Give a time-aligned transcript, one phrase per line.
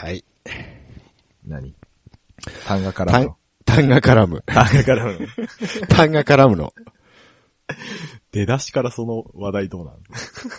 [0.00, 0.24] はい。
[1.44, 1.74] 何？
[2.64, 4.44] 単がから単の。、単が絡む。
[4.46, 5.18] 単がからの。
[5.88, 6.72] 単が絡 むの。
[8.30, 9.98] 出だしからその話題どうなの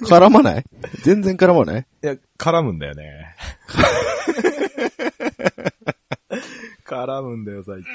[0.10, 0.66] 絡まない？
[1.04, 1.88] 全然絡まない？
[2.04, 3.34] いや、絡むんだよね。
[6.86, 7.86] 絡むんだよ、最近。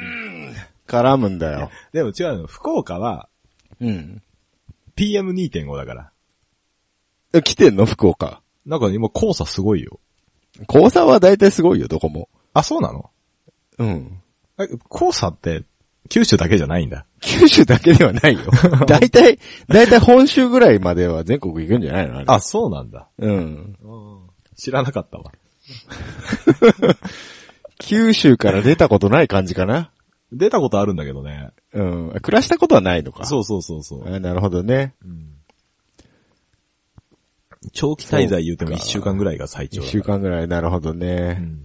[0.86, 1.70] 絡むんだよ。
[1.92, 2.46] でも違うの。
[2.46, 3.29] 福岡は
[3.80, 4.22] うん。
[4.96, 6.11] PM2.5 だから。
[7.34, 7.84] え来てんの？
[7.84, 8.40] 福岡。
[8.64, 10.00] なんか今黄砂すごいよ。
[10.68, 12.28] 黄砂は大体すごいよ、どこも。
[12.52, 13.10] あ、そうなの？
[13.78, 14.20] うん。
[14.59, 15.65] え黄砂って
[16.09, 17.06] 九州だけじゃないんだ。
[17.20, 18.41] 九州だけではないよ。
[18.87, 19.38] 大体、
[19.69, 23.09] 大体本州ぐらいまでは全国行くんじゃないのあれあ、そうなんだ。
[23.19, 23.77] うん。
[24.56, 25.33] 知らなかったわ。
[27.78, 29.91] 九州から出たことない感じかな
[30.33, 31.50] 出たことあるんだけどね。
[31.73, 32.11] うん。
[32.23, 33.25] 暮らしたことはないのか。
[33.25, 34.14] そうそうそうそう。
[34.14, 34.95] あなるほどね。
[37.73, 41.32] 長期滞在言うてもそうか一週間ぐらいが最長一だ週間ぐらい、なるほどうね。
[41.34, 41.60] ん。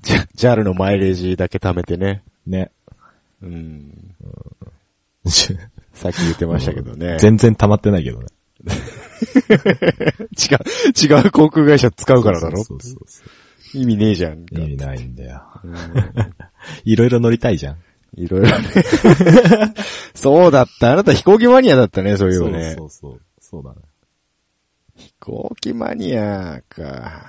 [0.00, 2.22] じゃ、JAL のマイレージだけ貯めてね。
[2.46, 2.72] ね。
[3.42, 4.14] うん。
[5.92, 7.18] さっき言ってましたけどね。
[7.20, 8.26] 全然溜まってないけどね。
[8.64, 10.54] 違
[11.14, 12.62] う、違う航空会社使うからだろ？
[12.64, 14.40] そうそうそうそ意味ねえじゃん。
[14.40, 14.46] う。
[14.52, 15.42] 意味ないんだよ。
[15.64, 15.74] うん
[16.84, 17.76] いろいろ乗りたいじゃん。
[18.16, 18.68] いろいろね。
[20.14, 20.92] そうだった。
[20.92, 22.74] あなた飛行機マニアだったね、そういえばね。
[22.76, 23.20] そうそうそう。
[23.40, 23.76] そうだね。
[25.22, 27.26] 飛行機マニアか。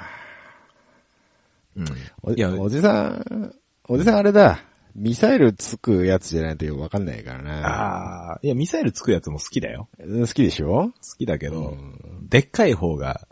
[1.76, 1.86] うん。
[2.24, 3.54] おいやおじさん、
[3.88, 4.62] おじさんあれだ。
[4.96, 7.68] ミサイルつくやつじゃないとよくわかんないからな。
[7.68, 9.90] ああ、いや、ミサイルつくやつも好きだよ。
[10.00, 10.90] 好きでしょ？
[10.90, 13.28] 好きだけど、うんでっかい方が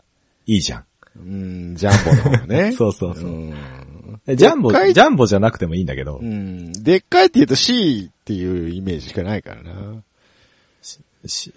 [0.46, 0.84] いいじゃん。
[1.16, 2.70] うん、ジャンボの方ね。
[2.78, 3.54] そうそうそううん
[4.28, 6.72] えジャンボ、ジャンボじゃなくてもいいんだけどう、ん。
[6.72, 10.02] でっかいって言うと C っていうイメージしかないからな。
[11.26, 11.52] し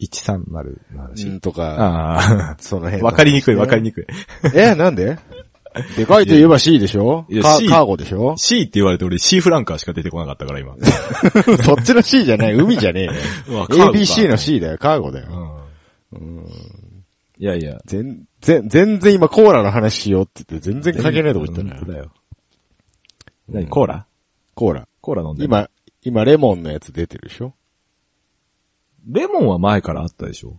[0.00, 0.50] 130
[0.94, 1.28] の話。
[1.28, 1.76] うん、とか、
[2.18, 4.06] あ その辺あ、わかりにくいわかりににくい。
[4.54, 5.18] え、なんで？
[5.96, 7.26] でかいと言えば C でしょ？
[7.28, 10.74] いやカ C カーゴでしょ？C って言われて俺 C フランカーしか出てこなかったから今。
[11.62, 13.04] そっちの C じゃない、海じゃねえ
[13.52, 13.66] よ。
[13.68, 15.68] ABC の C だよ、カーゴだよ。
[16.12, 16.44] うん。
[17.38, 17.78] いやいや。
[17.86, 21.76] 全然、全然今コーラの話しようって言って全然関係ないとこ行ったな。
[21.76, 22.12] 本当だよ。
[23.48, 24.06] 何コーラ？
[24.54, 24.88] コーラ。
[25.00, 25.68] コーラ飲んでる今、
[26.02, 27.54] 今レモンのやつ出てるでしょ？
[29.06, 30.58] レモンは前からあったでしょ？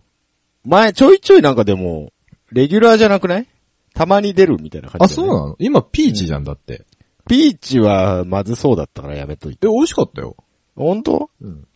[0.64, 2.12] 前、ちょいちょいなんかでも、
[2.50, 3.48] レギュラーじゃなくない？
[3.94, 5.14] たまに出るみたいな感あ、じ、ね。
[5.16, 5.56] そうなの？
[5.58, 6.84] 今ピーチじゃんだって。
[7.28, 9.66] ピーチはまずそうだったからやめといて。
[9.66, 10.36] え、美味しかったよ。
[10.76, 11.30] 本当？
[11.40, 11.66] うん。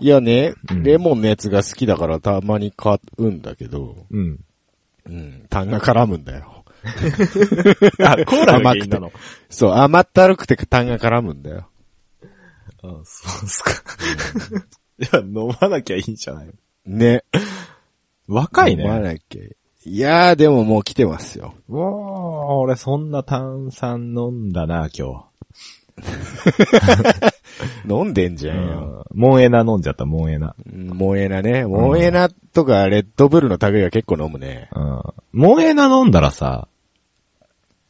[0.00, 4.38] いやね、うんレモンのやつが好きだからたまに買うんだけど、うん。
[5.06, 6.64] うん、痰が絡むんだよ。
[8.04, 9.10] あ、コーラが原因なの？
[9.50, 11.68] そう、甘ったるくて痰が絡むんだよ。
[12.82, 13.00] あ、そう
[13.46, 13.70] っすか。
[15.00, 16.50] いや、飲まなきゃいいんじゃない
[16.86, 17.24] ね。
[18.26, 19.00] 若い飲まね。
[19.00, 19.42] なきゃ。
[19.84, 21.54] いやーでももう来てますよ。
[21.68, 21.90] うわー、
[22.56, 25.24] 俺そんな炭酸飲んだな、今
[27.88, 28.50] 飲んでんじ日。
[28.50, 29.06] ゃんよ。
[29.14, 30.54] モンエナ飲んじゃった、モンエナ。
[30.72, 31.64] うんモエナね。
[31.66, 34.68] モエナとかレッドブルの類は結構飲むね。
[34.74, 35.02] うん。
[35.32, 36.68] モンエナ飲んだらさ、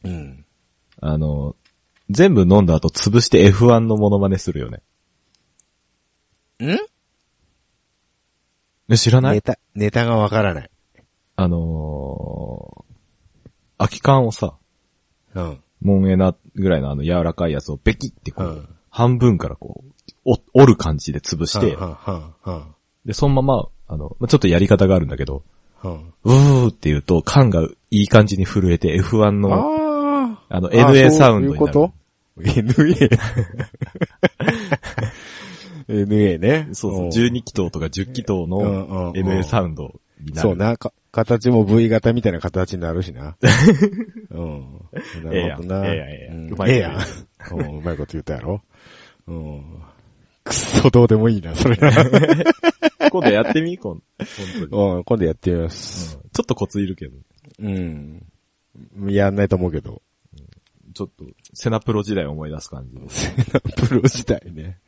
[0.03, 0.45] うん。
[1.01, 1.55] あの、
[2.09, 4.81] 全部飲んだ後潰して F1 のモノマネするよね。
[6.61, 6.77] ん？
[8.91, 9.35] え知らない？
[9.35, 10.69] ネタ、ネタがわからない。
[11.35, 14.57] あのー、空き缶をさ、
[15.35, 15.59] うん。
[15.81, 19.91] モンエナぐらいのあの柔らかいやつをベキってこう、うん半分からこう、
[20.25, 25.43] お折る感じで潰して、はんはんはんで、そのまま、あの、まあちょっとやり方があるんだけど、
[25.77, 30.71] はんうーって言うと、缶がいい感じに震えて F1 の、ああの、あ。
[30.71, 31.71] NA サウンドになる。
[31.71, 31.93] そういうこと？
[32.43, 33.09] ?NA?
[35.87, 36.69] NA ね。
[36.73, 40.39] そうそう、ん12気筒とか10気筒のうん NA サウンドになる。
[40.41, 43.35] そうな、か、形も V 型みたいな形になるしな。
[44.31, 44.79] うん。
[45.23, 45.87] なるほどな。
[45.87, 47.77] ええやんええやんうまいこと言うええやん。
[47.77, 48.61] うまいこと言ったやろ。
[49.27, 49.63] うん。
[50.43, 51.91] くっそどうでもいいな、それな。
[53.11, 54.01] 今度やってみ今
[54.69, 54.95] 度。
[54.95, 56.17] うん、今度やってみます。
[56.23, 57.17] うんちょっとコツいるけど。
[57.59, 58.23] うん。
[59.07, 60.01] やんないと思うけど。
[60.99, 61.23] ちょっと、
[61.53, 62.97] セナプロ時代を思い出す感じ。
[63.87, 64.79] プロ時代ね。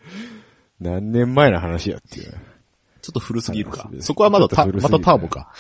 [0.82, 2.32] 何年前の話やっていう。
[3.02, 5.54] ちょっと古すぎるかそこはまだた、またターボか。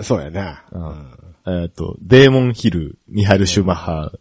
[0.00, 0.64] そうやな。
[0.72, 4.18] うんえっと、デーモンヒル、ミハイル・シューマッハー、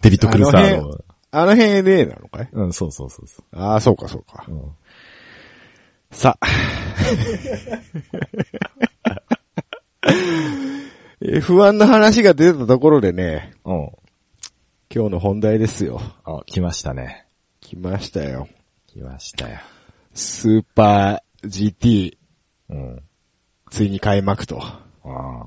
[0.00, 1.04] デビッド・クルサーの。
[1.30, 2.48] あの辺 NA なのかい？
[2.50, 4.52] うん、そうそうそうそああ、そうかそうかう。。
[4.52, 4.72] うん
[6.12, 6.46] さあ。
[11.20, 13.90] F1 の話が出たところでね、うん。
[14.92, 16.00] 今日の本題ですよ。
[16.24, 17.26] あ、来ましたね。
[17.60, 18.48] 来ましたよ。
[18.86, 19.58] 来ましたよ。
[20.12, 22.16] スーパー GT、
[22.70, 23.02] うん。
[23.70, 24.62] ついに開幕と。
[24.62, 25.46] ああ。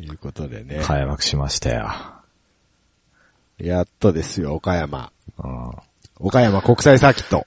[0.00, 0.80] いうことでね。
[0.84, 1.88] 開幕しましたよ。
[3.58, 5.12] やっとですよ、岡山。
[5.38, 5.70] うん
[6.20, 7.46] 岡山国際サーキット。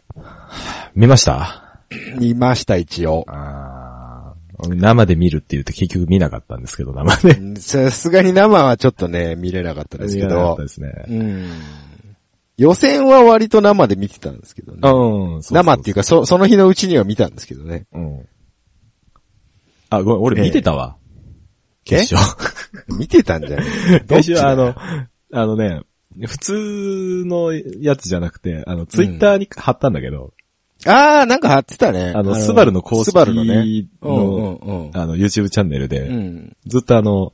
[0.96, 1.82] 見ました？
[2.18, 3.26] 見ました、一応。
[3.28, 3.81] あー
[4.70, 7.32] 生で見るって言って結局見なかったんですけど、生で。
[7.36, 10.62] うんさすがに生はちょっとね、見れなかったですけど見なかった。
[10.64, 10.92] ですね。
[11.10, 11.50] うん。
[12.58, 14.80] 予選は割と生で見てたんですけどね。
[14.84, 15.42] うん。
[15.52, 17.86] 生っていうか、そ、その日のうちには見たんですけどね。
[17.94, 18.28] うん。
[19.90, 20.98] あ、ごめん、俺見てたわ。
[21.88, 22.38] え決勝。
[22.98, 23.66] 見てたんじゃない？
[24.08, 24.76] 決勝、あの、
[25.34, 25.82] あのね、
[26.28, 30.34] 普通のやつじゃなくて、あの、ツイッターに貼ったんだけど、
[30.86, 32.14] あー、なんか貼ってたね。
[32.16, 33.88] あの、スバルの公式スバルのね。
[34.02, 34.06] あ
[35.06, 36.56] の、YouTube チャンネルうで、ん。
[36.66, 37.34] ずっとあの、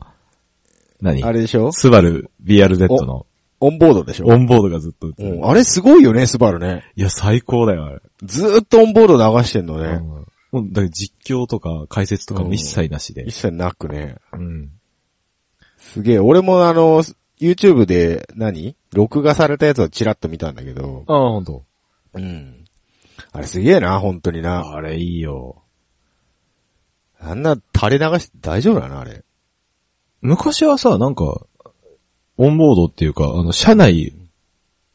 [1.01, 1.23] 何？
[1.23, 1.71] あれでしょ？
[1.71, 3.25] スバル BRZ の
[3.59, 4.27] オンボードでしょ？
[4.27, 6.83] オンボードがずっとうんあれすごいよね、スバルね。
[6.95, 7.99] いや、最高だよ、あれ。
[8.23, 10.01] ずーっとオンボード流してんのね。
[10.01, 13.35] うんだから実況とか解説とかも一切なしで一。
[13.35, 14.15] 切なくね。
[14.33, 14.71] うん。
[15.77, 16.19] すげえ。
[16.19, 17.03] 俺もあの、
[17.39, 18.75] YouTube で何？
[18.93, 21.03] 録画されたやつをチラッと見たんだけど。
[21.07, 21.63] ああ、ほんと。
[22.13, 22.56] うん。
[23.31, 24.71] あれすげえな、本当にな。
[24.71, 25.63] あれいいよ。
[27.19, 29.23] あんな垂れ流して大丈夫だな、あれ。
[30.21, 31.45] 昔はさ、なんか、
[32.37, 34.13] オンボードっていうか、あの、社内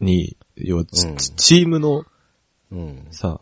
[0.01, 2.05] に、要はチ、うんチームの
[2.71, 3.07] うん。
[3.11, 3.41] さ、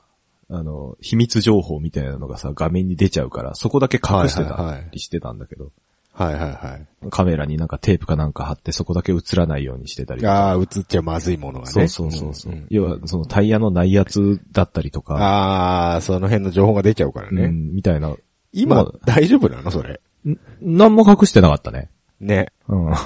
[0.48, 5.70] あの、秘密情報みたいなのがさ、画面に出ちゃうから、そこだけ隠してはいはいはいたりしてたんだけど、
[6.12, 6.86] はいはいはい。
[7.10, 10.26] カメラになんかテープかなんか貼ってそこだけ映らないようにしてたり。
[10.26, 11.72] ああ、映っちゃまずいものがね。
[11.72, 17.44] そうそうそうそう、んん要は、そのタイヤのないやつだったりとか、ああ、その辺の情報が出ちゃうからね。
[17.44, 18.14] うん、みたいな。
[18.52, 19.70] 今まあ、大丈夫なの？
[19.70, 20.00] それ。
[20.28, 21.88] ん何も隠してなかったね。
[22.20, 22.52] ね。
[22.68, 22.92] うん。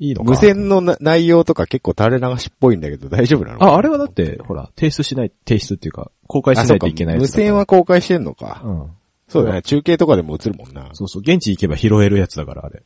[0.00, 3.62] いいのか無線のな内容とか結構垂れ流しっぽいんだけど大丈夫なの？
[3.62, 8.60] あ、あれはだって、ほら、提出しない、提出っていうか、公開しないといけない無線は公開してんのか。
[8.64, 8.90] うん。
[9.40, 9.62] そうだね。
[9.62, 10.90] 中継とかでも映るもんな。
[10.94, 12.82] そうそう、現地行けば拾えるやつだから、あれ。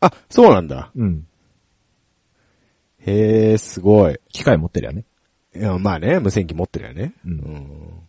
[0.00, 0.90] あ、そうなんだ。
[0.94, 1.26] うん。
[3.00, 4.18] へえ、すごい。
[4.32, 5.04] 機械持ってりゃね。
[5.54, 7.14] いや、まあね、無線機持ってるよね。
[7.24, 8.00] うんん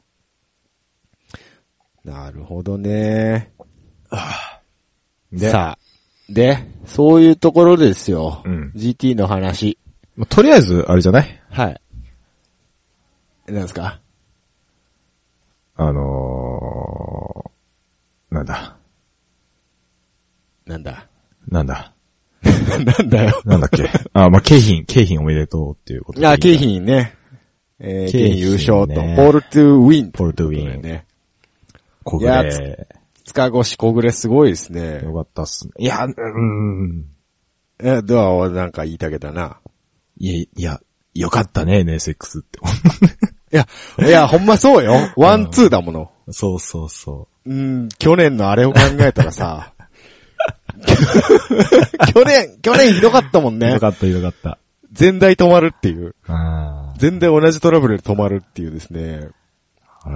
[2.04, 3.52] なるほどね。
[5.32, 5.80] で、さあ、
[6.32, 8.42] で、そういうところですよ。
[8.46, 9.78] うん GT の話。
[10.16, 11.42] まあとりあえず、あれじゃない？
[11.50, 11.82] はい。
[13.48, 14.00] なんですか？
[15.76, 16.37] あのー、
[20.66, 21.08] なんだ、
[21.48, 21.94] なんだ？
[22.44, 23.42] なんだ、なんだよ。
[23.46, 23.90] なんだっけ？
[24.14, 26.58] あ、まあ、景品、景品おめでとうっていうことでいあ、景。
[26.58, 27.16] 品ね。
[27.80, 30.12] えー、景景品品優勝と、ねポールトゥウィン。
[30.12, 31.06] ポールトゥウィンね。
[32.04, 32.88] 小いや暮。
[33.26, 35.02] 塚越小暮すごいですね。
[35.04, 35.74] よかったっすね。
[35.80, 37.06] いや、うん。
[37.80, 39.60] え、ドアはなんか言いたけだな。
[40.18, 40.80] いや、いや、
[41.14, 42.60] よかったね、NSX って。
[43.54, 43.68] いや、
[44.00, 44.94] いや、ほんまそうよ。
[45.18, 46.12] ワン、ツーだもの。
[46.32, 49.74] そうそうそうん、去年のあれを考えたらさ、
[52.14, 53.58] 去年、去年ひどかったもんう。
[53.58, 53.80] ねよ。
[53.80, 54.58] かった、よかった。
[54.92, 56.16] 全台止まるっていう。
[56.98, 59.30] 全台同じトラブルで止まるっていうですね。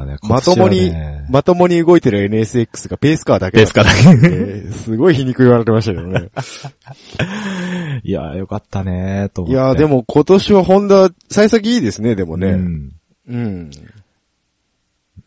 [0.05, 0.93] ね、まともに、
[1.29, 4.71] まともに動いてる NSX がペースカーだけペースカーだけ。
[4.71, 6.29] すごい皮肉言われてましたけどね。
[8.03, 9.61] いや、よかったね、と思いって。
[9.61, 12.51] や、でも今年はホンダ、幸先いいですね、でもね。
[12.51, 12.91] うん。
[13.27, 13.71] うん。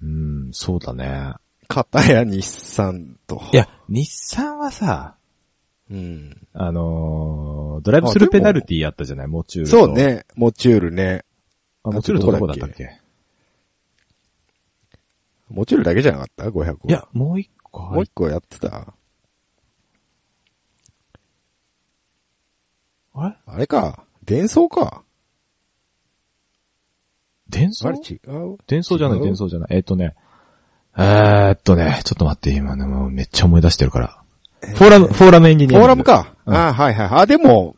[0.04, 1.32] うん、そうだね。
[1.66, 3.42] 片や日産と。
[3.52, 5.16] いや、日産はさ、
[5.90, 6.46] うん。
[6.52, 9.78] あのードライブスルーペナルティやったじゃない、モチュールと。
[9.86, 9.94] そう。
[9.94, 11.24] ね、モチュールね。
[11.82, 13.00] あ、モチュールとどこだったっけ？
[15.48, 16.88] モチュールだけじゃなかった ?500。
[16.88, 18.94] いや、もう一個もう一個やってた？
[23.14, 23.36] あれ？
[23.46, 24.04] あれか。
[24.24, 25.03] 伝送か。
[27.48, 27.88] 伝送？
[27.88, 29.68] あれ違う伝送じゃない、伝送じゃない。
[29.70, 30.14] えっとね、
[30.96, 34.20] えーっとね、ちょっと待って、今ね、もうめっちゃ思い出してるから。
[34.60, 35.78] フォーラム、フォーラムエンジニア。
[35.78, 36.04] フォーラム。
[36.04, 36.34] か。
[36.46, 37.08] うんあはいはい。
[37.22, 37.76] あ、でも、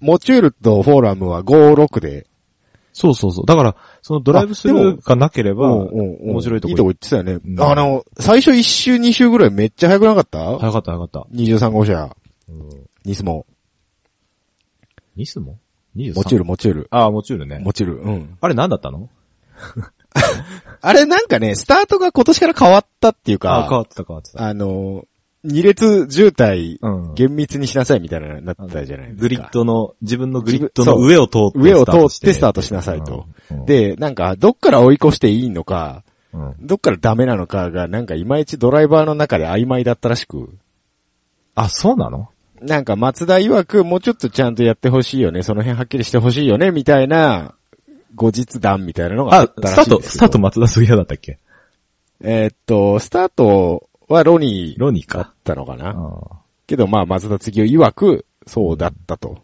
[0.00, 2.26] モチュールとフォーラムは56で。
[2.92, 3.46] そうそうそう。
[3.46, 7.32] だから、そのドライブスルーがなければ、面白いとこいいとこ行ってたよね。
[7.44, 11.26] うんあの、最初1周2周ぐらいめっちゃ速くなかった、早かった早かった。
[11.32, 12.16] ?23 号車。
[12.48, 12.68] うん。
[13.04, 13.46] ニスモ。
[15.14, 15.67] ニスモ ?23?
[16.14, 16.88] モチュール、モチュール。
[16.90, 17.60] ああ、モチュールね。
[17.62, 17.98] モチュール。
[17.98, 18.38] うん。
[18.40, 19.08] あれ何だったの？
[20.80, 24.46] あれなんかね、スタートが今年から変わったっていうあ、変か、わってた変わってた。
[24.46, 25.04] あの、
[25.44, 27.14] 二列渋滞、うん。
[27.14, 29.22] 厳密にしなさいみたいな、なったじゃないですか。
[29.22, 33.26] グリッドの、自分のグリッドの上を通って上を通ってスタートしなさいと。
[33.50, 40.50] うん、で、なんか、どっから追い越していいのか、うん、どっからダメなのかが、なんかいまいちドライバーの中で曖昧だったらしく、
[41.54, 42.28] あ、そうなの？
[42.62, 47.54] なんか松田曰くもうちょっとちゃんとやってほしいよね、その辺はっきりしてほしいよね、みたいな、
[48.14, 51.38] 後日談みたいなのがああっ、たらスタート、しいんですけどスタート松田杉谷だったっけ？
[52.20, 55.18] えーっと、スタートはロニーロニーか。
[55.18, 55.90] だったのかな。
[55.90, 59.38] あけどまあ、松田次を曰く、そうだったと。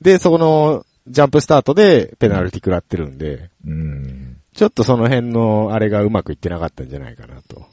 [0.00, 4.38] で、そこの、ジャンプスタートでペナルティ食らってるんで、うん。
[4.52, 7.64] ちょっとその辺のあれがうまくいってなかったんじゃないかなと。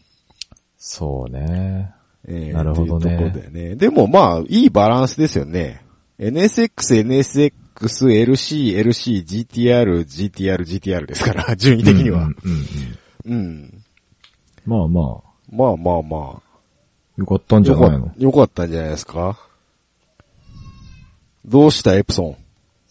[0.78, 1.92] そうね。
[2.28, 3.76] えーなるほどねところだよね。
[3.76, 5.82] でもまあ、いいバランスですよね。
[6.20, 12.26] NSX、NSX、LC、LC、GTR、GTR、GTR ですから、 順位的には。
[12.26, 12.68] うんうん
[13.26, 13.84] うんうん。
[14.66, 15.06] まあまあ、
[15.52, 16.42] まあまあまあ。
[17.18, 18.12] よかったんじゃないの？
[18.18, 19.38] よかったんじゃないですか？
[21.46, 22.38] どうしたエプソン？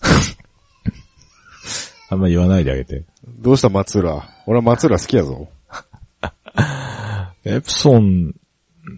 [2.11, 3.05] あんま言わないであげて。
[3.27, 5.49] どうした松浦俺は松浦好きやぞ。
[7.45, 8.35] エプソン、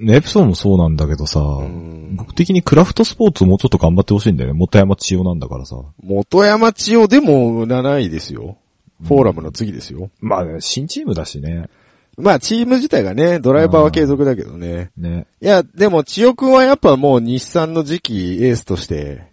[0.09, 4.59] エプソンもそうなんだけどさ、ん僕的にクラフトスポーツもうちょっと頑張ってほしいんだよね。
[4.59, 5.77] 元山千代なんだからさ。
[6.03, 8.59] 元山千代でも7位ですよ。
[9.03, 10.11] フォーラムの次ですよ。
[10.21, 11.69] まあね、新チームだしね。
[12.17, 14.91] まあチーム自体がね、ドライバーは継続だけどね。
[14.97, 15.27] ね。
[15.41, 19.25] いや、でも千代くんはやっぱもう日産の次期エースとして、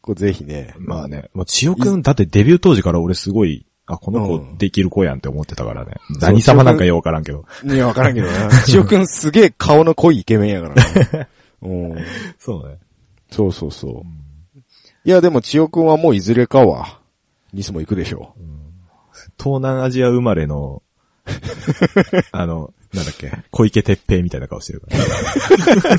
[0.00, 0.74] こうぜひね。
[0.78, 5.94] まあね、もう千代くん、だってデビュー当時から俺すごい、あ、このうん子できる子やんって思ってたからね。
[6.08, 7.44] そう何様なんかようわからんけど。
[7.64, 8.50] いや、わからんけどな。
[8.64, 11.28] 千代くんすげえ顔の濃いイケメンやからな。
[11.62, 11.96] うん。
[12.38, 12.78] そうね。
[13.30, 14.58] そうそうそう。
[15.04, 17.00] いや、でも千代くんはもういずれかは、
[17.52, 18.34] ニスも行くでしょ
[19.38, 20.82] 東南アジア生まれの、
[22.32, 25.94] あの、なんだっけ、小池徹平みたいな顔してるから。
[25.94, 25.98] う。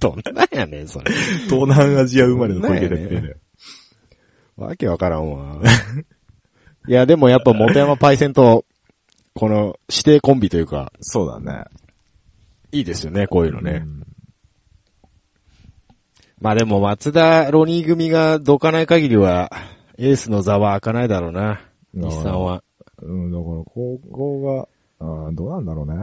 [0.00, 1.10] どんなんやねん、それ。
[1.48, 3.36] 東南アジア生まれの小池徹平だよ。
[4.56, 5.60] わけわからんわ。
[6.88, 8.64] いや、でもやっぱ元山パイセンと、
[9.34, 11.64] この指定コンビというか、そうだね。
[12.72, 13.82] いいですよね、こういうのね。
[13.84, 14.02] うん
[16.40, 19.52] まあでも松田ロニー組がどかない限りは、
[19.96, 21.60] エースの座は開かないだろうな。
[21.94, 22.64] うん日産は。
[23.00, 25.94] うん、だから、高校が、あーどうなんだろうね。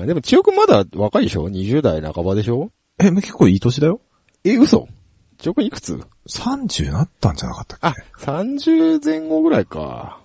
[0.00, 0.06] うん。
[0.06, 2.70] でも千代くんまだ若いでしょ ?20 代半ばでしょ？
[2.98, 4.00] え、結構いい年だよ
[4.42, 4.88] え、嘘
[5.36, 6.00] 千代くんいくつ？
[6.28, 8.02] ?30 なったんじゃなかったっけ？
[8.02, 10.20] あ、30前後ぐらいか。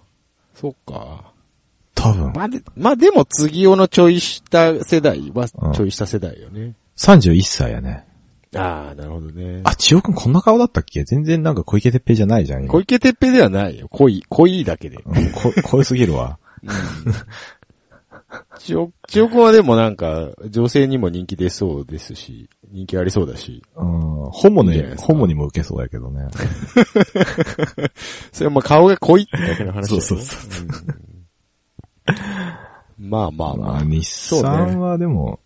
[0.56, 1.32] そっか。
[1.96, 2.32] 多分。
[2.34, 6.74] まあ、で、まあでも次用のちょい下世代はうん、ちょい下世代よね。
[6.98, 8.06] 31歳やね。
[8.56, 9.62] ああ、なるほどね。
[9.66, 11.04] あ、千代くんこんな顔だったっけ？
[11.04, 12.64] 全然なんか小池徹平じゃないじゃん。
[12.64, 13.88] 今小池徹平ではないよ。
[13.90, 14.98] 濃い、濃いだけで。
[15.06, 16.38] うんこ、 濃いすぎるわ。
[18.60, 23.64] 千代、千代くんはでもなんか、女性にも人気出そうですし、人気ありそうだし。
[23.76, 26.28] うん、ホモにいいんじゃないです、かホモにも受けそうやけどね。
[28.32, 30.02] それはまあ顔が濃いってだけの話だよ、ね。
[30.02, 30.68] そうそううん
[32.98, 33.58] まあまあまあ。
[33.74, 35.40] まあ、日そうね産はでも、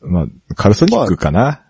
[0.00, 1.62] まあ、カルソニックかな。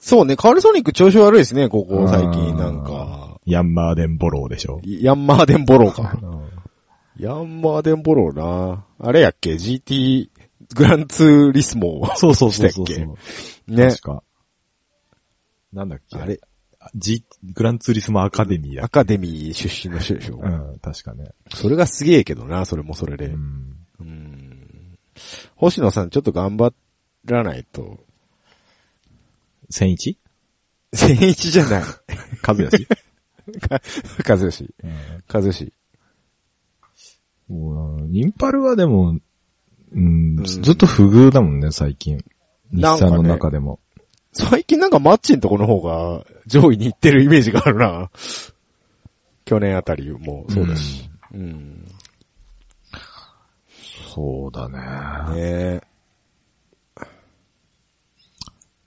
[0.00, 3.40] そうね、カールソニック調子悪いですね、ここ最近なんか。
[3.46, 4.80] ヤンマーデンボローでしょ。
[4.84, 6.18] ヤンマーデンボローか。
[7.18, 8.84] ヤンマーデンボローな。
[9.00, 10.28] あれやっけ ?GT
[10.74, 13.16] グランツーリスモそうそうそうそうしたっそう。
[13.68, 14.00] ね確。
[14.02, 14.22] か。
[15.72, 16.18] なんだっけ？
[16.18, 16.40] あれ、
[16.94, 18.88] ジ、グランツーリスモアカデミーやア。
[18.88, 20.38] カデミー出身の人でしょ？
[20.42, 21.30] うん、確かね。
[21.54, 23.26] それがすげえけどな、それもそれで。
[23.26, 23.76] うん。
[24.00, 24.98] うん
[25.56, 26.72] 星野さんちょっと頑張
[27.24, 27.98] らないと。
[29.70, 30.16] 千一？
[30.94, 31.82] 千一じゃない。
[32.46, 32.86] 和義？
[34.28, 34.74] 和義。
[35.28, 35.72] 和義。
[37.48, 39.18] もうなインパルはでも、
[39.90, 42.24] うんん、ずっと不遇だもんね、最近。
[42.72, 43.80] 日産の中でも。
[44.32, 48.10] 最近なんかマッチのとこの方が上位に行ってるイメージがあるな。
[49.44, 51.08] 去年あたりもそうだし。
[51.32, 51.86] うん。
[54.14, 54.78] そうだね。
[55.34, 55.80] ねえ。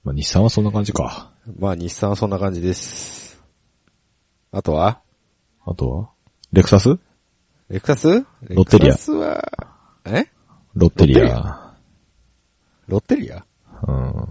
[0.04, 1.32] まあ、日産はそんな感じか。
[1.60, 3.42] まあ日産はそんな感じです。
[4.52, 5.02] あとは？
[5.66, 6.10] あとは？
[6.52, 6.98] レクサス？
[7.70, 8.08] レクサス？
[8.50, 9.42] ロッテリアレクサスは、
[10.06, 10.26] え？
[10.76, 11.76] ロッテリア。
[12.88, 13.46] ロッテリア？
[13.88, 14.28] うん。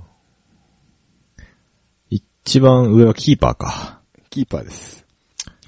[2.08, 4.00] 一番上はキーパーか。
[4.30, 5.06] キーパーです。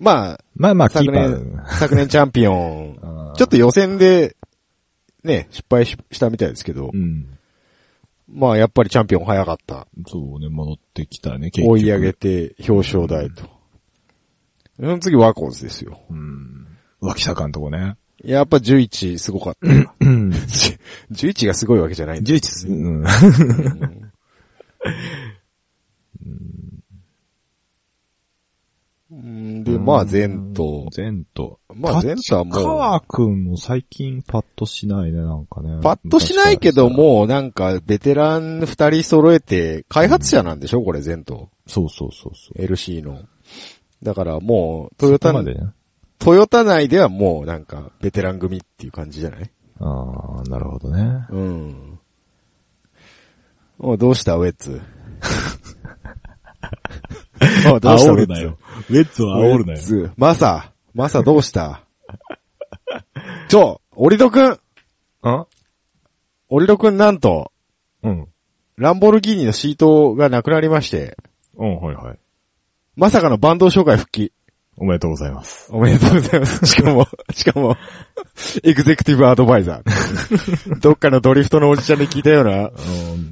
[0.01, 2.99] まあ、まあまあ、キー昨パ年ー。、昨年チャンピオン。
[3.37, 4.37] ちょっと予選で、
[5.25, 7.39] ね、失敗ししたみたいですけど、うん。
[8.29, 9.87] まあやっぱりチャンピオン早かった。
[10.07, 11.73] そうね、戻ってきたね、結局。
[11.73, 13.49] 追い上げて表彰台と。
[14.77, 16.01] その次ワコーズですよ。
[16.11, 16.67] うん。
[17.01, 17.97] 脇坂のとこね。
[18.25, 19.69] やっぱ11すごかった。
[20.01, 20.31] うん。
[21.11, 22.33] 11がすごいわけじゃないんだ。
[22.33, 23.05] 11、うん。
[29.11, 30.89] うんで、まあ、前途。
[30.97, 31.61] 前途。
[31.75, 35.81] まあ前途はもう川くんも最近パッとしないね、なんかね。
[35.83, 41.51] パッとしないけど、もうなんか、ベテラン二人揃えて、開発者なんでしょこれ、前途。
[41.67, 42.63] そうそうそうそう。
[42.63, 43.21] LC の。
[44.03, 45.61] だからもう、トヨタまでね。
[46.23, 49.51] トヨタ内ではもうなんか、ベテラン組っていう感じじゃない？
[49.81, 51.27] ああ、なるほどね。
[51.31, 51.99] うん。
[53.81, 54.81] おどうした、ウェッツ。
[57.73, 58.45] おどうした、ウェッツ。
[58.45, 59.77] ウェッツウェッ。
[59.77, 60.11] ツ。
[60.17, 61.83] マサ、マサどうした？
[63.49, 64.59] ちょ、オリドくん
[65.23, 65.47] あ？
[66.49, 67.51] オリドくんなんと、
[68.05, 68.29] うん。
[68.77, 71.17] ランボルギーニのシートがなくなりまして、
[71.57, 72.19] うん、はいはい。
[72.95, 74.33] まさかのバンド紹介復帰。
[74.83, 75.69] おめでとうございます。
[75.71, 76.67] おめでとうございます。
[76.67, 77.77] しかも、しかも、
[78.65, 80.81] エグゼクティブアドバイザー。
[80.83, 82.71] どっかのドリフトのおじちゃんに聞いたような、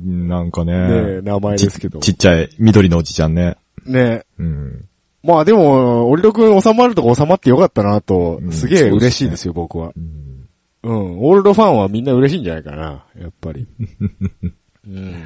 [0.04, 0.74] うん、なんかね。
[1.16, 1.98] ね、名前ですけど。
[1.98, 3.56] ちっちゃい緑のおじちゃんね。
[3.84, 4.22] ね。
[4.38, 4.84] うん。
[5.24, 9.92] まあでも、オリドくん収まるとこ収まってよかったなとう、んすげえ嬉しいですよ、僕は。
[9.96, 10.46] うん
[10.84, 11.18] うん。
[11.18, 13.66] オールドファンはみんな嬉しいんじゃないかな、やっぱり。
[14.86, 15.24] うん。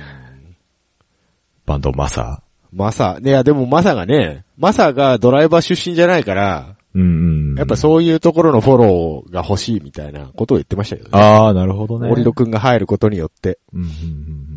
[1.67, 2.43] バンドマサ。
[2.75, 7.55] マサ、ねいやでもマサがね、マサがドライバー出身じゃないから、うんうん。
[7.57, 11.21] やっぱそういうところのフォローが欲しいみたいなことを言ってましたけどね。
[11.21, 12.09] ああ、なるほどね。
[12.11, 13.59] オリドくんが入ることによって。
[13.73, 14.55] うんうんうん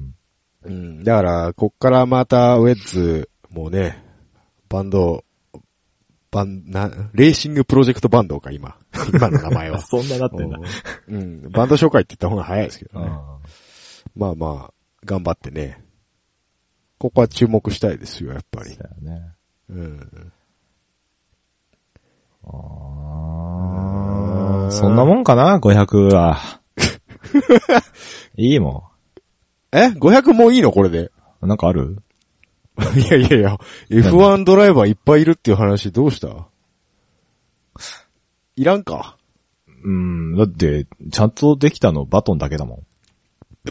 [0.66, 1.04] うん。
[1.04, 4.04] だから、こっからまたウェッズ、もうね、
[4.70, 5.24] バンド、
[6.30, 8.76] バン、な、レーシングプロジェクトバンドか、今。
[9.14, 9.74] 今の名前うん。
[9.76, 9.82] は。
[9.82, 10.60] そんななってんだ。
[11.08, 11.50] うん。
[11.50, 13.08] バンド紹介って言った方が早いですけどね。
[13.10, 13.38] あ
[14.16, 14.74] まあまあ、
[15.06, 15.87] 頑張ってね。
[17.00, 18.72] ここは注目したいですよ、やっぱり。
[18.74, 19.22] あだよね。
[19.70, 20.32] うん。
[22.46, 24.72] ああ。
[24.72, 26.38] そんなもんかな ?500 は。
[28.38, 28.86] いいも
[29.72, 30.72] え ?500 もういいの？
[30.72, 31.12] これで。
[31.44, 31.48] ん。
[31.48, 31.98] なんかある？
[32.96, 33.58] いやいやいや、
[33.90, 36.48] F1 ドライバーいっぱいいるっていう話どうした？
[38.56, 39.18] いらんか。
[39.84, 40.36] うん。
[40.36, 42.84] だって、ちゃんとできたのバトンだけだも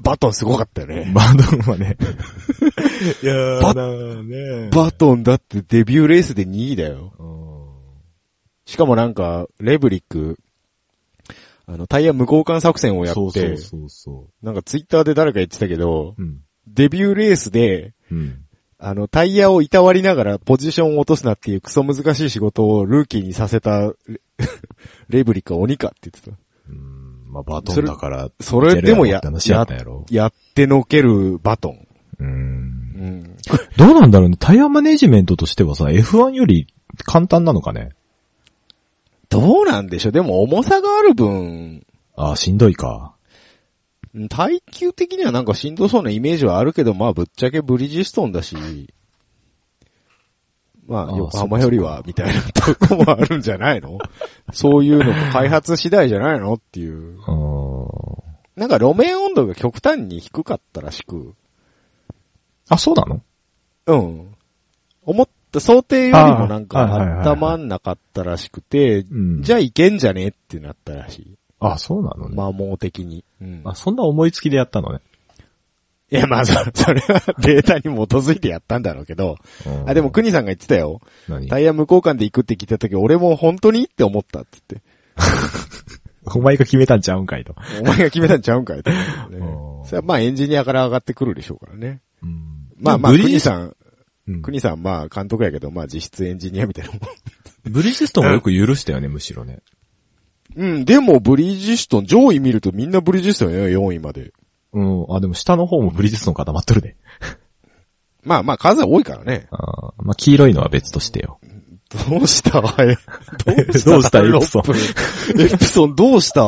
[0.01, 0.91] バトンすごかったよん。
[0.91, 1.13] ね。
[1.15, 1.97] バトンはね。
[3.23, 3.89] いやバだ
[4.23, 4.71] ね。
[4.71, 7.13] バトンだってデビューレースで2位だよ。
[7.19, 7.37] うん
[8.67, 10.39] しかもなんか、レブリック、
[11.67, 16.23] あの、タイヤ無交換作戦をやって、そうそうそうそなんかツイッターで誰か言ってたけど、う。
[16.23, 16.41] うん。
[16.67, 18.43] デビューレースで、うん。
[18.79, 23.95] あの、タイヤをいたわりながらポジションを落とすなっていうクソ難しい仕事をルーキーにさせたレ
[25.09, 26.37] レブリックは鬼かって言ってた。
[26.69, 26.96] うん。
[27.37, 28.31] まあ、バトンだから。
[28.41, 29.31] それでもやや
[30.11, 31.87] やってのけるバトン。
[32.21, 32.25] う。
[32.25, 32.31] うん
[33.25, 33.37] ん。
[33.77, 34.37] どうなんだろうね。
[34.39, 36.67] タイヤマネジメントとしてはさ、F1 より
[37.05, 37.91] 簡単なのかね？
[39.29, 41.85] どうなんでしょうでも重さがある分、
[42.17, 43.15] ああ、しんどいか。
[44.31, 48.57] 耐久的にはなんかしんどそうなイメージはあるけど、まあぶっちゃけブリヂストンだし、
[50.87, 53.99] まあ横浜よりは、みたいなとこもあるんじゃないの？
[54.53, 56.55] そういうの開発次第じゃないの？
[56.55, 57.19] っていう。
[57.27, 57.89] うん。
[58.57, 61.35] なんか路面温度が極端に低かったらしく、
[62.69, 63.21] あ、そうなの？
[63.87, 64.35] うん。
[65.05, 70.29] 思った想定よりもなんか温まんなかったらしくて、うんじゃあいけんじゃね？
[70.29, 71.39] ってなったらしい。
[71.61, 72.37] あ、そうなのね。
[72.37, 73.25] 摩耗的に。
[73.41, 73.63] うん。
[73.65, 75.01] あ、そんな思いつきでやったのね。
[76.11, 81.01] いや、まあ、そ それはデータに基づいてやったんだろうけど、うんあ、でも、国さんが言ってたよ。
[81.29, 81.49] 何？
[81.49, 84.97] タイヤ無交換で行くって聞いた時、俺も本当にって思ったって言って。
[86.35, 87.55] お前が決めたんちゃうんかいと。
[87.81, 92.01] お前が決めたんちゃうんかいって言ってねうんそれはまあエンジニアから上がってくるでしょうからね。
[92.23, 93.77] うんまあまあ、ブリヂス国さん、
[94.29, 97.01] うん国さんまあ監督やけど、まあ実質エンジニアみたいなもん。
[97.71, 99.61] ブリヂストンはよく許したよね、むしろね。
[100.57, 104.33] うん、でもブリヂストン、上位見るとみんなブリヂストンよ、4位まで。
[104.77, 105.17] うん。
[105.17, 106.97] あ、でも下の方もブリヂストン固まっとるね。
[108.23, 109.47] まあまあ数は多いからね。
[109.51, 111.39] あーまあ、黄色いのは別としてよ。
[112.11, 112.59] どうした？
[112.83, 112.97] え
[113.85, 114.21] どうした？
[114.23, 114.59] どうした？
[114.61, 114.77] エプソ
[115.39, 116.43] ンエプソンどうした？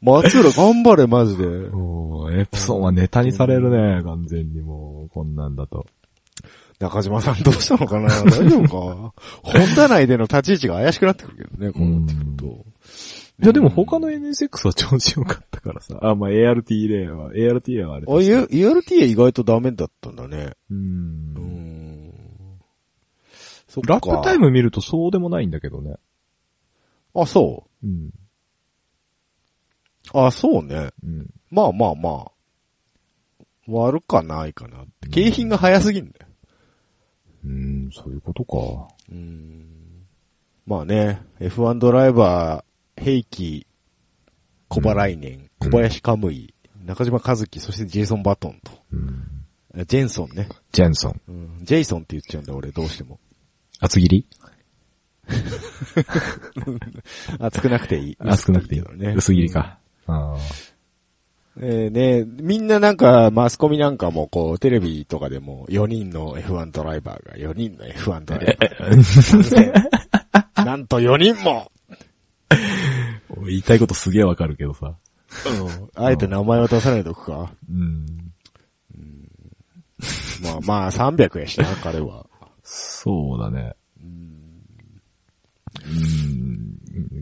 [0.00, 1.44] 松浦頑張れ、マジで。
[1.46, 5.86] おエプソンはネタにされるね、完全にもう、こんなんだと。
[6.78, 8.08] 中島さんどうしたのかな？
[8.08, 9.12] 大丈夫か？
[9.42, 12.64] ホンダ内での立ち位置が怪しくなってくるけどね、こうなってくると。
[13.40, 15.98] いや、でも他の NSX は調子良かったからさ。
[16.02, 20.54] あ、まあ、ART レーは、ART はあれあ、U- URT 意外とダメだったんだね。
[20.70, 20.74] う。
[20.74, 22.14] うんーん。
[23.68, 25.94] そっかラップタイム見るとそうでもないんだけどね。
[27.14, 28.10] あ、そうん。
[30.14, 30.18] う。
[30.18, 30.90] あ、そうね。
[31.04, 31.30] うん。
[31.50, 32.32] まあまあまあ。
[33.68, 35.08] 悪かないかなって。
[35.10, 36.26] 景品が早すぎんだよ。
[37.44, 38.56] うん、そういうことか。
[39.10, 39.66] うーん。
[40.66, 42.67] まあね、F1 ドライバー、
[43.08, 43.66] 平気、
[44.68, 46.52] 小葉来年、小林カムイ、
[46.84, 48.70] 中島和樹、そしてジェイソン・バトンと。
[49.86, 50.46] ジェンソンね。
[50.72, 51.20] ジェンソン。
[51.26, 53.18] うん、ジェイソンって言っちゃうんだ、俺、どうしても。
[53.80, 54.26] 厚切り？
[57.38, 58.16] 熱くなくていい。
[58.20, 58.82] 熱くなくていい。
[59.14, 59.78] 薄切りか。
[60.06, 60.36] あ
[61.60, 70.54] えーね、みんななんか、マスコミなんかもこう、テレビとかでも、4人の F1 ドライバーが、4人の F1 ドライバー。
[70.64, 71.77] なんと4人もあ。
[73.46, 74.96] 言いたいことすげえわかるけどさ。
[75.94, 77.52] あえて名前は出さないとくか。
[77.70, 78.06] うん。
[80.42, 82.26] まあまあ、300やしな、彼は。
[82.62, 83.74] そうだね。
[84.00, 84.38] うん。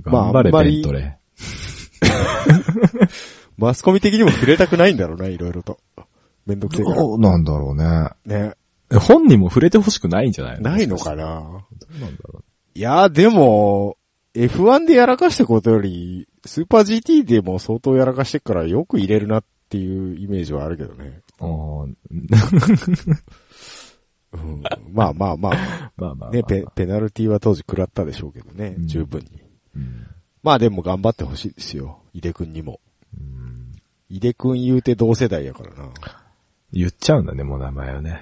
[0.05, 1.19] まあ頑張れ、あんまりベントレ
[3.57, 5.79] マスコミ的にも触れたくないんだろうな、いろいろと。
[6.45, 6.97] めんどくせえから。
[6.97, 8.11] どうなんだろうね。
[8.25, 8.55] ね。
[9.01, 11.25] 本人も触れてほしくないんじゃないないのかな？
[11.25, 13.97] どうなんだろいや、でも、
[14.37, 21.23] F1 でやらかしたことより、スーパー GT でも相当やらかしてっからよく入れるなっていうイメージはあるけどね。
[21.41, 21.45] う。
[21.45, 21.95] あー
[24.33, 26.31] うん、まあまあまあ、まあまあまあ。
[26.31, 29.43] ね、ペ、ペナルティは当時食らったでしょうけどね、うん十分に。
[29.75, 30.07] うん
[30.43, 32.79] まあでも頑張ってほしいですよ、井出くんにも。
[33.19, 33.73] うん
[34.09, 35.91] 井出くん言うて同世代やからな。
[36.73, 38.21] 言っちゃうんだね、もう名前をね。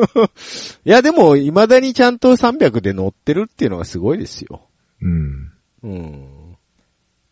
[0.86, 4.67] いやでも、未だにちゃんと300で乗ってるっていうのがすごいですよ。
[5.00, 5.52] うん。
[5.82, 6.56] うん。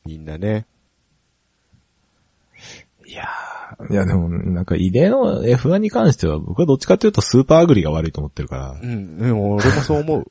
[0.05, 0.67] みんなね。
[3.07, 10.31] いやーいやでも、なんか、異例の F1 に関しては、僕はどっちかというとスーパーアグリが悪いと思ってるからう、ん、でも俺もそう思う。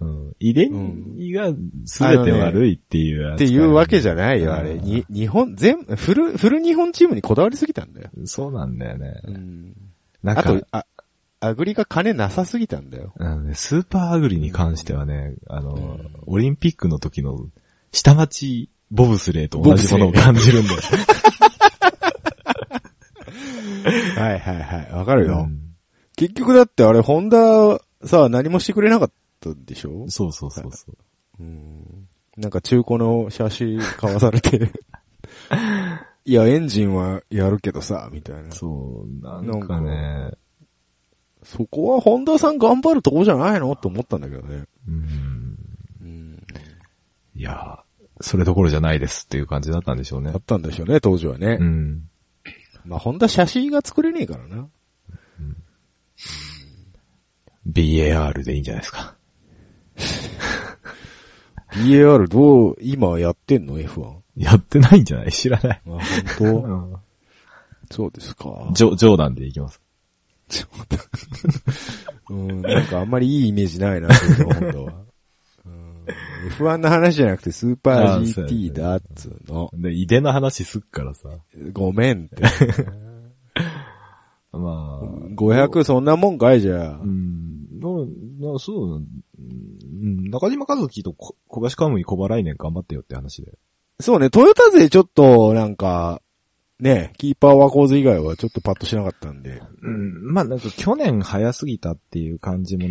[0.00, 0.32] うん。
[0.38, 1.52] 異例が
[1.84, 4.72] 全て悪いっていうやつっていうわけじゃゃないよ、あれ。
[4.72, 8.10] うんに、日本、全、フル、フル日本チームにこだわりすぎたんだよ。
[8.24, 9.20] そうなんだよね。
[9.24, 9.72] うん。
[10.22, 10.86] なんか、あと、あ、
[11.40, 13.12] アグリが金なさすぎたんだよ。
[13.18, 17.46] あのね、スーパーアグリに関してはね、あの、うんオリンピックの時の
[17.92, 20.80] 下町ボブスレーと同じものを感じるんだよ。
[24.16, 24.92] はいはいはい。
[24.92, 25.46] わかるよ。
[25.48, 25.64] うん
[26.16, 30.06] 結局だってあれ、ホンダさ、何もしてくれなかったでしょ？
[30.08, 30.96] そうそうそうそう。
[31.40, 32.08] うん。
[32.36, 34.72] なんか中古の写真買わされて。
[36.26, 38.50] いや、エンジンはやるけどさ、みたいな。
[38.50, 40.32] そう、なんかね、
[41.48, 43.72] そこはホンダさん頑張るとこじゃないの？
[43.72, 44.64] って思ったんだけどね。
[44.86, 45.56] うん、
[46.02, 46.44] うん。
[47.34, 47.78] いや、
[48.20, 50.36] それどころじゃないですっていう感じだったんでしょうねあ。
[50.36, 51.56] ったんでしょうね、当時はね。
[51.58, 52.02] うん。
[52.84, 54.68] まあ、ホンダ写真が作れねえからな。
[57.66, 59.16] BAR でいいんじゃないですか。
[61.72, 64.16] BAR どう、今やってんの ?F1。
[64.36, 65.32] やってないんじゃない？
[65.32, 65.82] 知らない。
[65.86, 66.02] あ、う本
[66.38, 66.44] 当？
[66.68, 66.96] ん
[67.90, 68.68] そうですか。
[68.72, 69.80] ジョ、ジョーダンでいきます。
[72.30, 74.92] うん、なんかあんまりいいイメージないな、そういうの、ホンダは。
[74.92, 75.08] うん
[76.58, 79.70] F1 の話じゃなくてスーパー GT だっつうの。
[79.74, 81.28] で、遺伝の話すっからさ。
[81.72, 82.42] ごめんって。
[84.52, 85.04] まあ。
[85.34, 87.06] 500そんなもんかいじゃあう。
[87.06, 87.66] ん。
[87.80, 87.88] な、
[88.52, 93.52] な、そう、うん、中島和樹とこ小林カムイ小原来年頑張ってよって話で。
[94.00, 96.22] そうね、トヨタ勢ちょっと、なんか、
[96.80, 99.60] ね、キーパーワコーズ以外はちょっとパッとしなかったんで。
[99.82, 100.32] うん。
[100.32, 102.88] まあなんか去年早すぎたっていう感じも、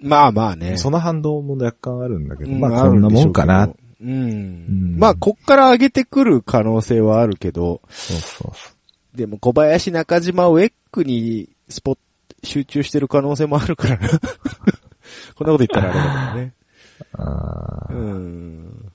[0.00, 0.76] まあまあね。
[0.76, 3.70] その反動も若干あるんだけど、うんまあこんなもんかな。
[4.00, 4.10] うん。
[4.10, 8.72] うんまあ、こっから上げてくる可能性はあるけど、そうそうそ
[9.14, 12.00] でも小林中島ウェックにスポット、
[12.42, 14.08] 集中してる可能性もあるからな。
[15.36, 16.54] こんなこと言ったらあれだけどね。
[17.14, 17.22] う。
[17.22, 18.92] あうーん。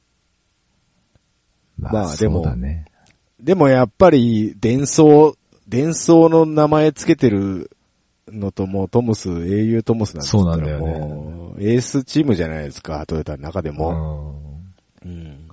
[1.78, 2.86] ままあでもそうだね。
[3.40, 5.36] でもやっぱり、伝送、
[5.68, 7.70] 伝送の名前つけてる
[8.28, 14.42] のともうトムス、英雄トムスなんですそうなんだよねもう、エースチームじゃないですか、トヨタの中でも。
[15.04, 15.50] うんうん。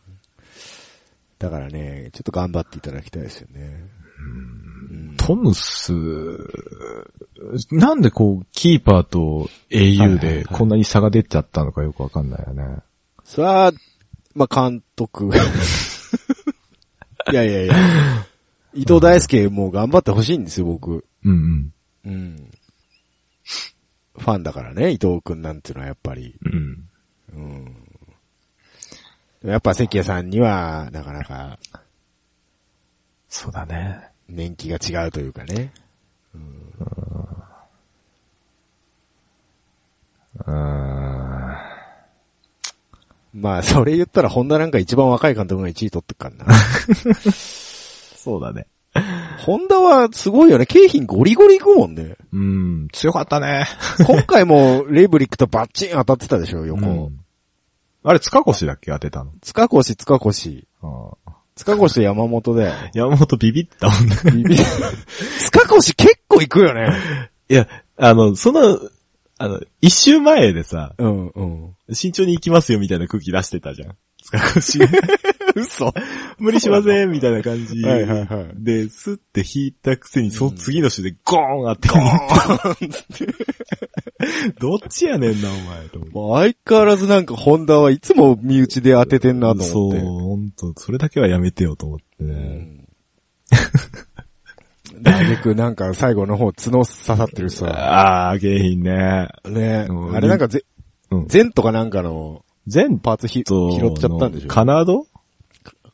[1.39, 3.85] だからね、ちょっと頑張っていただきたいですよね。
[4.19, 5.93] うんトムス、
[7.71, 12.79] なんでこう、キーパーと英雄はいはいではいこんなに差が出ちゃったのかよくわかんないよね。
[13.25, 13.73] それは、
[14.35, 15.31] まあ、監督。
[17.33, 17.75] いやいやいや。
[18.75, 21.05] 伊藤大輔もう頑張ってほしいんですよ、僕。
[21.25, 21.73] うん
[22.05, 22.51] うん。
[24.19, 26.35] ファンだからね、伊藤くんなんていうのはやっぱり。
[26.45, 26.89] うん。
[27.35, 27.77] うん。
[29.43, 29.51] うん。
[29.51, 31.59] やっぱ関谷さんには、なかなか、
[33.29, 34.09] そうだね。
[34.29, 35.73] 年季が違うというかね。
[36.35, 40.51] うー
[41.41, 41.44] ん。
[43.35, 46.55] まあ、それ言ったら、ホンダなんか一番若い監督が1位取ってっからな。
[48.17, 48.67] そうだね。
[49.39, 50.67] ホンダはすごいよね。
[50.67, 52.17] 景品ゴリゴリ行くもんね。
[52.33, 53.67] うん、強かったね。
[54.07, 56.87] 今回もレイブリックとバッチン当たってたでしょ、横。
[56.87, 57.25] うん
[58.07, 59.33] あれ、塚越だっけ当てたの？
[59.41, 60.67] 塚越、塚越。
[61.57, 62.71] 塚越と山本で。
[62.93, 64.17] 山本ビビったもんね。
[64.31, 64.57] ビビ
[65.39, 66.91] 塚越結構行くよね。
[67.49, 67.67] いや、
[67.97, 68.79] あの、その、
[69.39, 71.77] あの、一周前でさ、うん、うん。
[71.93, 73.97] 慎重に行きますよみたいな空気出してたじゃん。
[74.25, 74.79] 塚越。
[75.57, 75.93] 嘘
[76.39, 77.81] 無理しませんみたいな感じ。
[77.83, 82.87] はいはいはいで、スッて引いたくせに、その次の週でゴーン当てゴー
[84.51, 85.89] ンどっちやねんな、お前。
[85.89, 90.01] と思ってもう相変わらずなんかホンダはいつも身内で当ててんなと思って。
[90.01, 92.35] そう、ほんと、それだけはやめてよと思ってうね。
[92.35, 92.89] ん。
[95.05, 97.67] あげくなんか最後の方角刺さってるしさ。
[97.69, 99.29] ああ、原因ね。
[99.47, 100.65] ねうんあれなんかぜ、
[101.11, 101.29] うん。
[101.29, 104.49] ゼンとかなんかの全パーツひと、拾っちゃったんでしょ？
[104.49, 105.07] カナド？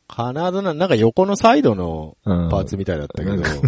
[0.07, 3.49] カナダな、なんか横のサイドのうんパーツみたいだったけど、なんか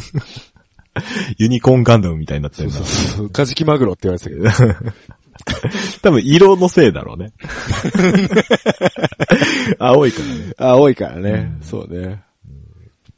[1.38, 2.86] ユニコーンガンダムみたいになってそうそう。
[2.86, 4.50] そう、カジキマグロって言われてたけど、
[6.04, 7.32] 多分色のせいだろうね。
[9.80, 10.54] 青いからね。
[10.58, 12.24] 青いからね、うんそうね。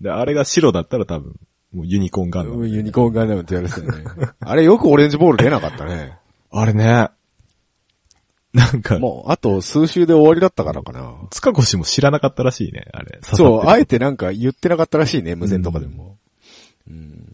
[0.01, 1.35] で、あれが白だったら多分、
[1.75, 2.67] もうユニコーンガンダム。
[2.69, 4.31] ユニコーンガンダムって言われてたよね。
[4.39, 6.17] あれよくオレンジボール出なかったね。
[6.49, 7.09] あれね。
[8.53, 11.13] なんか、もう、あと数週で終わりだったからかな。
[11.31, 13.19] 塚越も知らなかったらしいね、あれ。
[13.21, 16.17] そう、ああえてなんか言ってなかったらしいね、無線とかでも。
[16.87, 17.25] うん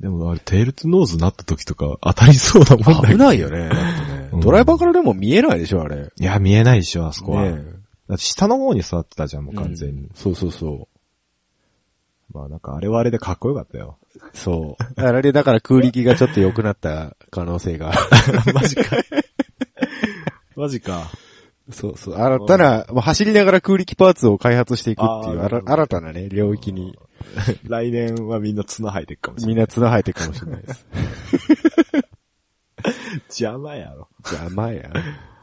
[0.00, 3.08] でもあれ、テールツノーズなった時とか当たりそうだもんね。
[3.10, 6.08] 危ないよね、だってねうんドライバーからでも見えないでしょ、あれ。
[6.18, 7.42] いや、見えないでしょ、あそこは。
[7.42, 7.62] ね
[8.08, 10.04] だって下の方に座ってたじゃん、もえう完全に。
[10.04, 10.88] うんそうそうそ
[12.32, 13.98] まあなんかあれはあれでかっこよかったよ。
[14.14, 14.18] う。
[14.36, 15.00] そう。
[15.00, 17.92] あれでだから空力がちょっと良くなった可能性が。
[18.54, 18.96] マジか。
[20.56, 21.10] マジか。
[21.70, 22.14] そうそう。
[22.16, 26.98] 新たな、まあ走りながら空力パーツを開発していくっていう、新たなね、領域に、
[27.68, 29.54] 来年はみんな綱生えてるかもしれない。
[29.54, 30.86] みんな綱生えてるかもしれないです。
[33.42, 34.08] 邪魔やろ。
[34.24, 34.90] 邪魔や。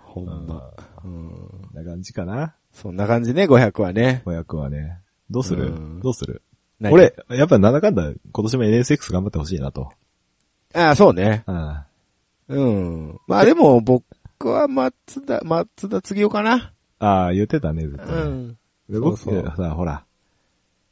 [0.03, 0.71] ほんま。
[1.03, 1.29] うん。
[1.29, 2.55] こんな感じかな。
[2.73, 4.23] そんな感じね、500はね。
[4.25, 4.99] 500はね。
[5.29, 5.67] どうする？
[5.67, 6.41] うんどうする？
[6.41, 6.46] 何
[6.81, 9.91] 俺、やっぱなんだかんだ今年も NSX 頑張ってほしいなと。
[10.73, 11.43] ああ、そうね。
[11.47, 11.83] うん。
[12.49, 12.61] う
[13.11, 13.19] ん。
[13.27, 14.05] まあでも、僕
[14.41, 16.73] は松田、松田次夫かな。
[16.99, 18.11] ああ、言ってたね、ずっとね。
[18.11, 18.57] うん。
[18.89, 20.05] で僕そうそうさ、ほら、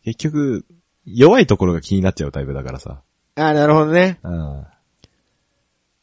[0.04, 0.66] 結局、
[1.06, 3.02] 弱いところが気になっちゃうタイプだからさ。
[3.36, 4.20] ああ、なるほどね。
[4.24, 4.66] うん。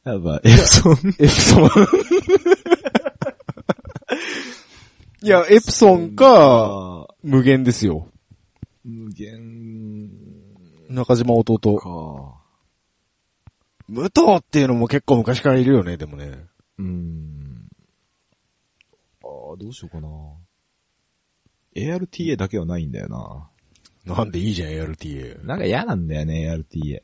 [0.04, 0.96] やっぱ、エプソン。
[1.18, 1.68] エプソン。
[5.22, 8.08] いや、エプソンか、あ無限ですよ。
[8.84, 10.10] 無限
[10.88, 11.58] 中島弟。
[11.78, 12.42] か。
[13.88, 16.46] 武藤っていうのも結構昔からいるよね、でもね。
[16.78, 17.68] うん。
[19.22, 20.08] ああ、どうしようかな。
[21.76, 24.14] ARTA だけはないんだよな。
[24.16, 25.44] なんでいいじゃん、ARTA。
[25.44, 27.02] なんか嫌なんだよね、ARTA。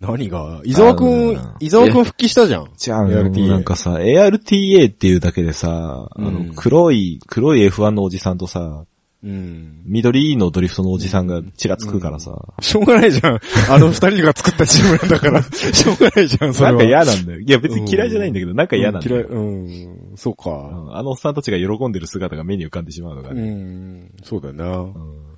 [0.00, 0.62] 何が？
[0.64, 2.72] 伊沢くうんん、伊沢くん復帰したじゃん。
[2.76, 8.86] じゃあ、ARTA なんかさ、ARTA っていうだけでさ、あうんの、黒い、黒い F1 のおじさんとさ、
[9.24, 9.82] うん。
[9.84, 13.40] 緑のドリフトのおじさんがちらつくからさ、しょうがないじゃん。
[13.68, 15.42] あの二人が作ったチームなんだから。
[15.50, 16.72] しょうがないじゃん、それは。
[16.72, 17.40] なんか嫌なんだよ。
[17.40, 19.28] いや、別に嫌いじゃないんだけど、なんか嫌なんだ嫌い、よ。
[19.30, 20.12] うん。
[20.16, 20.50] そううか。
[20.50, 23.50] んあのおっさんたちが喜んでる姿が目に浮かんでしまうのがうね。
[23.50, 24.12] ん。
[24.22, 24.76] そうだよな。
[24.78, 25.28] うん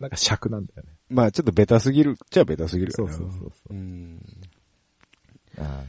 [0.00, 0.88] なんか尺なんだよね。
[1.10, 2.16] まあちょっとベタすぎる。
[2.28, 2.90] じゃあベタすぎる。
[2.90, 3.72] そうそうそうそう。
[3.72, 4.20] うん。
[5.58, 5.84] あ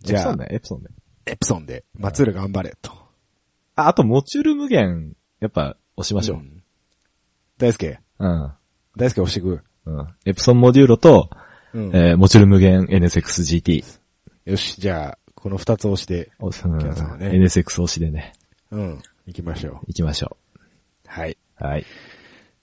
[0.00, 0.88] じゃあエプソンね、エプソンね。
[1.26, 2.90] エプソンで、松浦頑張れと。
[3.76, 6.36] あ、あと、 Motul 無限、やっぱ、押しましょう。
[6.38, 6.62] ん
[7.58, 7.98] 大輔。
[8.18, 8.52] うん。
[8.96, 9.62] 大輔押してく。
[9.86, 10.08] うん。
[10.24, 11.30] エプソン Modulo と、
[11.72, 11.84] うん。
[11.94, 13.84] えー、 Motul 無限 NSXGT。
[14.46, 18.32] よし、じゃあ、この二つ押して、おうんね NSX 押しでね、
[18.70, 19.02] うん。
[19.26, 19.74] 行きましょう。
[19.86, 20.36] 行きましょ
[21.06, 21.36] はい。
[21.60, 21.64] う。
[21.64, 21.86] はい。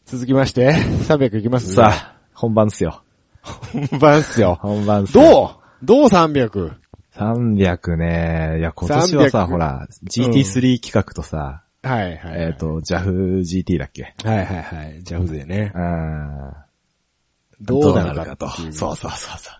[0.05, 1.73] 続きまして、300いきます？
[1.73, 3.01] さあ、本番っすよ。
[3.43, 4.57] 本番っすよ。
[4.61, 5.23] 本番っすよ。
[5.23, 5.85] どう？
[5.85, 6.73] どう 300?
[7.15, 8.59] 300ね。
[8.59, 12.41] いや、今年はさ、300ほら、GT3 企画とさ、はいはい。
[12.41, 14.13] えっ、と、JAFGT だっけ？
[14.23, 15.03] はいはいはい。
[15.03, 15.71] ジャフ勢ね。
[15.73, 16.53] うん。
[17.61, 18.49] どうなるかと。
[18.49, 19.51] そうそうそうそ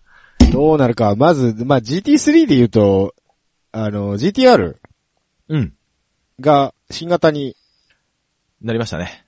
[0.51, 1.15] どうなるか。
[1.15, 3.15] まず、まあ、GT3 で言うと、
[3.71, 4.79] あの、GTR う。
[5.49, 5.73] うん。
[6.39, 7.55] が新型に
[8.61, 9.25] なりましたね。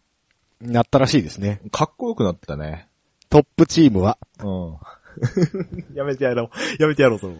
[0.61, 1.61] なったらしいですね。
[1.71, 2.87] かっこよくなったね。
[3.29, 4.17] トップチームは。
[4.43, 4.77] うん。
[5.95, 6.81] やめてやろう。
[6.81, 7.39] やめてやろう、それは。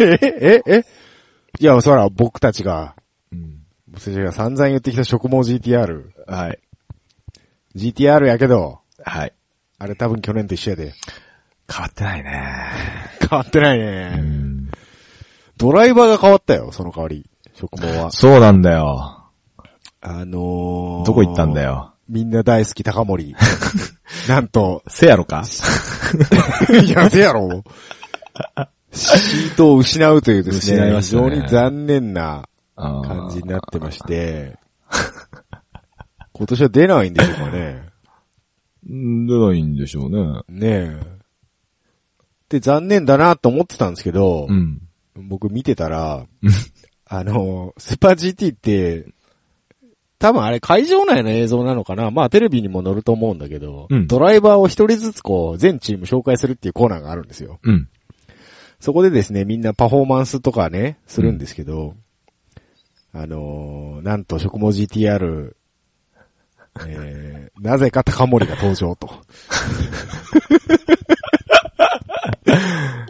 [0.00, 0.84] えええ？
[1.60, 2.96] いや、そら、僕たちが、
[3.94, 4.00] うん。
[4.00, 6.04] 僕たちが散々言ってきた食毛 GTR。
[6.26, 6.58] はい。
[7.76, 9.32] GTR やけど、はい。
[9.78, 10.92] あれ多分去年と一緒やで。
[11.70, 12.44] 変わってないね。
[13.28, 14.08] 変わってないうね。
[14.20, 14.70] ん。
[15.56, 17.28] ドライバーが変わったよ、その代わり。
[17.54, 18.10] 食毛は。
[18.10, 19.20] そうなんだよ。
[20.00, 21.94] あのー、どこ行ったんだよ。
[22.08, 23.34] みんな大好き高森。
[24.28, 25.44] なんと、せやろか？
[26.84, 27.64] いや、せやろ。
[28.92, 34.58] シートを失うというですね、失いましたね非常に残念な感感じになってまして、
[36.32, 37.88] 今年は出ないんでしょうかね。
[38.88, 40.42] うん出ないんでしょうね。
[40.48, 41.14] ねえ。
[42.48, 44.80] で、残念だなと思ってたんですけど、うん。
[45.16, 46.50] 僕見てたらうん、
[47.06, 49.06] あの、スーパー GT って、
[50.18, 57.58] 多分あれ会場内の映像なのかなまあテレビにも載ると思うんだけど、うんドライバーを一人ずつこう、全チーム紹介するっていうコーナーがあるんですよ。
[57.62, 57.88] うん。
[58.80, 61.94] そこでですね、みんなパフォーマンスとかね、するんですけど、
[63.14, 65.54] あのーなんと食毛 GTR、
[66.86, 69.08] えー、なぜか高森が登場と。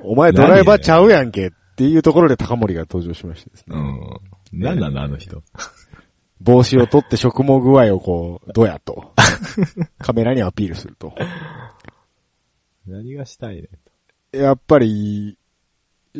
[0.04, 3.76] お前ドライバーちゃうやんけっていうところで高森が登場しましてですね。
[3.76, 4.60] うん。
[4.60, 5.42] なんなのあの人。
[6.40, 9.14] 帽子を取って食毛具合をこう、どうやと。
[9.98, 11.14] カメラにアピールすると。
[12.86, 13.68] 何がしたいね。
[14.32, 15.38] やっぱり、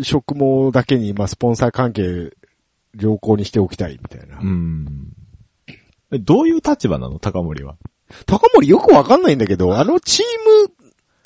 [0.03, 2.33] 食毛だけに、まあ、スポンサー関係
[2.98, 4.38] 良好にしておきたいみたいな。
[4.38, 5.12] うん。
[6.12, 7.18] え、どういう立場なの？
[7.18, 7.76] 高森は。
[8.26, 10.24] 高森よくわかんないんだけど、あのチー
[10.66, 10.72] ム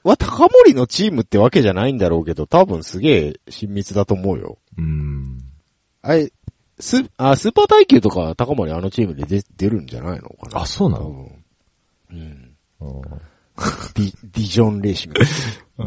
[0.04, 4.58] は高森のチームってわけじゃないんだろうけど、多分すげえ親密だと思うよ。
[4.76, 5.40] うん。
[6.02, 6.32] あれ、
[6.78, 10.60] ス、あ、スーパー耐久とか高森あのチームで出出るんじゃないのかな？
[10.62, 11.30] あ、そうなの？
[12.10, 12.54] うん。
[12.80, 15.20] ディ、ディジョンレーシング。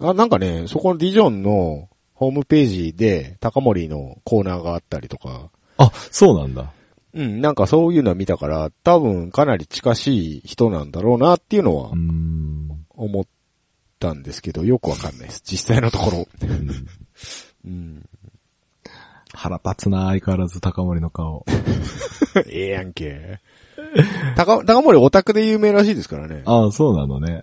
[0.00, 0.08] うん。
[0.08, 1.90] あ、なんかね、そこのディジョンの
[2.22, 6.72] ホームページで高森のコーナーがあったりとか、あ、そうなんだ。
[7.14, 12.68] うん、なんかそういうのは見たから、多分かなり近しい人なんだろうなっていうのはうん。
[12.90, 13.24] 思っ
[13.98, 15.42] たんですけど、よくわかんないです。
[15.44, 16.28] 実際のところ。
[16.42, 16.86] うん
[17.64, 18.08] うん。
[19.34, 21.44] 腹立つな、相変わらず高森の顔。
[22.46, 23.40] ええやんけ。
[24.36, 26.42] 高、高森オタクで有名らしいですからね。
[26.44, 27.42] ああ、そうなのね。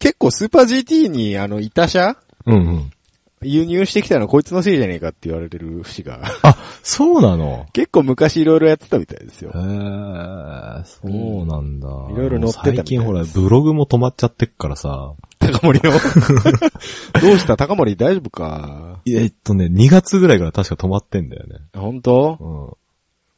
[0.00, 2.90] 結構スーパー GT にあの、いた車うんうん。
[3.42, 6.20] 輸入してきたのはこいつのせいじゃねえかって言われてる節が。
[6.42, 7.66] あ、そうなの？
[7.72, 9.58] 結構昔いろいろやってたみたいですよへ。
[9.58, 11.88] え、そうなんだ。
[11.88, 15.12] いろいろ載ってた最近ほら、ブログも止まっちゃってっからさ。
[15.38, 15.92] 高森の？
[17.22, 17.56] どうした？
[17.56, 19.00] 高森大丈夫か？
[19.06, 21.56] えっとね、2月ぐらいから確か止まってんだよね。
[21.74, 22.76] 本当？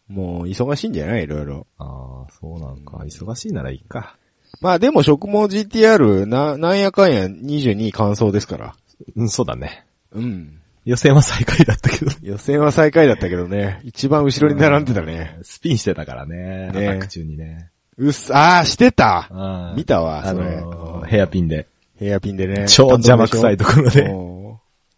[0.08, 0.14] うん。
[0.14, 1.24] もう忙しいんじゃない？
[1.24, 1.66] いろいろ。
[1.78, 2.96] ああ、そうなんか。
[3.06, 4.16] 忙しいならいいか。
[4.60, 8.74] まあでも食毛 GTR な、なんやかんや22位完走ですから。
[9.16, 9.86] うん、そうだね。
[10.12, 10.60] うん。
[10.84, 12.10] 予選は最下位だったけど。
[12.22, 13.80] 予選は最下位だったけどね。
[13.84, 15.38] 一番後ろに並んでたね。
[15.42, 16.36] スピンしてたからね。
[16.36, 17.70] ねアタック中にね。
[17.98, 20.62] うっす、あー、してた見たわ、あそれ。
[20.62, 21.68] のー、ヘアピンで。
[21.96, 22.66] ヘアピンでね。
[22.66, 24.02] 超邪魔くさいところで。
[24.02, 24.40] うん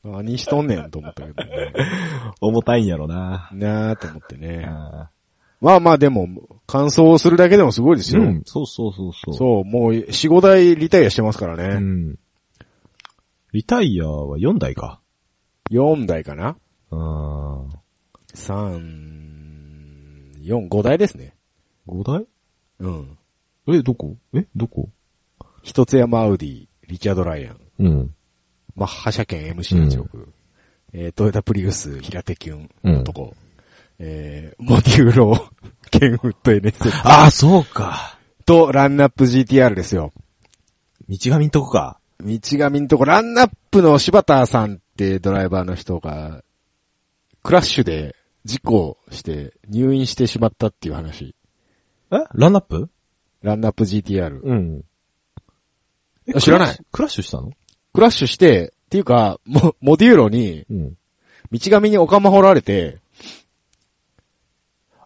[0.04, 1.72] 何しとんねんと思ったけどね。
[2.40, 3.48] 重たいんやろな。
[3.52, 4.64] なーと思ってね。
[4.68, 5.10] あ
[5.60, 6.28] まあまあでも、
[6.66, 8.22] 完走するだけでもすごいですよ。
[8.22, 9.34] ーうん、そうそうそうそう。
[9.34, 11.76] そう、もう4、5台リタイアしてますからね。
[11.76, 12.18] うん。
[13.52, 15.01] リタイアは4台か。
[15.72, 16.56] 4台かな？
[16.90, 17.70] うん。
[18.34, 21.34] ?3、4、5台ですね。
[21.88, 22.26] 5台？
[22.80, 23.18] うん。
[23.68, 24.16] え、どこ？
[24.34, 24.90] え、どこ？
[25.62, 28.14] 一つ山アウディ、リチャード・ライアン、うん。
[28.74, 30.28] マッハ車検 MC86、
[30.92, 33.34] えートヨタプリウス、平手キュンのとこ、
[33.98, 38.18] えー、 Modulo、KENWOOD NS ああ、そうか。
[38.44, 40.12] と、 RUNUP GTR ですよ。
[41.08, 41.98] 道上んとこか。
[42.20, 46.44] 道上んとこ、 RUNUP の柴田さんってドライバーの人が、
[47.42, 51.34] クラッシュで事故して入院してしまったっていう話。
[52.10, 52.16] え？
[52.34, 54.40] RUNUP？RUNUP GTR。
[54.42, 54.84] うん。
[56.34, 57.50] あ知らないクラッシュクラッシュしたの？
[57.92, 60.94] クラッシュして、っていうか、モモデューロに、うん。
[61.50, 63.00] 道上にお釜掘られて、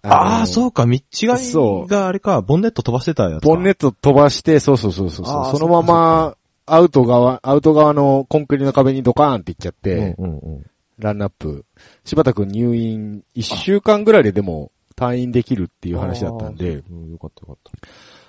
[0.02, 0.46] ああ、う。
[0.46, 1.00] そうか、道
[1.38, 3.48] そう上があれか、ボンネット飛ばしてたやつか。
[3.48, 10.66] ボンネット飛ばして、そうそうそうそうあーそのまま、アウト側、アウト側のコンクリの壁にドカーンっていっちゃって、うんうんうん。
[10.98, 11.64] ランナップ。
[12.04, 17.56] 柴田くん入院、一週間ぐらいででも退院できるっていう話だったんで、うんよかったよかっ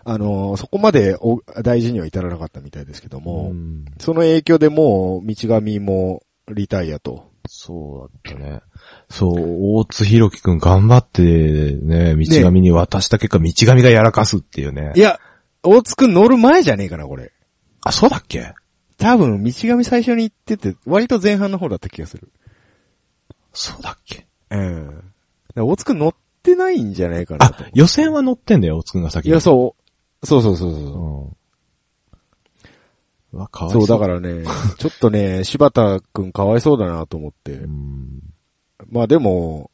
[0.04, 0.12] た。
[0.12, 7.30] あのーそこまでお大事には至らなかったみたいですけども、んその影響でもう、道上もリタイアと。
[7.50, 8.62] そうだったね。
[9.10, 15.00] そう、大津弘樹くん頑張ってね、道上に渡した結果、道上がやらかすっていうねい。
[15.00, 15.20] や、
[15.64, 17.32] 大津くん乗る前じゃねえかな、これ。
[17.88, 18.54] あ、そうだっけ？
[18.98, 22.30] 多分、道上最初に行ってて、割と前半の方だった気がする。
[23.54, 24.26] そうだっけ？
[24.52, 24.86] うん。
[24.88, 25.02] だか
[25.56, 29.32] ら大津くん乗ってないんじゃないかなとあ。、予選は乗ってんだよ、大津くんが先に。
[29.32, 29.76] いや、そ
[30.24, 30.26] う。
[30.26, 30.82] そうそうそうそう。
[30.82, 31.28] うん。
[33.34, 34.00] うわ、かわいそ、そうう。
[34.00, 34.44] だからね、
[34.80, 37.54] ちょっとね、柴田くんかわいそうだなと思って。
[37.54, 38.22] うん。
[38.90, 39.70] まあでも、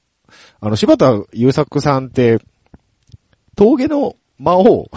[0.59, 2.39] あの、柴田優作さんって、
[3.55, 4.89] 峠の魔王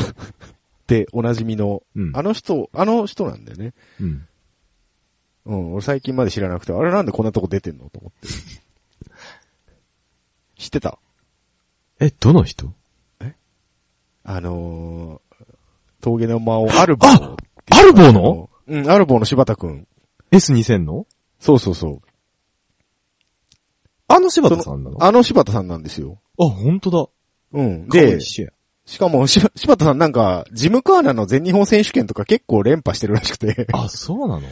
[0.86, 2.16] っておなじみの、うん。
[2.16, 3.74] あの人、あの人なんだよね。
[4.00, 4.28] うん。
[5.46, 8.28] うん、俺最近まで知らなくて、あれなんでこんなとこ出てんのと思って。
[10.56, 11.00] 知ってた？
[11.98, 12.72] え、どの人？
[14.28, 15.44] あのー、
[16.00, 17.36] 峠の魔王、アルボー
[17.70, 18.50] アルボーの？
[18.66, 19.86] うん、アルボーの柴田くん。
[20.32, 21.06] ?S2000 の？
[21.40, 22.00] そうそうそう。
[24.08, 25.02] あの柴田さんなの？
[25.02, 26.18] あ、あの柴田さんなんですよ。
[26.36, 27.06] 本当だ。
[27.52, 27.88] うん。
[27.88, 28.18] で。
[28.86, 34.42] しかも、し柴田さんなんか、ジムカーナの全日本選手権とか結構連覇してるらしくて、あ、そうなの？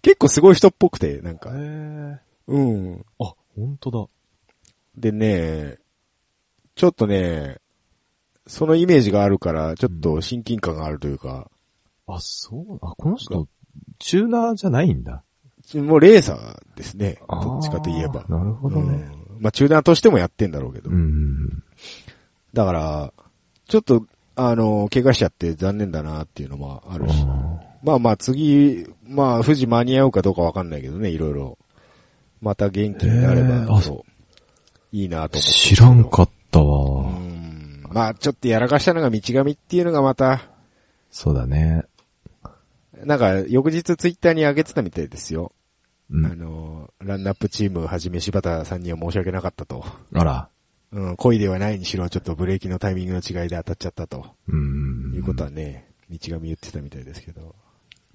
[0.00, 1.50] 結構すごい人っぽくて、なんか。
[1.52, 2.20] え。
[2.46, 3.04] うん。
[3.18, 4.06] あ、本当だ。
[4.96, 5.78] でね、
[6.76, 7.58] ちょっとね、
[8.46, 11.50] そのイメージがあるから、ちょっと親近感があるというか、
[12.06, 13.46] あ、そう、あ、この人、
[13.98, 15.24] チューナーじゃないんだ。
[15.74, 17.20] もうレーサーですね。
[17.28, 18.24] どっちかといえば。
[18.28, 19.10] なるほどね。
[19.34, 19.42] うん。
[19.42, 20.90] まあ、中断としてもやってんだろうけど。
[20.90, 21.62] うん。
[22.52, 23.12] だから、
[23.70, 24.04] ちょっと、
[24.34, 27.24] あの、怪我しちゃって残念だなっていうのもあるし。
[27.84, 31.56] まあまあ次、まあ富士間に合うかどうかわかんないけどね、いろいろ。
[32.40, 35.38] また元気になれへーあばそう、いいなと思って。
[35.40, 37.02] 知らんかったうわ。
[37.12, 37.84] ん。
[37.92, 40.42] まあちょっとやらかしたのが道上っていうのがまた、
[41.12, 41.84] そうだね。
[43.04, 45.52] なんか翌日ツイッターに上げてたみたいですよ。
[46.12, 46.38] あうん。
[46.38, 49.84] の、ランナップチームはじめ柴田さんには申し訳なかったと。
[50.12, 50.48] あら。
[50.92, 54.26] うん、恋ではないにしろちょっとブレーキのタイミングの違いで当たっちゃったと。
[54.48, 55.12] うん。
[55.14, 57.54] いうことはね、道上言ってたみたいですけど。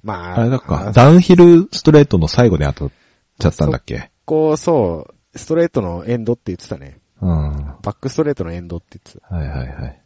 [0.03, 2.91] まあ、あれだっか、ダウンヒルストレートの最後で当たっ
[3.39, 4.11] ちゃったんだっけ？
[4.25, 6.99] こう、そう、ストレートのエンドって言ってたね。
[7.21, 7.29] うん。
[7.29, 9.43] はバックストレートのエンドって言ってた。
[9.43, 10.01] いはいはい。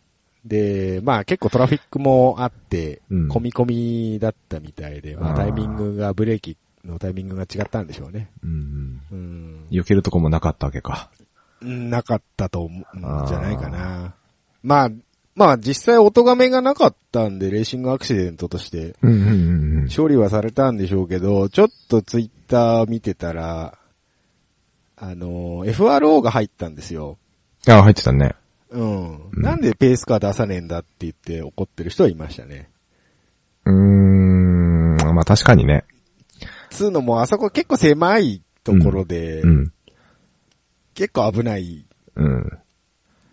[0.46, 6.56] で、まあ結構トラフィックもあって、うん込み込みだったみたいで、まあタイミングが、ブレーキ
[6.86, 8.30] のタイミングが違ったんでしょうね。
[8.44, 9.02] うん。
[9.12, 9.68] うん。
[9.70, 11.10] 避けるとこもなかったわけか。
[11.62, 14.16] うんなかったと思うんじゃないかな。
[14.64, 14.90] まあ、
[15.36, 19.90] まあ実際音がめがなかったんで、レーシングアクシデントとして、うんうんうんうん。
[19.96, 23.78] 処理はされたんでしょうけど、ちょっとツイッター見てたら、
[24.98, 27.18] あの、FRO が入ったんですよ。
[27.68, 28.36] あ、入ってたね。
[28.70, 29.32] うん。
[29.32, 32.70] うんなんでペースカー出さねえんだって言って怒ってる人はいましたね。
[33.66, 34.98] うーん。
[35.16, 35.86] まあ確かにね。
[36.70, 39.72] つうのもあそこ結構狭いところで、うん。
[41.00, 41.86] 結構危ない
[42.16, 42.60] うん。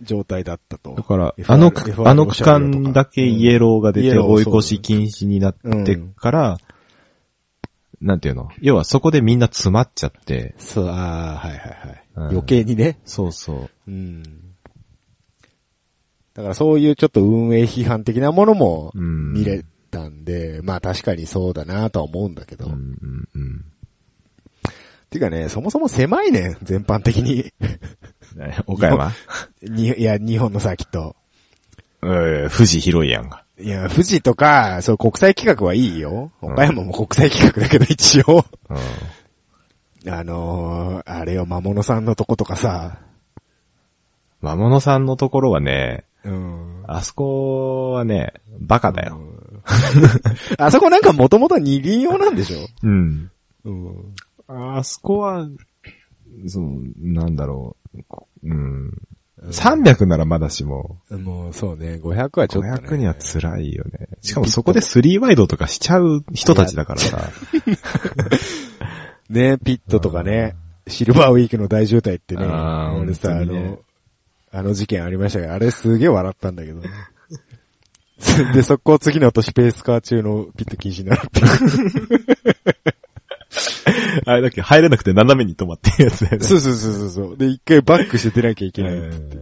[0.00, 0.94] 状態だったと。
[0.94, 1.72] だから、あの
[2.04, 6.58] あの区間だけイエローが出て追い越し禁止になってから、
[8.00, 8.50] なんていうの？
[8.60, 12.04] 要はそこでみんな詰まっちゃって、そう、ああ、はいはいはい。
[12.14, 13.00] うん余計にね。
[13.04, 13.70] そうそう。
[13.88, 14.22] うん。
[16.34, 19.32] だからそういうちょっと運営批判的なものもうん。
[19.32, 22.66] 見れたんで、まあ確かにそうだなとは思うんだけど。
[22.66, 23.15] うんうん
[25.16, 25.20] うん。
[25.20, 27.52] てかね、そもそも狭いねん、全般的に。
[28.38, 29.12] え 岡山？
[29.62, 31.16] に、いや、日本のサーキット。
[32.02, 33.42] えー富士広いやんが。
[33.58, 36.30] いや、富士とか、そう国際企画はいいよ。
[36.42, 38.44] 岡山も国際企画だけど一応。
[40.04, 40.12] うん。
[40.12, 42.98] あのー、あれよ、魔物さんのとことかさ。
[44.42, 46.84] 魔物さんのところはね、うん。
[46.86, 49.18] あそこはね、バカだよ。
[50.58, 52.58] あそこなんかもともと二輪用なんでしょ？
[52.82, 53.30] うん。
[53.64, 54.14] うん。
[54.49, 55.49] あそこは、
[56.47, 58.03] その、なんだろう。
[58.09, 58.92] こうん。
[59.44, 62.72] 300ならまだしも、もうそうね、500はちょっと、ね。
[62.72, 64.09] 500には辛いよね。
[64.22, 67.30] しかもそこで3ワイドとかしちゃう人たちだからさ。
[69.28, 73.80] ね、ピットとかね、シルバーウィークの大渋滞ってね、俺さ、あの、
[74.53, 76.88] あの事件ありましたけど、あれすげえ笑ったんだけどね。
[78.55, 81.42] で、速攻次の年ペースカー中のピット禁止になるって。
[84.26, 86.44] あれだっけ入れなくて斜めに止まってるやつだよね。
[86.44, 87.36] そうそうそうそうそう。
[87.36, 89.38] で、一回バックして出なきゃいけないって。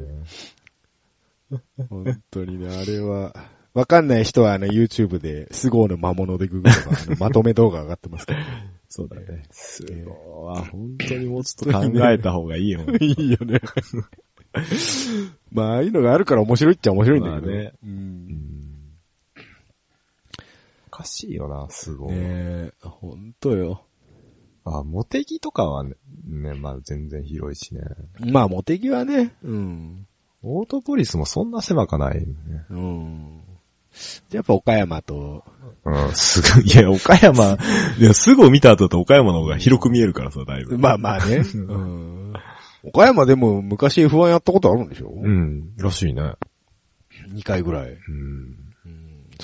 [1.88, 3.34] 本当にね、あれは、
[3.74, 8.46] わかんない人はあの YouTube で、スゴーの魔物でググれば、あの まとめ動画上がってますから、ね。
[8.88, 9.42] そうだね。
[9.50, 10.58] すごい。
[10.70, 12.80] 本当にもうちょっと考えた方がいいよ。
[13.00, 13.60] いいよね。
[15.50, 17.46] まあ、ああいうのがあるから面白いっちゃ面白いんだけど。
[17.46, 17.86] まあねう。
[17.86, 18.64] うんん
[20.86, 22.12] おかしいよな、すごい。
[22.12, 23.82] ねえ、ほんとよ。
[24.64, 25.94] あ、モテギとかはね、
[26.26, 27.82] ねまあ全然広いしね。
[28.20, 30.06] まあ、モテギはね、うん。
[30.42, 32.26] オートポリスもそんな狭かない、ね。
[32.70, 33.40] うん。
[34.32, 35.44] やっぱ岡山と、
[35.84, 37.56] うん、すぐ、いや、岡山、
[37.98, 40.78] いや、すぐを見た後だと岡山の方が広く見えるからさ、だいぶ。
[40.78, 41.36] まあまあね。
[41.54, 42.32] うん。
[42.82, 45.10] 岡山でも昔 F1 やったことあるんでしょ？
[45.10, 46.34] うん、らしいね。
[47.32, 47.90] 2回ぐらい。
[47.90, 48.63] うん。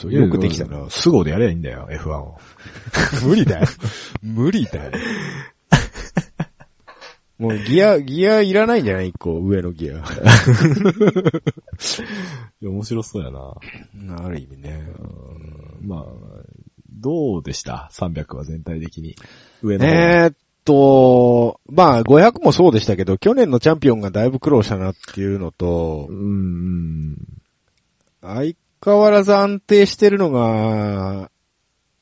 [0.02, 0.88] そうよくできたな。
[0.90, 2.38] すぐでやればいいんだよ、F1 を。
[3.26, 3.66] 無理だよ。
[4.22, 4.92] 無理だよ。
[7.38, 9.08] もうギア、ギアいらないんじゃない？
[9.08, 9.94] 一個、上のギア。
[9.94, 9.96] い
[12.60, 13.54] や、面白そうやな。
[14.24, 14.86] ある意味ね。
[15.80, 16.04] まあ、
[16.92, 19.16] どうでした ?300 は全体的に。
[19.62, 19.90] 上の方。
[19.90, 20.34] えーっ
[20.64, 27.16] と、まあ500もそうでしたけど、去年のチャンピオンがだいぶ苦労したなっていうのとう、ん、
[28.20, 31.30] 相変わらず安定してるのが、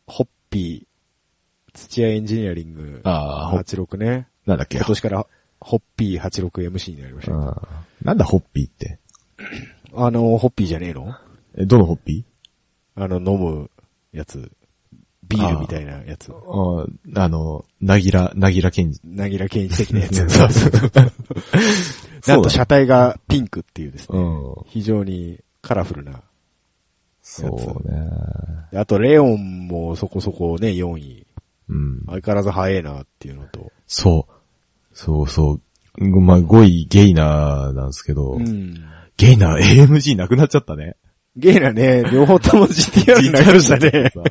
[0.06, 4.28] ホッピー、土屋エンジニアリングああ、ほ、86ね。
[4.46, 5.26] なんだっけ今年から
[5.60, 7.32] ホッピー 86MC になりました。
[7.34, 7.54] うん
[8.02, 9.00] なんだホッピーって？
[9.92, 11.16] あの、ホッピーじゃねえの？
[11.56, 12.24] え、どのホッピ
[12.94, 13.70] あの、飲む
[14.12, 14.52] やつ。
[15.28, 16.30] ビールみたいなやつ。
[16.32, 16.86] あ
[17.24, 19.00] あの、なぎら、なぎら健治。
[19.04, 20.16] なぎら健一的なやつ。
[20.30, 20.90] そ うそうそう。
[22.28, 24.18] なんと車体がピンクっていうですね。
[24.18, 24.54] うん。
[24.66, 26.22] 非常にカラフルな。
[27.28, 28.10] そうね。
[28.74, 31.26] あと、レオンもそこそこね、4位。
[31.68, 32.02] うん。
[32.06, 33.70] 相変わらず早いなっていうのと。
[33.86, 34.32] そう。
[34.94, 35.60] そうそ
[35.98, 36.20] う。
[36.20, 38.74] まあ、5位ゲイナーなんですけど、うん。
[39.18, 40.96] ゲイナー AMG なくなっちゃったね。
[41.36, 44.10] ゲイなね、両方とも GTR になりましたね。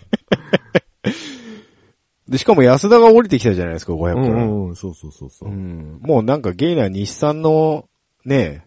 [2.27, 4.43] で、しかも安田が降りてきたじゃないですか、500うから。
[4.43, 5.53] んうん、そうそうそうそうう。
[5.53, 5.99] ん。
[6.01, 7.87] もうなんかゲイな日産の、
[8.25, 8.65] ね、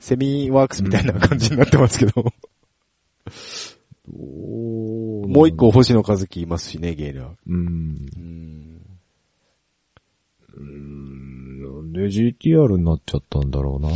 [0.00, 2.24] セミワークスみたいな感じになってますけど。
[4.16, 7.28] もう一個星野和樹いますしね、ゲイな。
[7.46, 7.56] うん。
[7.56, 8.80] うん。
[10.56, 11.62] うん。
[11.62, 13.88] なんで GTR になっちゃったんだろうな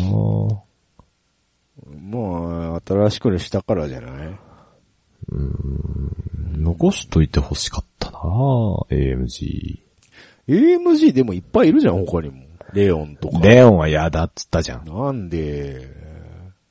[1.98, 4.38] もう、新しくしたからじゃない？
[6.58, 8.18] 残しといて欲しかったな
[8.90, 9.80] AMG。
[10.48, 12.42] ?AMG でもいっぱいいるじゃん、他にも。
[12.74, 13.38] レオンとか。
[13.40, 14.84] レオンは嫌だっつったじゃん。
[14.84, 15.88] なんで、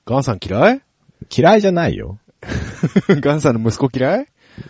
[0.06, 0.82] ガンさん嫌い？
[1.36, 2.20] 嫌いじゃないよ。
[3.22, 4.28] ガンさんの息子嫌い？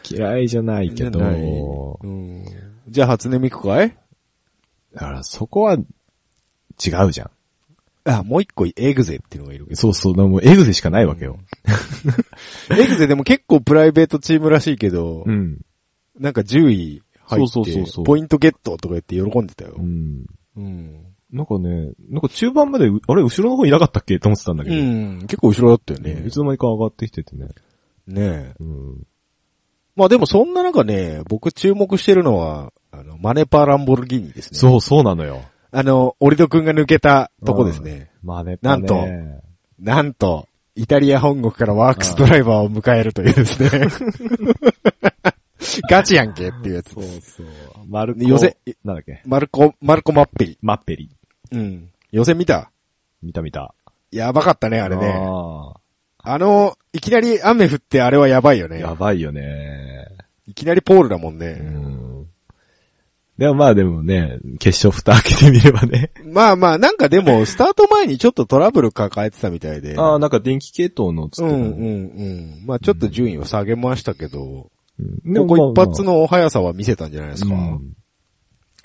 [0.10, 2.46] 嫌いじゃないけど、うん。
[2.88, 3.98] じゃあ初音ミクかい？
[4.94, 7.32] だからそこは違うじゃん。
[8.04, 9.68] あ、もう一個エグゼっていうのがいる。
[9.76, 11.40] そうそう、でもエグゼしかないわけよ。
[12.78, 15.62] エグゼでも結構プライベートチームらしいけど、うん。
[16.20, 19.82] なんか10位入って、そうそうそうそうポイントゲットとか言って喜んでたよう。
[19.82, 20.26] ん。
[20.58, 21.06] うん。
[21.32, 24.20] なんかね、なんか中盤まで、あれ、後ろの方いなかったっけ？
[24.20, 24.84] と思ってたんだけうど。
[24.84, 25.20] ん。
[25.22, 26.32] 結構後ろだったよねい。
[26.32, 27.48] つの間にか上がってきててね。
[28.08, 28.54] ねえ。
[28.60, 29.04] うん。
[29.96, 34.58] まあでもそんな中ね、僕注目してるのは、あの、マネパーランボルギーニですね。
[34.60, 35.42] そう、そうなのよ。
[35.72, 38.12] あの、オリドくんが抜けたとこですね。
[38.24, 39.42] まあね、なんとね
[39.80, 43.70] なんと、イタリア本国からワークスドライバーを迎えるというですね。
[45.90, 47.36] ガチやんけっていうやつそうです。
[47.38, 47.48] そう。
[47.88, 49.22] マルコ、寄せ、なんだっけ？
[49.26, 50.58] マルコ、マルコマッペリ。
[50.62, 51.10] マッペリ。
[51.52, 51.90] うん。
[52.12, 52.72] 予選見た？
[53.22, 53.74] 見た見た。
[54.12, 55.14] やばかったね、あれね。
[55.16, 55.74] あ
[56.24, 58.80] あの、いきなり雨降ってあれはやばいよーね。
[58.80, 60.08] やばいよね。
[60.48, 61.54] いきなりポールだもんうね。
[61.54, 62.28] ん。
[63.38, 66.12] でもまあでもね、決勝蓋開けてみればね。
[66.26, 69.98] まあまあ、なんかでも、スタート前にちょっとトラブル抱えてたみたいで。
[69.98, 72.66] ああ、なんか電気系統のつってうんうんうん。
[72.66, 77.56] まあちょっと順位を下げましたけど、うんここ一発の速さは見せたんじゃないですか。
[77.56, 77.96] うん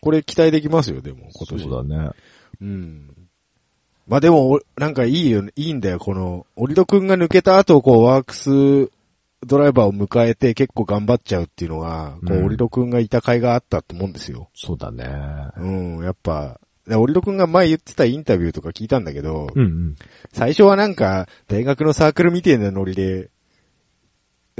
[0.03, 1.63] これ期待できますよ、でも、今年。
[1.65, 2.11] そうだね。
[2.61, 3.11] うん。
[4.07, 8.91] まあでも、おなんかいいよ、いいんだよ、この、オリドくんが抜けた後、こう、ワークス
[9.45, 14.49] ドライバーを迎えて結構頑張っちゃうっていうのが、こう、うんオリドくんがいた甲斐があったと思うんですよ。
[14.55, 15.05] そうだね。
[15.57, 15.67] う
[16.01, 19.97] ん、やっぱ、でオリドくんが前言ってたインタビューとか聞いたんだけど、うんうん。
[20.33, 23.31] 最初はなんか、大学のサークルみたいなノリで、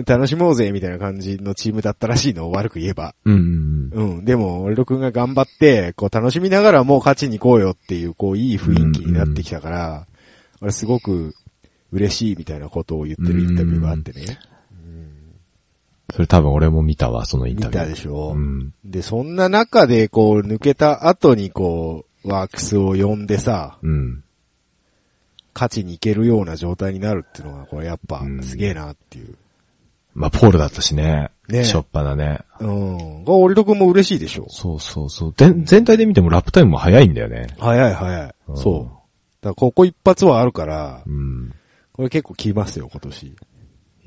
[0.05, 3.15] 楽しもうぜ、みたいな感じのチームだったらしいの、悪く言えば。
[3.25, 4.25] うんうんうん。
[4.27, 10.07] でも、オリドくんが頑張って、こう楽しみながらもう勝ちに行こうよっていう、こういい雰囲気になってきたから、
[10.61, 11.35] あれすごく
[11.93, 14.39] 嬉しいみたいなことを言ってるインタビューがあってね。
[16.13, 17.83] それ多分俺も見たわ、そのイン見タビュー。
[17.85, 18.75] たでしょ、うん。
[18.85, 24.23] で、そんな中でこう抜けた後にこう、ワークスを呼んでさ、うん。
[25.55, 29.35] 勝ちに行けるような状態になるっていうのが、これやっぱうんすげえなっていう。
[30.17, 31.31] まあ、ポールだったしね。
[31.47, 32.41] ねしょっぱなね。
[32.59, 33.25] うん。
[33.25, 35.35] が、オリドくんも嬉しいでしょそうそうそう。
[35.37, 37.49] で全体で見てもラップタイムも早いんだよね。
[37.59, 38.35] 早い早い。
[38.49, 38.85] うんそう。
[38.85, 39.01] だか
[39.49, 41.55] らここ一発はあるから、うん。
[41.93, 43.27] これ結構効きますよ、今年。
[43.27, 43.37] い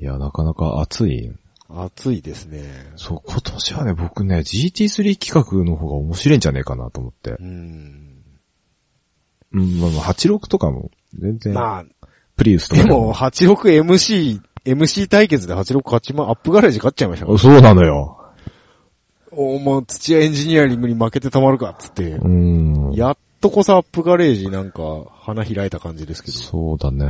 [0.00, 1.30] や、なかなか熱い。
[1.68, 2.64] 暑いですね。
[2.96, 7.42] そう、今年はね、僕ね、GT3 企画の方が面白いんじゃねえかなと思ってう。
[7.44, 8.24] ん。
[9.52, 12.06] うん、まあまあ、86とかも、全然、まあ、
[12.36, 18.16] プリウスとかでも、86MC、MC 対決で86勝ちま、アップガレージ勝っちゃいましたかそうなのよ。
[19.32, 22.02] おもう土屋エンジニアリングに負けてたまるかっつって。
[22.10, 22.92] うん。
[22.92, 24.82] やっとこそアップガレージなんか
[25.20, 26.36] 花開いた感じですけど。
[26.36, 27.06] そうだね。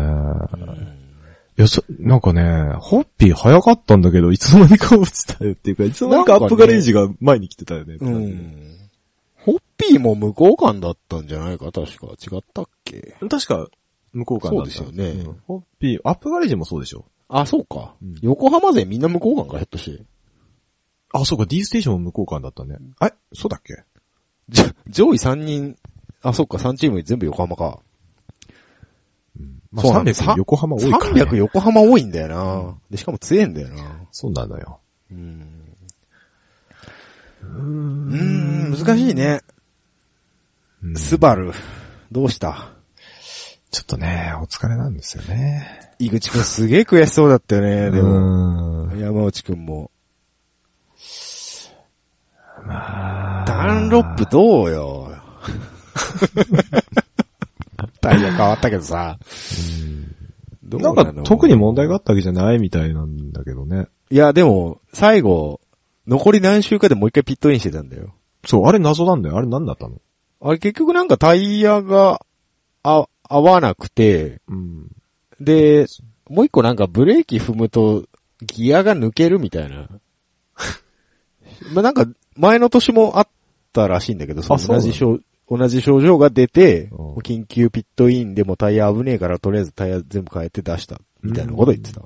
[1.58, 7.96] いや、そ、なんかね、ホッピー早かったんだけど、いつの間にか落ちたよっていうか、いつの間にかアップガレージが前に来てたよね。
[8.00, 8.76] うん。
[9.36, 11.72] ホッピーも無効感だったんじゃないか？
[11.72, 12.06] 確か。
[12.08, 13.16] 違ったっけ？
[13.28, 13.66] 確か、
[14.12, 17.06] 向こうからだったそうですよねんホッピー、アップガレージもそうでしょ。
[17.30, 17.94] あ、そうか。
[18.02, 20.04] うん横浜勢みんな無効感か、ひょっとして。
[21.12, 22.76] あ、そうか、D ステーションも向こうからだったね。
[23.02, 23.84] え、そうだっけ？
[24.48, 25.76] じゃ、上位3人、
[26.22, 27.78] あ、そっか、3チーム全部横浜か。
[29.72, 31.22] まあ、そうなんだ300横浜多いから、ね。
[31.22, 32.74] 300横浜多いんだよな。
[32.90, 34.00] で、しかも強えんだよな。
[34.10, 34.80] そうなのよ。
[35.12, 35.46] うん。
[37.42, 38.16] ううー
[38.68, 39.40] ん、難しいね。
[40.84, 41.52] んスバル、
[42.10, 42.72] どうした？
[43.70, 45.92] ちょっとね、お疲れなんですよね。
[45.98, 48.86] 井口くんすげえ悔しそうだったよね、でも。
[48.86, 48.96] も。
[48.96, 49.90] 山内くんも。
[52.66, 55.12] ダンロップどうよ。
[58.00, 59.18] タイヤ変わったけどさ。
[60.64, 63.86] どうなんか特に問題があったわけじゃないみたいなんだけどね。
[64.10, 65.60] いや、でも、最後、
[66.06, 68.14] 残り何周かでもう一回ピットインしてたんだよ。
[68.44, 69.36] そう、あれ謎なんだよ。
[69.36, 70.00] あれ何だったの？
[70.40, 72.24] あれ結局なんかタイヤが、
[72.82, 74.88] あ、合わなくて、うん。
[75.40, 75.86] で、
[76.28, 78.04] もう一個なんかブレーキ踏むと
[78.42, 79.88] ギアが抜けるみたいな。
[81.72, 82.06] まあなんか
[82.36, 83.28] 前の年もあっ
[83.72, 86.90] たらしいんだけど、その同じ症、同じ症状が出て、
[87.22, 91.00] 緊急ピットインでもタイヤ危ねえからとりあえずタイヤ全部変えて出した。
[91.22, 92.02] みたいなこと言ってた。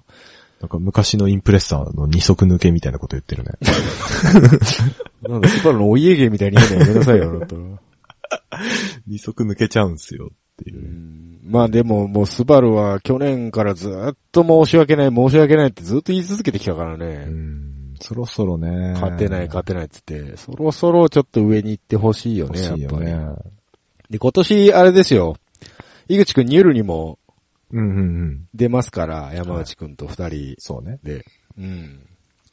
[0.61, 3.51] なんか昔のインプレッサーの二足抜けみたいなこと言ってるね。
[5.29, 7.57] なんだ、スパルのお家芸みたいに言うのやめなさいよ、あなた。
[9.07, 10.31] 二足抜けちゃうんすよ
[10.63, 10.83] っていうう。
[10.83, 17.27] んまあでも、もうスバルは去年からずっと申し訳ない、申し訳ないってずっと言い続けてきたからね。
[17.29, 17.95] うん。
[18.01, 18.93] そろそろね。
[18.95, 23.07] 勝てない、勝てないって言って、そろそろちょっと上に行ってほしいよね、やっぱり。
[23.07, 23.19] ね。
[24.09, 25.37] で、今年、あれですよ。
[26.09, 27.19] 井口くんニュールにも
[27.75, 28.49] うんうんうん。
[28.55, 30.99] 出ますから、山内くんと二人そうね。
[31.03, 31.25] で。
[31.59, 32.07] うん。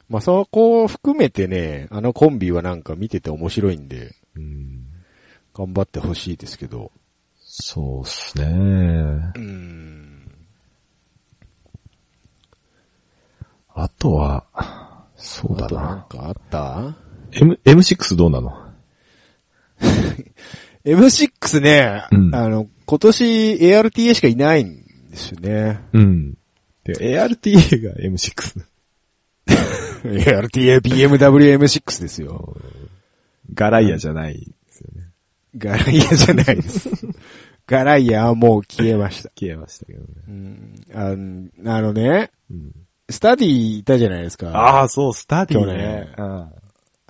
[0.08, 4.86] まあ、そこを含めてね、あのコンビはなんか見てて面白いんで、うん。
[5.54, 6.92] 頑張ってほしいですけど。
[7.54, 8.46] そうっすね。
[8.46, 10.22] うん。
[13.74, 14.46] あとは、
[15.16, 16.06] そうだあとなんな。
[16.08, 16.96] かあった
[17.32, 18.56] ？M、M6 どうなの
[20.86, 25.82] ?M6 ね、うんあの、今年 ARTA しかいないんですよね。
[25.92, 26.38] うん。
[26.84, 28.64] で、ARTA が M6。
[30.04, 32.56] ARTA BMW M6 ですよ。
[33.52, 35.11] ガライアじゃないですよね。
[35.56, 36.88] ガライアじゃないです。
[37.66, 39.30] ガライアはもう消えました。
[39.38, 40.06] 消えましたけどね。
[40.28, 42.72] うん、あのあのね、うん。
[43.08, 44.50] スタディいたじゃないですか。
[44.50, 46.08] ああ、そう、スタディ去ね。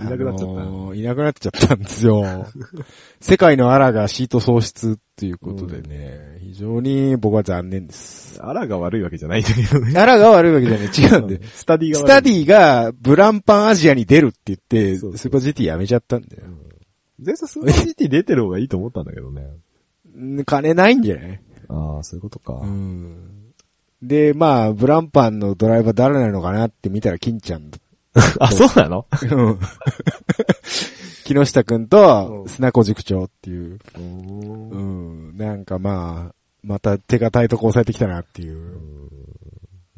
[0.01, 0.63] いなくなっちゃった。
[0.63, 2.47] あのーいなくなっちゃったんですよ。
[3.21, 8.41] 世界のアラがシート喪失っていうことでね、非常に僕は残念です。
[8.43, 9.99] アラが悪いわけじゃないんだけどね。
[9.99, 11.19] アラが悪いわけじゃない。
[11.19, 11.47] 違うんで。
[11.55, 11.99] スタディが。
[11.99, 16.43] スタディがブランパンアジアに出るって言って、そうそうスーパー GT やめちゃったんだよ。
[17.21, 19.47] 全然スーパー GT 出てる方がいいと思ったんだけどね。
[20.17, 21.41] ん 金ないんじゃない？
[21.69, 22.55] ああ、そういうことか。
[22.55, 23.53] うん。
[24.03, 27.79] で、まあ、ブランパンのドライバー誰なのかなって見たら金ちゃんだ。
[28.41, 29.07] あ、そうなの？
[29.31, 29.59] うん
[31.25, 33.79] 木下くんと砂子塾長っていう。
[33.97, 35.37] うん。
[35.37, 38.79] なんかまあ、また手堅いとこ押さえてきたなっていう。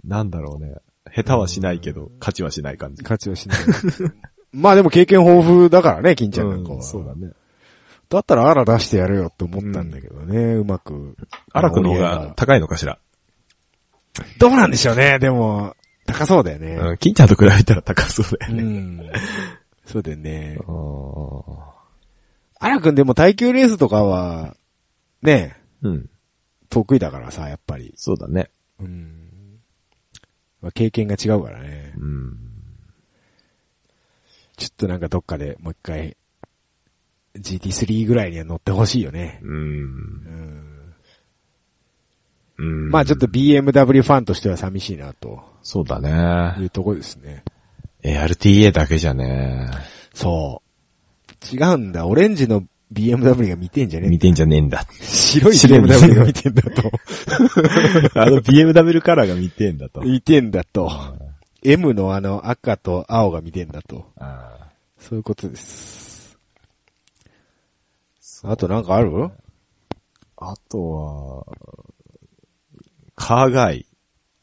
[0.04, 0.76] なんだろうね。
[1.14, 3.02] 下手はしないけど、勝ちはしない感じ。
[3.02, 3.58] 価値はしない。
[4.54, 6.76] まあでも経験豊富だからね、金ちゃんなんかは。
[6.76, 7.32] うんそうだね。
[8.08, 11.16] だったらアラ出してやるよって思ったんだけどね、うまく。
[11.52, 12.98] アラクの方が高いのかしら？
[14.38, 15.74] どうなんでしょうね、でも、
[16.06, 16.76] 高そうだよね。
[16.76, 18.62] うん、金ちゃんと比べたら高そうだようね。
[18.62, 19.10] ん。
[19.86, 20.58] そうだよね。
[22.60, 24.54] アラくんでも耐久レースとかは、
[25.22, 26.10] ね、うん。
[26.68, 27.94] 得意だからさ、やっぱり。
[27.96, 28.50] そうだね。
[28.78, 29.60] うん。
[30.60, 31.94] まあ、経験が違うからね。
[31.96, 32.43] うん。
[34.64, 36.16] ちょっとなんかどっかでもう一回、
[37.36, 39.40] GT3 ぐらいには乗ってほしいよね。
[39.42, 39.50] うん。
[39.50, 40.94] うん。
[42.56, 42.90] うん。
[42.90, 46.54] まあちょっと BMW ファンとしては寂しいなとそうだいね。
[46.64, 47.44] うところですね。
[48.04, 49.70] ARTA だけじゃね。
[50.14, 50.62] そ
[51.52, 51.54] う。
[51.54, 52.06] 違うんだ。
[52.06, 54.86] オレンジの BMW が見てんじゃねえ見てんじゃねえんだ。
[55.02, 56.90] 白い白い BMW が見てんだと。
[58.18, 60.00] あの BMW カラーが見てんだと。
[60.00, 60.90] 見てんだと。
[61.64, 64.04] M のあの赤と青が見てんだと。
[64.18, 66.38] あそういうことです。
[68.44, 69.30] あとなんかある？
[70.36, 71.46] あとは、
[73.14, 73.86] カーガイ。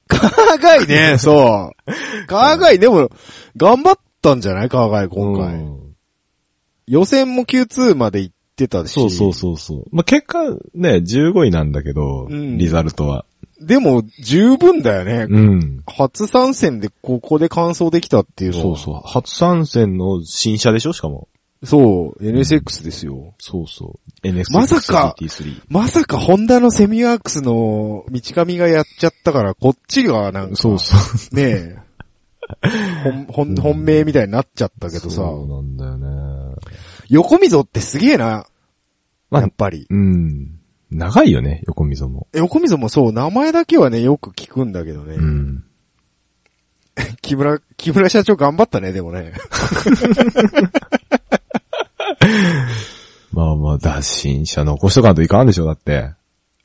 [0.07, 2.27] カーガイね、 そう。
[2.27, 3.09] カーガイでも、
[3.55, 4.69] 頑張ったんじゃない？
[4.69, 5.55] カーガイ今回。
[5.55, 5.81] うん
[6.87, 8.91] 予選も Q2 まで行ってたし。
[8.91, 9.85] そうそうそうそう。
[9.91, 10.43] まあ、結果
[10.73, 13.25] ね、15位なんだけど、うんリザルトは。
[13.59, 15.27] でも、十分だよね。
[15.29, 15.83] うん。
[15.85, 19.01] 初参戦でここで完走できたっていうのはそうそう。
[19.05, 20.93] 初参戦の新車でしょ？
[20.93, 21.27] しかも。
[21.63, 23.35] そう、NSX ですよ。
[23.37, 24.27] そうそう。
[24.27, 25.61] NX まさか GT3。
[25.69, 30.95] まさかホンダのセミワークスの道上がやっちゃったから、こっちがなんか、そうそ
[31.31, 31.35] う。
[31.35, 31.77] ねえ、
[33.03, 36.55] 本、本、本命みたいになっちゃったけどさ、そうなんだよね。
[37.09, 38.47] 横溝ってすげえな、
[39.29, 39.85] まあやっぱり。
[39.87, 40.60] うん。
[40.91, 42.27] 長いよね、横溝も。
[42.33, 45.15] 横溝もそう、名前だけはね、よく聞くんだけどね。
[45.15, 45.63] うん。
[47.21, 49.33] 木村、木村社長頑張ったね、でもね。
[53.31, 56.11] まあまあ、脱新車残しとかんといかんでしょ、だって。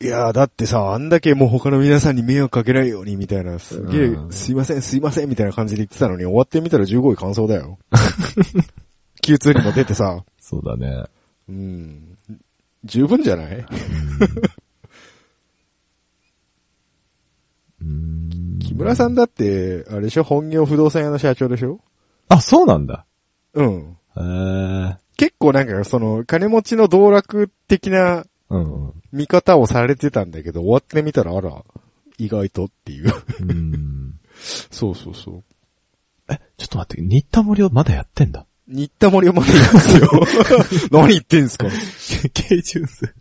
[0.01, 7.79] いやー、だってさ、あんだけもう他の皆さんに迷惑かけないようにみたいな、すげえ、うんすいません、すいません、みたいな感じで言ってたのに、終わってみたら15位完走だよ。
[9.23, 11.05] Q2 にも出てさ、そうだね。
[11.49, 12.16] うん。
[12.87, 13.67] 十分じゃない？
[17.83, 18.59] うん。
[18.61, 20.23] 木村さんだって、あれでしょ？
[20.23, 21.81] 本業不動産屋の社長でしょ？
[22.29, 23.05] あ、そうなんだ。
[23.55, 23.97] うん。
[24.17, 24.21] へ
[24.93, 24.97] え。
[25.17, 28.93] 結構なんかその、金持ちの道楽的なうん。
[29.13, 31.65] 見方をされてたんだけど、終わってみたら、あら、
[32.19, 33.13] 意外とっていう。
[33.41, 34.21] うん。
[34.71, 35.43] そうそうそう。
[36.29, 38.47] え、ちょっと待って、新田森をまだやってんだ？
[38.69, 40.11] 新田森までいますよ。
[40.91, 41.67] 何言ってんすか
[42.33, 43.15] K-tunes。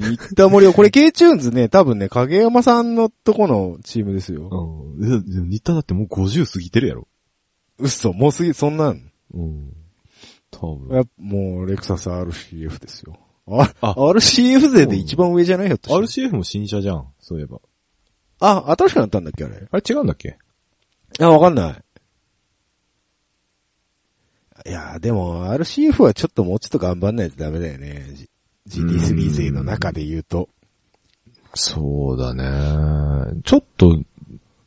[0.00, 4.48] 新田守男これ K-tunes ね、多分ね、影山さんのとこのチームですよ。
[4.50, 5.50] うん。
[5.50, 7.06] 新田だってもう50過ぎてるやろ。
[7.78, 9.10] 嘘、もうすぎ、そんなん。
[9.34, 9.72] うん。
[10.50, 11.08] 多分。
[11.18, 13.18] もう、レクサス RCF ですよ。
[13.48, 15.90] あ、あ RCF 勢で一番上じゃないひょって。
[15.90, 17.06] RCF も新車じゃん。
[17.20, 17.60] そういえば。
[18.40, 19.68] あ、新しくなったんだっけあれ。
[19.70, 20.38] あれ違うんだっけ？
[21.20, 21.84] あ、わかんない。
[24.66, 28.04] いやーでも RCF はちょっともうちょっと頑張んないとダメだよね。
[28.66, 30.48] G- GT3 勢の中で言うと。
[31.54, 33.40] そうだね。
[33.44, 33.98] ちょっと、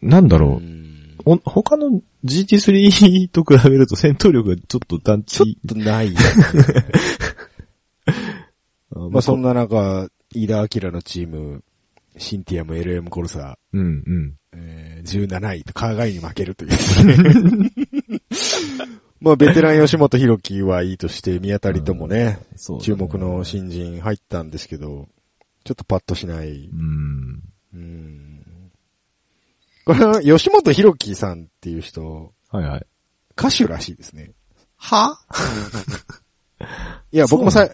[0.01, 0.65] なんだろう。
[0.65, 0.83] ん
[1.25, 5.51] お他の GT3 と比べると 戦闘力がちょっと団ちょ地。
[5.51, 6.25] っとないよね。
[9.11, 11.63] まあそんな中、飯田明のチーム、
[12.17, 14.33] シンティアム LM コルサ、うんうん。
[14.55, 17.71] えー、17位と海外に負けるというね。
[19.23, 25.07] まあベテラン吉本博樹はいいとして、宮田りともね、そうだね注目の新人入ったんですけど、
[25.63, 26.67] ちょっとパッとしない。
[26.67, 27.41] うん。
[27.73, 28.71] うん。
[29.85, 32.85] これは吉本博樹さんっていう人、はいはい。
[33.39, 34.31] 歌手らしいですね。
[34.75, 35.17] は？
[37.13, 37.69] いや、僕もさ、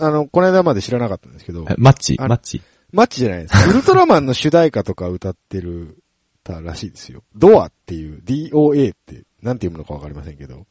[0.00, 2.16] あの、この間まで知らなかったんですけど、マッチ？
[2.18, 2.62] あマッチ？
[2.92, 3.54] マッチじゃないです。
[3.68, 5.98] ウルトラマンの主題歌とか歌ってる、
[6.42, 7.22] たらしいですよ。
[7.34, 10.66] ドアっていう、DOA って、なんて読むのかわかりませんけど、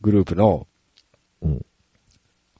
[0.00, 0.66] グループの
[1.42, 1.64] うん。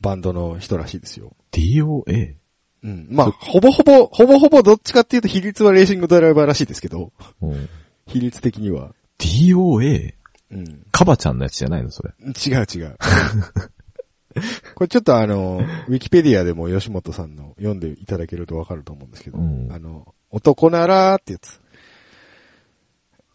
[0.01, 1.37] バンドの人らしいですよ。
[1.53, 2.35] DOA?
[2.83, 3.09] うん。
[3.11, 7.13] まあ、ほぼほぼ、ほぼほぼどっちかっていうと比率はレーシングドライバーらしいですけど、
[7.43, 7.69] うん。
[8.07, 8.95] 比率的には。
[9.19, 10.15] DOA?
[10.51, 10.87] うん。
[10.91, 11.91] カバちゃんのやつじゃないの？
[11.91, 12.13] それ。
[12.25, 12.97] 違う違う。
[14.75, 21.61] これちょっとあの、ウィキペディアでも吉本さんの読んでいただけるとわかると思うんですけど、うんあの、男ならーってやつ。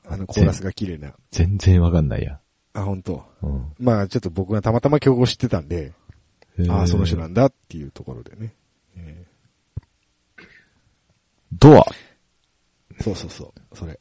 [0.08, 1.14] あの、コーラスが綺麗な。
[1.32, 2.40] 全然わかんないや。
[2.76, 3.26] あ、本当。
[3.42, 3.74] うん。
[3.80, 5.94] まあちょっと僕がたまたま競合知ってたんで、
[6.70, 7.44] ああ、その人なんだ。
[7.44, 8.54] だっていうところでね。
[8.98, 9.26] え
[11.54, 11.84] ドア。
[11.84, 13.76] ーそうそうそう。
[13.76, 14.00] それ。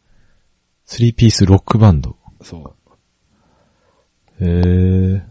[0.84, 2.16] スリーピースロックバンド。
[2.42, 2.74] そ
[4.40, 4.44] う。
[4.44, 5.22] へえ。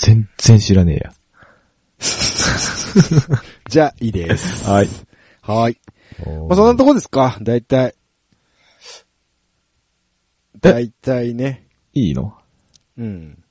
[0.00, 1.14] 全然知らねえや。
[3.68, 4.64] じゃあ、いいです。
[4.68, 4.88] はい。
[5.42, 5.80] はい。
[6.48, 7.94] まあそんなとこですかだいたい。
[10.60, 11.69] だいたいね。
[11.92, 12.34] いいの？
[12.98, 13.42] うん。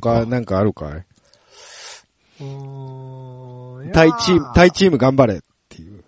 [0.00, 1.04] 他なんかあるかい？
[3.92, 6.04] タイチーム、タイチーム頑張れっていう。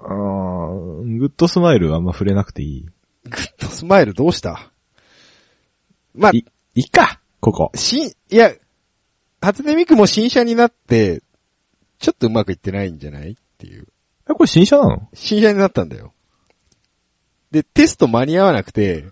[0.00, 2.86] あーグッドスマイルはあんま触れなくていい。
[3.24, 4.70] グッドスマイルどうした？
[6.14, 6.44] まあ、い、
[6.74, 7.70] いっかここ。
[7.74, 8.52] し、いや、
[9.40, 11.22] 初音ミクも新車になって、
[11.98, 13.86] ちょっとうまくいってないんじゃないっていう。
[14.28, 15.08] え、これ新車なの？
[15.14, 16.12] 新車になったんだよ。
[17.50, 19.06] で、テスト間に合わなくて、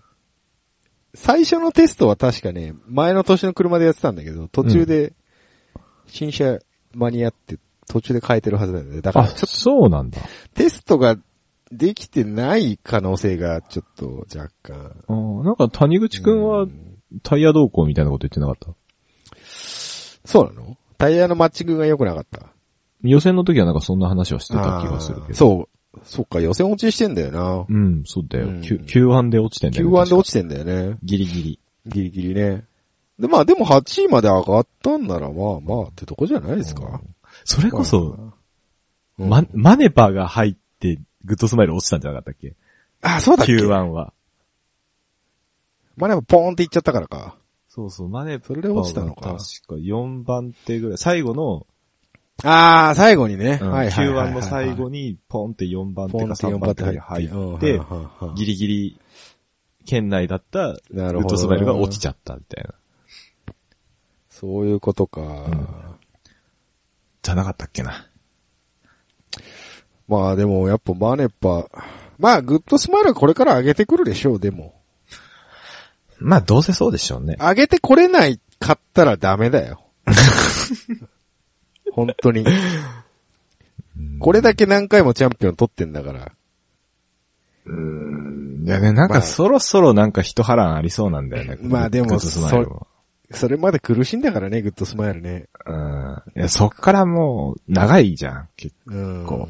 [1.19, 5.13] 最初のテストは確かね、前の年の車でやってたんだけど、途中で、
[6.05, 6.59] 新車
[6.93, 7.57] 間に合って、
[7.87, 9.01] 途中で変えてるはずだよね。
[9.01, 10.21] だから、あ、ちょっとそうなんだ。
[10.53, 11.17] テストが
[11.71, 15.43] できてない可能性がちょっと若干。
[15.43, 16.93] なんか谷口くんはうん
[17.23, 18.73] タイヤ動向みたいなこと言ってなかった？
[20.23, 20.77] そうなの？
[20.97, 22.53] タイヤのマッチングが良くなかった。
[23.01, 25.33] 予選の時はなんかそんな話はしてた気がするけど。
[25.33, 25.76] そう。
[26.03, 27.65] そっか、予選落ちしてんだよな。
[27.67, 28.47] うん、そうだよ。
[28.47, 30.97] うん Q- Q1 で落ちてんだよ、Q1 で落ちてんだよね。
[31.03, 31.59] ギリギリ。
[31.87, 32.65] ギリギリね。
[33.19, 37.01] で、まあでも8位まで上がったんならまあまあってとこじゃないですか。
[37.45, 38.33] それこそ、
[39.19, 42.55] うんマ、マネパが入って、グッドスマイル落ちたんじゃなかったっけ？
[43.01, 44.13] あ、そうだっけ ?Q1 は。
[45.95, 47.35] まあでもポーンっていっちゃったからか。
[47.67, 50.97] そうそう、マネパそれで落ちたのか確か4番手ぐらい。
[50.97, 51.65] 最後の、
[52.43, 53.59] ああ、最後にね。
[53.61, 57.81] うんはいはいはいはい Q1 の最後に、ポンって4番手かポンって3 4番手番手が入うんって、
[58.35, 58.99] ギリギリ、
[59.85, 61.29] 圏内だった、グなるほど。
[61.29, 62.73] ッドスマイルが落ちちゃったみたいな。
[64.29, 65.47] そういうことか。
[67.23, 68.07] じゃなかったっけな。
[70.07, 71.67] まあでもやっぱマネパ、
[72.19, 74.75] まあグッドスマイルはこれから上げてくるでしょう、でも。
[76.19, 77.35] まあ、どうせそうでしょうね。
[77.39, 79.81] 上げてこれないかったらダメだよ。
[81.97, 82.45] 本当に。
[84.19, 86.31] これだけ何回もチャンピオン取ってんだから。
[87.65, 88.63] うん。
[88.67, 91.57] いやね、なんかそろそろなんか一波乱ありそうなんだよね。
[91.59, 92.87] まあでもグッドスマイルも
[93.31, 95.47] それまで苦しんだからね、グッドスマイルね。
[95.65, 96.21] うん。
[96.35, 99.25] いや、そっからもう、長いじゃん、結うん。
[99.25, 99.49] こ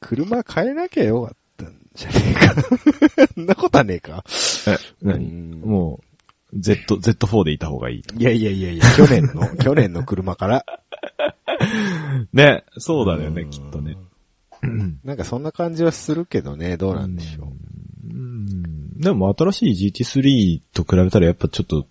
[0.00, 2.54] 車変えなきゃよかったんじゃねえか。
[3.34, 4.24] そんなことはねえか。
[4.64, 4.70] 構。
[4.70, 5.26] え、何？
[5.26, 6.07] うんもう、
[6.54, 8.02] Z、Z4 でいた方がいい。
[8.16, 10.64] いやいやいやいや、去年の、 去年の車から。
[12.32, 13.96] ね、そうだよね、うんきっとね。
[15.04, 17.52] なんかそんな感じはするけどね、どうなんでしょ
[18.08, 18.98] うん。
[18.98, 21.86] でも新しい GT3 と比べたらやっぱちょっと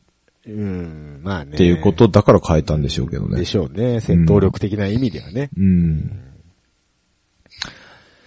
[0.47, 0.51] う。
[0.51, 1.51] うん、まあね。
[1.53, 3.45] っていうことだから変えたんでしょうけどねで。
[3.45, 4.01] しょうね。
[4.01, 5.49] 戦闘力的な意味ではね。
[5.58, 6.26] うん。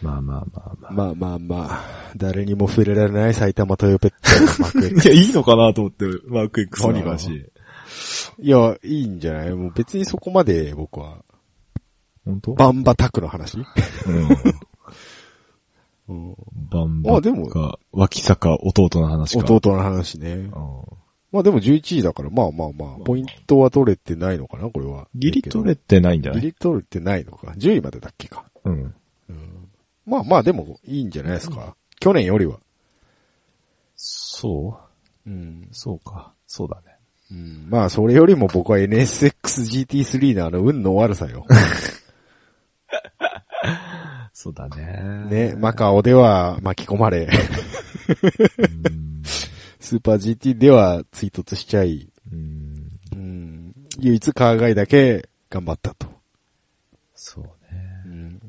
[0.03, 0.93] まあまあまあまあ。
[0.93, 1.81] まあまあまあ、
[2.17, 4.11] 誰にも触れられない埼玉トヨペッ
[4.57, 7.51] トマーク X いや、いいのかなと思って、マーク X の話。
[8.39, 9.55] いや、いいんじゃない？
[9.55, 11.23] もう別にそこまで僕は、
[12.25, 12.55] 本当？
[12.55, 13.59] バンバタクの話？
[13.59, 13.63] う
[14.11, 14.29] ん。
[16.09, 16.35] うん
[16.71, 19.45] バンバあでもか、脇坂弟の話か。
[19.55, 20.33] 弟の話ね。
[20.35, 20.51] うん
[21.33, 25.07] まあでも11位だから、まあまあまあ、ポイントは取れてないのかなこれは。
[25.15, 26.41] ギリ取れてないんじゃない？
[26.41, 27.53] ギリ取れてないのか。
[27.57, 28.47] 10位までだっけか。
[28.65, 28.93] うん。
[30.07, 31.77] まあまあでもいいんじゃないですか。
[32.01, 32.59] 去年よりは。
[33.97, 34.81] そ
[35.27, 35.31] う？
[35.31, 35.69] うん。
[35.73, 36.35] そうか。
[36.47, 36.97] そうだね。
[37.31, 41.47] うん、まあそれよりも僕は NSX-GT3 のあの運の悪さよ。
[44.33, 45.51] そうだね。
[45.51, 47.29] ね、マカオでは巻き込まれ、う
[48.89, 49.23] ん。
[49.79, 52.91] スーパー GT では追突しちゃい、うん。
[53.13, 56.09] うん、唯一海外だけ頑張ったと。
[57.15, 57.51] そうね。
[58.07, 58.41] うん、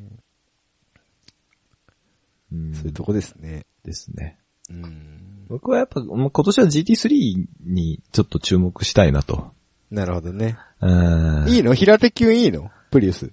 [2.51, 2.73] うん。
[2.73, 3.65] そういうとこですね。
[3.83, 4.37] ですね。
[4.69, 9.51] うん、僕はやっぱ、今年は GT3 にちょっと注目したいなと。
[9.89, 10.57] なるほどね。
[10.79, 11.49] うん。
[11.49, 11.73] いいの？
[11.73, 12.71] 平手級いいの？
[12.89, 13.31] プリウス。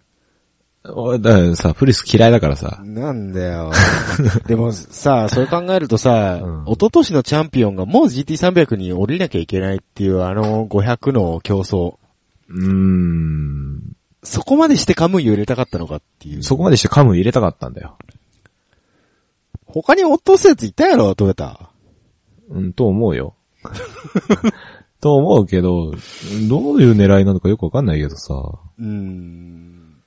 [0.85, 2.81] 俺ださ、プリス嫌いだからさ。
[2.85, 3.73] なんだよ。
[4.47, 11.97] でもさ、それ考えるとさ、うん一昨年のチャンピオンがもう GT300 に降りなきゃいけないっていうあの500の競争。
[12.49, 13.93] うーん。
[14.23, 16.43] そこまでしてカムイを入れたかったのかっていう。
[16.43, 17.97] そこまでしてカム入れたかったんだよ。
[19.69, 21.71] 他に落とすやついたやろ、トヨタ。
[22.51, 23.35] うん、と思うよ。
[25.01, 25.93] と思うけど、
[26.49, 28.35] どういう狙いなのかよくわかんないけどさ。
[28.35, 30.03] うーん。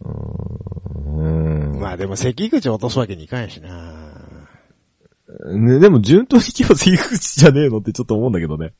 [0.00, 1.80] うーん。
[1.80, 4.10] まあでも関口落とすわけにいかんやしな。
[5.52, 8.72] ね、でも順当に行けば関口じゃねえのってちょっと思うんだけどね。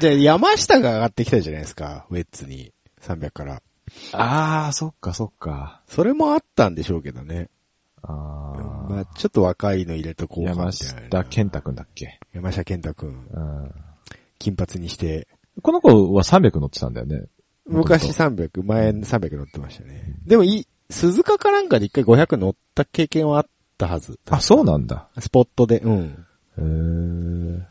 [0.00, 2.72] じゃあ山下が上がってきたじゃないですか、ウェッツに。
[3.00, 3.62] 300から。
[4.12, 5.82] ああ、そっかそっか。
[5.86, 7.50] それもあったんでしょうけどね。
[8.02, 8.86] ああ。
[8.88, 10.50] まあちょっと若いの入れとこうか。
[10.50, 12.18] 山下健太くんだっけ？
[12.32, 13.08] 山下健太くん。
[13.08, 13.74] うん。
[14.38, 15.28] 金髪にして。
[15.62, 17.26] この子は300乗ってたんだよね。
[17.66, 20.14] 昔300、前300乗ってましたね。
[20.26, 23.46] でもいい、鈴鹿かなんかで一回500乗った経験はあっ
[23.76, 24.18] たはず。
[24.30, 25.08] あ、そうなんだ。
[25.18, 26.26] スポットで、うん。
[26.56, 27.62] へー。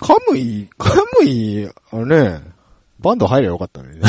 [0.00, 2.42] カムイ、カムイ、あのね、
[2.98, 4.06] バンド入ればよかったのにね。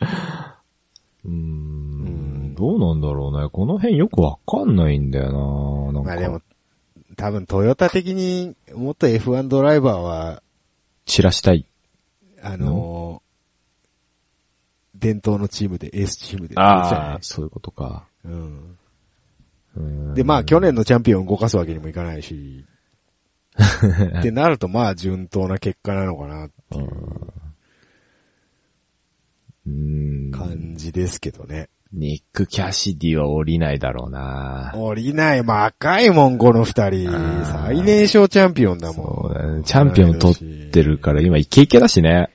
[1.24, 1.73] うん。
[2.54, 3.48] どうなんだろうね。
[3.50, 5.32] この辺よくわかんないんだよ
[5.92, 6.10] ななんか。
[6.10, 6.40] まあでも、
[7.16, 10.42] 多分トヨタ的にもっと F1 ドライバーは、
[11.06, 11.66] 散らしたい。
[12.42, 13.24] あのー
[14.94, 16.54] 伝統のチームで、エースチームで。
[16.56, 18.06] ああ、そういうことか。
[18.24, 18.78] うん。
[19.76, 22.64] うんで、まあ去年のチャンピオンを動かすわけにもいかないし、
[24.18, 27.32] ってなるとまあ順当な結果なのかなっていう
[29.66, 30.30] うん。
[30.32, 31.68] 感じですけどね。
[31.96, 37.10] ニック・キャシディは降りないだろうな降りない、まあ赤いもん、この二人。
[37.44, 39.28] 最年少チャンピオンだそも。
[39.28, 39.62] うんだね。
[39.62, 42.30] チャンピオン取ってるから今イケイケだしね。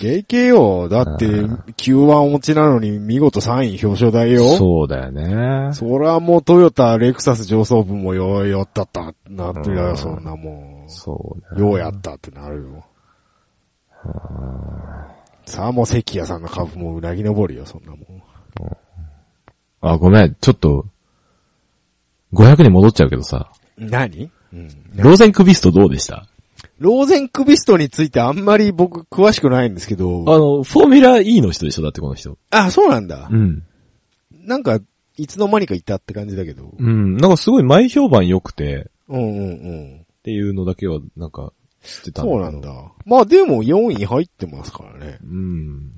[0.00, 0.88] 経験よ。
[0.88, 4.56] だって、Q1 お持ちなのに見事3位表彰台よ。
[4.56, 5.72] そうだよね。
[5.74, 11.60] そらもうトヨタ、レクサス上層部もようやったった、なってるよ、うんそんなもそうだん。
[11.60, 12.84] ようやったってなるよ。
[15.46, 17.98] さあもう関谷さんの株もうなぎ登るよ、そんなもん。
[19.80, 20.86] あ、ごめん、ちょっと、
[22.32, 24.30] 500に戻っちゃうけどさ、何？
[24.52, 24.68] うん。
[24.94, 26.26] ローゼンクビストどうでした？
[26.78, 30.24] ローゼンクビストについてあんまり僕詳しくないんですけど。
[30.26, 31.82] あの、フォーミュラ E の人でしょ？
[31.82, 32.38] だってこの人。
[32.50, 33.28] あ、そうなんだ。
[33.30, 33.62] うん。
[34.32, 34.80] なんか、
[35.16, 36.72] いつの間にかいたって感じだけど。
[36.78, 37.16] うん。
[37.16, 40.00] なんかすごい前評判良くて、うんうんうん。
[40.00, 41.52] っていうのだけは、なんか、
[41.82, 42.70] 知ってたそうなんだ。
[43.06, 45.18] まあでも4位入ってますからね。
[45.22, 45.92] うん。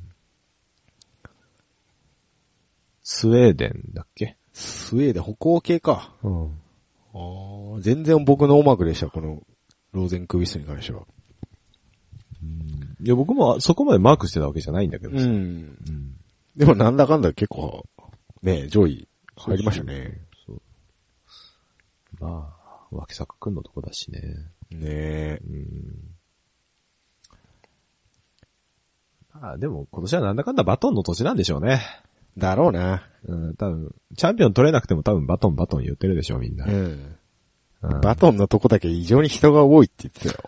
[3.15, 4.39] スウェーデンだっけ？
[4.55, 6.15] スウェーデン歩行系か。
[6.23, 6.45] うん。
[7.13, 9.43] あー全然僕の音楽でした、この
[9.93, 11.03] ローゼンクビストに関しては。
[13.05, 15.27] いや、僕もそこまでマークしてたわけじゃないんだけどさ。
[15.27, 15.29] ん。
[15.29, 16.17] うん
[16.57, 17.87] でもなんだかんだ結構、
[18.43, 20.21] ね、上位入りましたね。
[20.47, 20.63] そう
[22.19, 24.21] まあ、脇坂くんのとこだしね。
[24.71, 25.41] ねえ。
[25.47, 26.17] うん。
[29.35, 31.81] あでも今年はなんだかんだバトンの年なんでしょうね。
[32.39, 33.09] だろうな。
[33.27, 36.67] うん、多分、チャンピオン取れなくても多分バトンバトン言ってるでしょう、みんな。
[36.67, 36.73] うん。
[36.75, 40.39] うんバトンのとこだけ異常に人が多いって言ってたよ。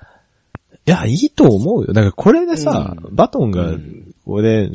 [0.86, 1.92] いや、いいと思うよ。
[1.92, 4.70] だからこれでさ、うんバトンがうん、これ、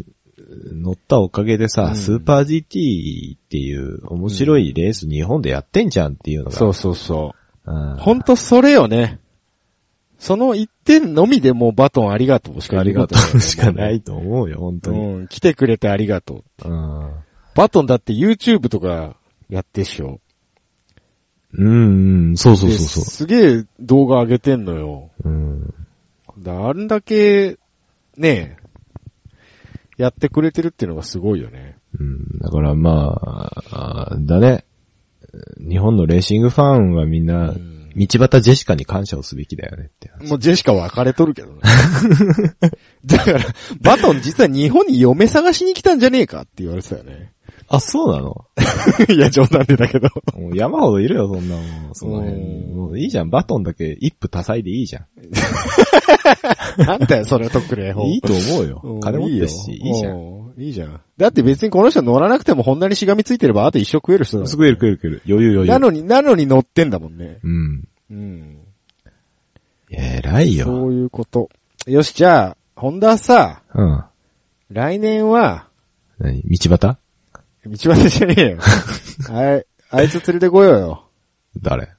[0.74, 6.52] 乗ったおかげでさ、うんスーパー GT っていう面白いレース日本でやってんじゃんっていうのが。
[6.52, 7.34] そうそうそ
[7.66, 7.72] う。
[7.72, 7.98] うん。
[7.98, 9.20] ほんとそれよね。
[10.20, 14.02] その一点のみでもうバトンありがとうしかありがとうしかないい。
[14.02, 15.00] と思うよ、本当に。
[15.00, 15.28] うん。
[15.30, 16.70] 来てくれてありがとう。
[16.70, 17.14] うん。
[17.56, 19.16] バトンだって YouTube とか
[19.50, 20.20] やってっしょ。
[21.54, 25.10] うん、うん、そうそうでそうそすげえ動画上げてんのよ。
[25.24, 25.30] う。
[25.30, 25.74] うん。
[26.38, 27.58] だあんだけ、
[28.18, 28.58] ね
[29.98, 31.78] え、やってくれてるっていうのがすごいよね。
[31.98, 33.20] うん、だからま
[33.72, 34.66] あ、あだね。
[35.58, 40.12] 日本のレーシングファンはみんな、うん道端ジェシカに感謝をすべきだよねって。
[40.28, 41.56] もうジェシカは別れとるけどね。
[43.06, 43.40] だから、
[43.82, 47.32] バトン実は日本に嫁探しに来たんじゃねえかって言われてたよね。
[47.68, 48.46] あ、そうなの？
[49.14, 50.10] いや、冗談でだけど。
[50.36, 51.66] もう山ほどいるよ、そんなもん。
[51.94, 52.34] その辺。
[52.36, 53.30] うんもういいじゃん。
[53.30, 55.06] バトンだけ一夫多妻でいいじゃ
[56.78, 57.94] なんだよ、それ特例ん。
[57.94, 58.06] 法。
[58.06, 59.00] いいと思うようん。
[59.00, 60.39] 金持ってるし、いいじゃん。
[60.60, 60.62] ん。
[60.62, 61.02] いいじゃん。
[61.18, 65.22] だって別にこの人乗らなくてもホンダにしがみついてればあと一生食える人だもん食える食える食える。
[65.28, 65.74] 余裕余裕。
[65.74, 67.40] なのに、なのに乗ってんだもんね。
[67.44, 67.88] うん。
[68.12, 68.60] うん。
[69.90, 70.66] 偉いよ。
[70.66, 71.50] そういうこと。
[71.88, 74.04] よし、じゃあ、ホンダさ、うん。
[74.70, 75.68] 来年は、
[76.20, 76.44] 何？
[76.44, 76.98] 道端？
[77.66, 78.60] 道端じゃねえよ。
[79.34, 81.06] あい、あいつ連れてこようよ。
[81.62, 81.90] 誰？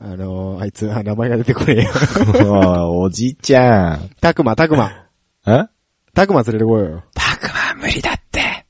[0.00, 1.90] あのー、あいつ、あ名前が出てこねえよ。
[2.74, 4.10] あおじいちゃん。
[4.20, 5.06] たくま、たくま。
[5.46, 5.66] え？
[6.12, 7.04] たくま連れてこようよ。
[7.14, 7.51] たくま？
[7.82, 8.64] 無理だって。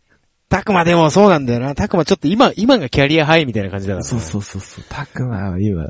[0.48, 1.74] たくまでもそうなんだよな。
[1.74, 4.04] たくまちょっと今、今がキャリアハイみたいな感じだから。
[4.04, 4.84] そうそうそうそう。
[4.88, 5.84] たくまは今、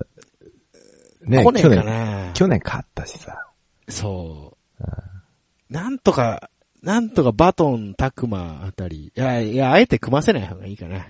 [1.25, 2.33] ね、去年、な。
[2.35, 3.47] 去年勝ったしさ。
[3.89, 5.73] そう。
[5.73, 6.51] なんとか、
[6.83, 9.12] なんとかバトン、タクマあたり。
[9.16, 11.07] いや、いや、あえて組ませない方がいいかな。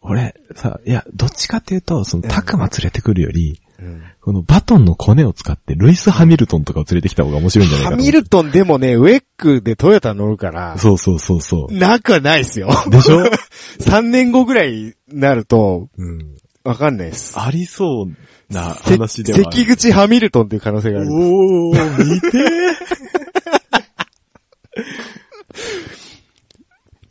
[0.00, 4.02] 俺、さ、いや、どっちかっていうと、その、たくま連れてくるより、うん。
[4.20, 8.06] このバトンのコネを使って、ルイス・ハミルトンとかを連れてきた方が面白いんじゃないかと思う。
[8.06, 11.74] ハミルトンでもね、ウェックでトヨタ乗るから、そうそうそうそう。
[11.74, 12.68] なくはないっすよ。
[12.90, 13.20] でしょ
[13.80, 16.36] ?3 年後ぐらいになると、うん。
[16.64, 17.38] わかんないっす。
[17.38, 19.38] ありそうなせ話では。
[19.38, 21.12] 関口ハミルトンっていう可能性がある。
[21.12, 22.28] おー、見て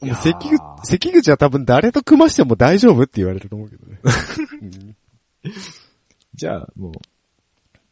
[0.05, 3.99] もう関口、関口は多分誰と組ましても大丈夫って言われると思うけどね。
[6.36, 6.92] じゃあ、もう、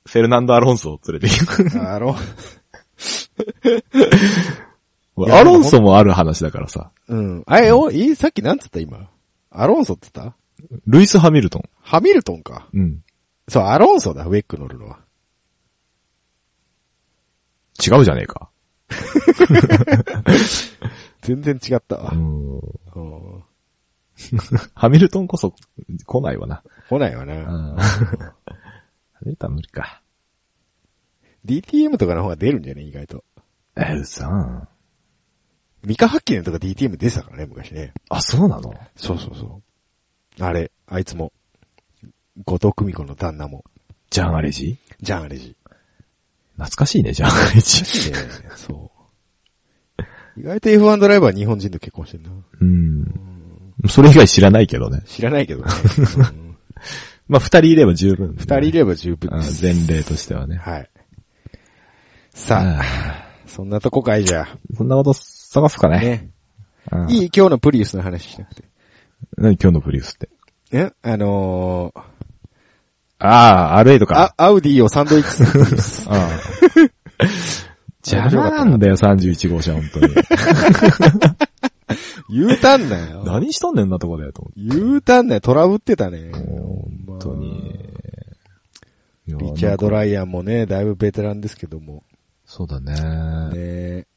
[0.05, 1.65] フェルナンド・アロンソを連れてきく。
[1.81, 2.07] あの、
[5.15, 6.91] もういやアロンソもある話だからさ。
[7.07, 7.43] うん。
[7.45, 9.09] あれ、お、いいさっきなんつった今？
[9.51, 10.35] アロンソって言った？
[10.87, 11.63] ルイス・ハミルトン。
[11.81, 12.67] ハミルトンか。
[12.73, 13.03] うん。
[13.47, 14.99] そう、アロンソだ、ウェック乗るのは。
[17.85, 18.49] 違うじゃねえか。
[21.21, 22.15] 全然違ったわう。
[22.17, 22.59] ん。
[24.31, 24.39] う ん
[24.75, 25.53] ハミルトンこそ
[26.05, 26.63] 来ないわな。
[26.89, 27.27] 来ないわうん。
[27.27, 27.35] な。
[27.83, 28.35] ハ
[29.25, 30.01] ミルトンは無理か。
[31.45, 33.23] DTM とかの方が出るんじゃね意外と。
[33.75, 34.67] え、うさ
[35.83, 37.93] ミカハッキネンとか DTM 出てたからね、昔ね。
[38.09, 38.73] あ、そうなの？
[38.95, 39.61] そうそうそ
[40.39, 40.43] う。
[40.43, 41.33] あれ、あいつも。
[42.45, 43.65] 後藤久美子の旦那も。
[44.09, 44.77] ジャン・アレジ？
[45.01, 45.55] ジャン・アレジ。
[46.53, 48.11] 懐かしいね、ジャン・アレジ。
[48.11, 48.17] ね
[48.55, 48.91] そ
[50.37, 50.39] う。
[50.39, 52.31] 意外と F1 ドライバー日本人と結婚してんな。
[52.61, 53.32] うん。
[53.89, 55.01] それ以外知らないけどね。
[55.05, 55.71] 知らないけどね。
[55.97, 56.55] う ん
[57.27, 58.35] まあ、二人いれば十分。
[58.37, 59.63] 二人いれば十分あです。
[59.63, 60.57] 前例としてはね。
[60.57, 60.89] はい。
[62.33, 62.85] さあ、あ
[63.45, 65.91] そんなとこかいじゃーそんなこと探すかあ。
[65.91, 65.99] ね。
[65.99, 66.29] ね。
[66.91, 68.63] うんいい今日のプリウスの話しなくて。
[69.37, 70.29] 何今日のプリウスって？
[70.73, 70.91] え？
[71.01, 71.99] あのー、
[73.19, 76.07] ああ、R8 あか。、アウディをサンドイッチするプリウス。
[76.09, 76.29] あ あ。
[78.05, 80.07] 邪魔なんだよ、31号車、本当に。
[82.29, 83.23] 言うたんだよ。
[83.25, 84.79] 何しとんねんなとこで、と思って。
[84.79, 85.41] 言うたんだよ。
[85.41, 86.31] トラブってたね。
[86.31, 87.93] 本当に。
[89.27, 92.03] リチャード・ライアンもね、だいぶベテランですけども。
[92.45, 92.93] そうだね。
[93.53, 94.07] ね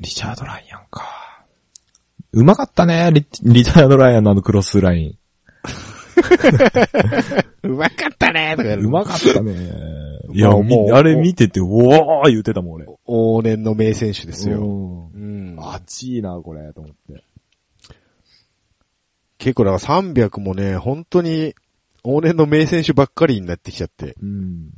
[0.00, 1.44] リチャード・ライアンか。
[2.32, 5.18] うまかったね、リリチャード・ライアンのあのクロスライン。
[7.64, 8.74] うまかったねとか。
[8.74, 10.07] うまかったね。
[10.32, 12.86] いや、もうあれ見てて、おー言ってたもん、俺。
[13.06, 14.60] 往年の名選手ですよ。
[14.60, 15.56] うんうん。
[15.58, 17.24] 熱いな、これ、と思って。
[19.38, 21.54] 結構だから300もね、本当に
[22.04, 24.16] 往年の名選手ばっかりになってきちゃって。
[24.20, 24.70] うん。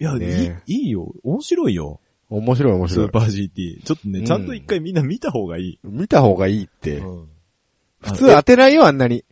[0.00, 1.12] いや、ねいい、いいよ。
[1.22, 2.00] 面白いよ。
[2.28, 3.12] 面白い面白いスー。
[3.12, 3.84] パー GT。
[3.84, 5.78] ちょっとね、うんちゃんと一回みんな見た方がいい。
[5.84, 6.98] 見た方がいいって。
[6.98, 7.28] うん
[8.00, 9.24] 普通当てないよ、あんなに。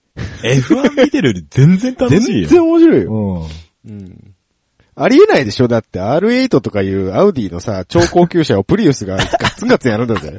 [0.44, 2.46] F1 見てるより全然楽しい全よ。
[2.48, 3.48] 然面白いよ。
[3.84, 3.90] うん。
[3.90, 4.29] うん。
[5.02, 5.68] ありえないでしょ？
[5.68, 10.38] だって R8 とかいうアウディのさ、超高級車をプリウスがガツンガツンやるんだぜ。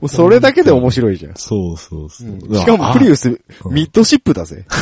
[0.00, 1.34] もうそれだけで面白いじゃん。
[1.36, 2.28] そうそうそう。
[2.28, 3.32] うんしかもプリウス、う
[3.70, 4.64] んミッドシップだぜ。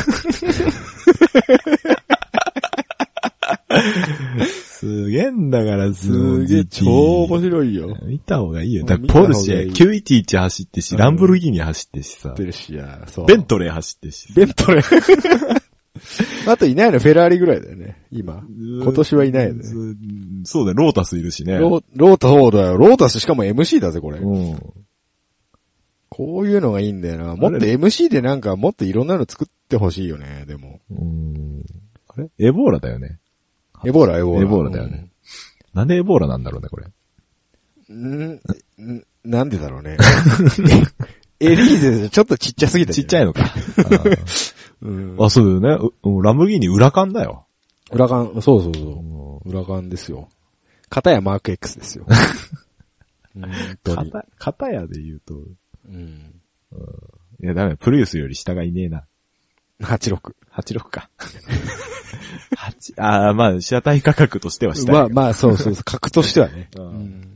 [4.66, 7.96] すげえんだから、すげえ、超面白いよ。
[8.04, 8.82] 見た方がいいよ。
[8.82, 12.34] うんだポルシェ、見た方がいい911走ってし、うんランボルギーニ走ってしさ。
[13.26, 14.28] ベントレー走ってし。
[14.34, 15.62] ベントレー。
[16.46, 16.98] あといないの？
[16.98, 18.44] フェラーリぐらいだよね、今。
[18.82, 19.64] 今年はいないよね。
[20.44, 21.58] そうだよ、ロータスいるしね。
[21.58, 22.76] ローロータそうだよ。
[22.76, 24.18] ロータスしかも MC だぜ、これ。
[24.18, 24.58] うん。
[26.08, 27.34] こういうのがいいんだよな。
[27.34, 30.80] もっと MC でなんかもっといろんなの作ってほしいよね、でも。
[30.90, 31.64] うん。
[32.08, 32.28] あれ？
[32.38, 33.18] エボーラだよね。
[33.84, 34.42] エボーラ、エボーラ。
[34.42, 35.08] エボーラだよね
[35.72, 36.86] なんでエボーラなんだろうね、これ？
[37.88, 38.22] うん？
[38.24, 38.32] ん？
[38.34, 38.40] ん？
[39.24, 39.96] なんでだろうね。
[41.40, 42.94] エリーゼでちょっとちっちゃすぎたい。
[42.94, 43.42] ちっちゃいのか。
[44.82, 45.16] うん。
[45.18, 45.90] あ、そうだよね。
[46.02, 47.46] うランボルギーニ裏缶だよ。
[47.92, 49.48] 裏缶、そうそうそう。
[49.48, 50.28] 裏缶ですよ。
[50.88, 52.06] 片やマーク X ですよ。
[53.84, 55.34] 片、片やで言うと、
[55.86, 56.40] うん。
[57.42, 59.04] いや、ダメ、プリウスより下がいねえな。
[59.80, 60.34] 86。
[60.52, 61.10] 86か。
[62.56, 66.70] 8、ああ、まあ、車体価格としては下まあまあそうそうそう、 格としてはね。
[66.76, 67.30] うんうん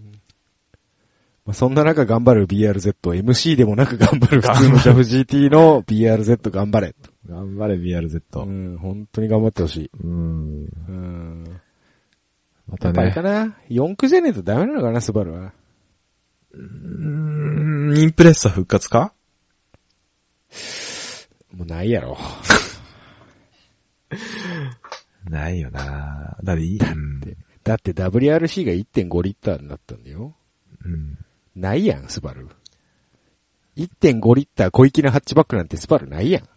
[1.44, 6.94] まあ、そんな中頑張る BRZ、MC でもなく頑張る普通のジャフ GT の BRZ 頑張れ。
[7.28, 8.22] 頑張れ、BRZ。
[8.42, 9.90] うん、本当に頑張ってほしい。
[10.02, 10.64] うん。
[10.88, 11.60] うん。
[12.66, 13.14] またやっぱあれね。
[13.14, 15.52] かな ?4 駆じゃねえとダメなのかな、スバルは。
[16.52, 19.12] うーん、インプレッサ復活か？
[21.52, 22.16] もうないやろ。
[25.28, 27.20] ないよなだっていい、うん
[27.62, 30.34] だって WRC が1.5リッターになったんだよ。
[30.82, 31.18] うん。
[31.54, 32.48] ないやん、スバル。
[33.76, 36.48] 1.5リッター小粋なハッチバックなんてスバルないやん。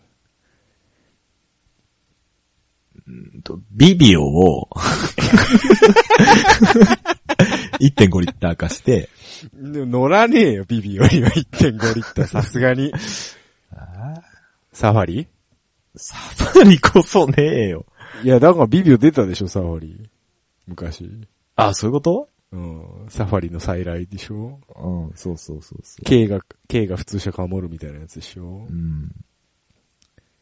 [3.43, 4.69] とビビオを、
[7.79, 9.09] 1.5リッター化して、
[9.53, 12.91] 乗らねえよ、ビビよりは1.5リッター、さすがに。
[14.73, 15.27] サファリ？
[15.95, 17.33] サファリこそね
[17.65, 17.85] えよ。
[18.23, 20.09] いや、だからビビオ出たでしょ、サファリ。
[20.67, 21.09] 昔。
[21.55, 22.29] あ、そういうこと？
[22.53, 23.05] うん。
[23.09, 26.05] サファリの再来でしょうん、そうそうそうそう。
[26.05, 29.11] ?K が、K が普通車かもるみたいなやつでしょうん。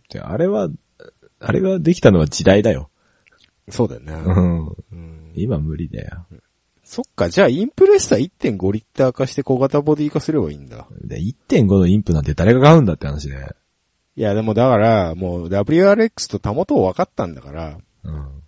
[0.09, 0.69] じゃあ、あれは、
[1.39, 2.89] あれができたのは時代だよ。
[3.69, 4.13] そうだよね。
[4.13, 4.67] うん。
[4.67, 6.25] うん今無理だよ。
[6.83, 10.87] そっか、じゃあインプレッサー1.5リッター化して小型ボディ化すればいいんだ。
[11.01, 13.55] で、1.5のインプなんて誰が買うんだって話で。
[14.15, 18.43] いや、でもだから、もう WRX とたもと分かったんだから、うん。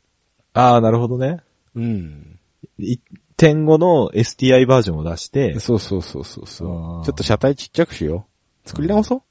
[0.53, 1.37] ああ、なるほどね。
[1.75, 2.39] うん。
[2.79, 7.05] 1.5の STI バージョンを出して、そうそうそうそうそあーう。
[7.05, 8.25] ちょっと車体ちっちゃくしよ
[8.65, 8.69] う。
[8.69, 9.21] 作り直そう。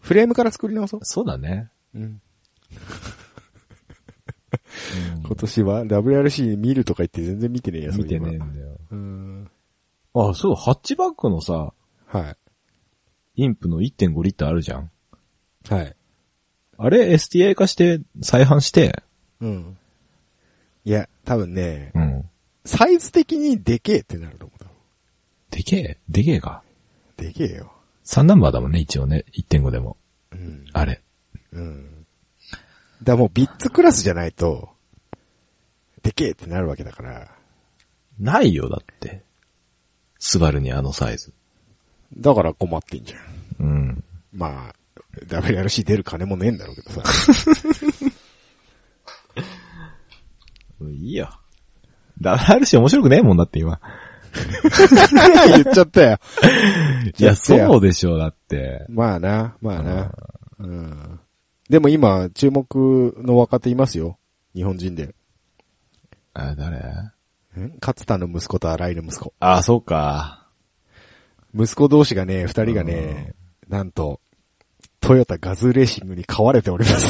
[0.00, 1.00] フレームから作り直そう。
[1.04, 1.70] そうだね。
[1.94, 2.20] うん。
[5.24, 8.78] 今年は WRC 見るとか言って全然見てねえや、見てねえんだよ。
[8.90, 9.50] うん。
[10.14, 11.72] あ、そう、ハッチバックのさ、
[12.06, 12.36] はい。
[13.36, 14.90] インプの1.5リッターあるじゃん。
[15.68, 15.96] はい。
[16.78, 19.02] あれ STI 化して再販して、
[19.40, 19.78] うん。
[20.84, 22.30] いや、多分ね、うん。
[22.64, 24.60] サイズ的にでけえってなると思う。
[25.50, 26.62] でけえ、でけえか。
[27.16, 27.72] でけえよ。
[28.04, 29.24] 3ナンバーだもんね、一応ね。
[29.36, 29.96] 1.5でも。
[30.32, 30.64] うん。
[30.72, 31.02] あれ。
[31.52, 31.99] うん。
[33.02, 34.70] だもうビッツクラスじゃないと、
[36.02, 37.30] でけえってなるわけだから。
[38.18, 39.22] ないよ、だって。
[40.18, 41.32] スバルにあのサイズ。
[42.16, 43.66] だから困ってんじゃん。
[43.66, 44.04] うん。
[44.32, 44.74] まあ、
[45.26, 47.02] WRC 出る金もねえんだろうけどさ。
[50.82, 51.30] いいよ。
[52.20, 53.80] WRC 面白くねえもんだって今。
[55.48, 56.18] 言っちゃったよ。
[57.18, 58.84] いや、そうそうでしょ、だって。
[58.88, 60.12] まあな、まあな。
[60.58, 61.20] うん。
[61.70, 64.18] でも今、注目の若手いますよ。
[64.56, 65.14] 日本人で。
[66.34, 66.80] あ、誰？
[66.80, 69.32] ん勝田の息子と荒井の息子。
[69.38, 70.48] あ、そうか。
[71.54, 73.34] 息子同士がね、二人がね、
[73.68, 74.20] なんと、
[74.98, 77.06] トヨタガズーレーシングに買われております。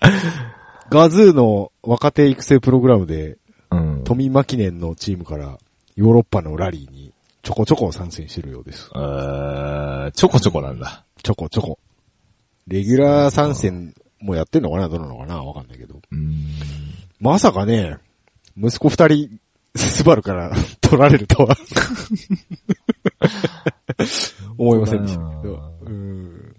[0.90, 3.38] ガズーの若手育成プログラムで、
[3.70, 4.04] うん。
[4.04, 5.58] 富マ記念のチームから
[5.96, 7.14] ヨーロッパのラリーに
[7.50, 8.88] ちょこちょこ参戦してるようです。
[8.94, 11.04] えー、ちょこちょこなんだ。
[11.20, 11.80] ちょこちょこ。
[12.68, 16.00] レギュラー参戦もやってんのかなどうなのかなわかんないけど。
[16.12, 16.44] うん。
[17.18, 17.98] まさかね、
[18.56, 19.40] 息子二人、
[19.74, 21.56] スバルから 取られるとは
[24.56, 25.72] 思いませんでしたけど。
[25.86, 26.54] うん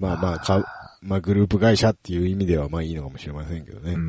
[0.00, 0.66] まあまあ、かう、
[1.02, 3.92] まあグループ会社っていう意味ではまあいいのかもしれませんけどね。
[3.92, 4.02] うん。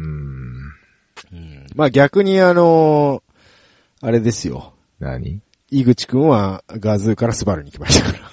[1.32, 3.22] うんまあ逆にあの
[4.02, 4.71] あれですよ。
[5.02, 5.42] 何？
[5.70, 8.32] 井口くんはガズーからスバルに来ましたから。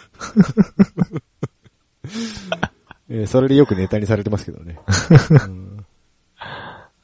[3.11, 4.79] えーそれでよくネタにされてますけどね。
[5.31, 5.87] う ん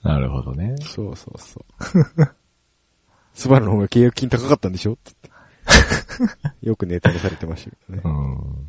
[0.03, 0.77] なるほどね。
[0.83, 1.65] そうそうそう。
[3.33, 4.99] スバルの方が契約金高かったんでしょ？
[6.63, 8.09] よくネタにされてましたけどねう。
[8.09, 8.67] ん。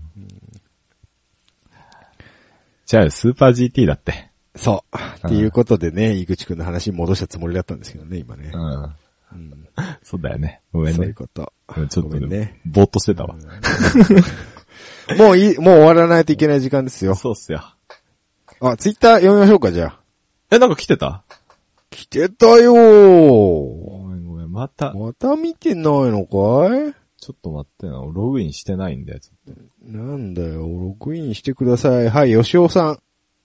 [2.85, 4.29] じゃあ、スーパー GT だって。
[4.55, 5.27] そう。
[5.27, 8.57] っていうことでね、井口くんの話に戻したつもりだったんですけどね、今ねう。
[8.57, 8.95] ん。
[9.35, 9.67] う ん
[10.03, 10.61] そうだよね。
[10.71, 11.13] ごめんねそういう。
[11.13, 11.51] こと。
[11.77, 12.61] うんちょっとね。
[12.65, 13.35] ぼーっとしてたわ。
[15.17, 17.15] もういい、もう終わらないといけない時間ですよ。
[17.15, 17.61] そうっすよ。
[18.61, 19.99] あ、ツイッター読みましょうか、じゃあ。
[20.51, 21.23] え、なんか来てた？
[21.89, 24.09] 来てたよごー。
[24.09, 24.51] めんごめん。
[24.51, 26.93] また、また見てないのかい？
[27.17, 27.93] ちょっと待ってな。
[27.93, 29.19] ログインしてないんだよ。
[29.83, 32.09] なんだよ、ログインしてください。
[32.09, 32.99] はい、吉尾さん。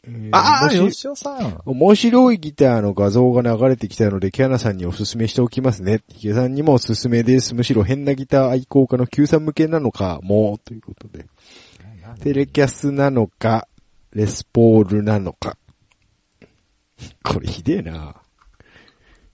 [0.05, 1.61] えーああ、吉尾さん。
[1.67, 6.03] 面白いギターの画像が流れてきたので、キャナさんにおすすめしておきますね。
[6.09, 7.55] ヒゲさんにもおすすめです。
[7.55, 11.27] むしろ変なギター愛好家の Q さん向けなのかも、ということで。
[12.21, 13.69] テレキャスなのか、
[14.13, 15.57] レスポールなのか。
[17.23, 18.17] これひでえな。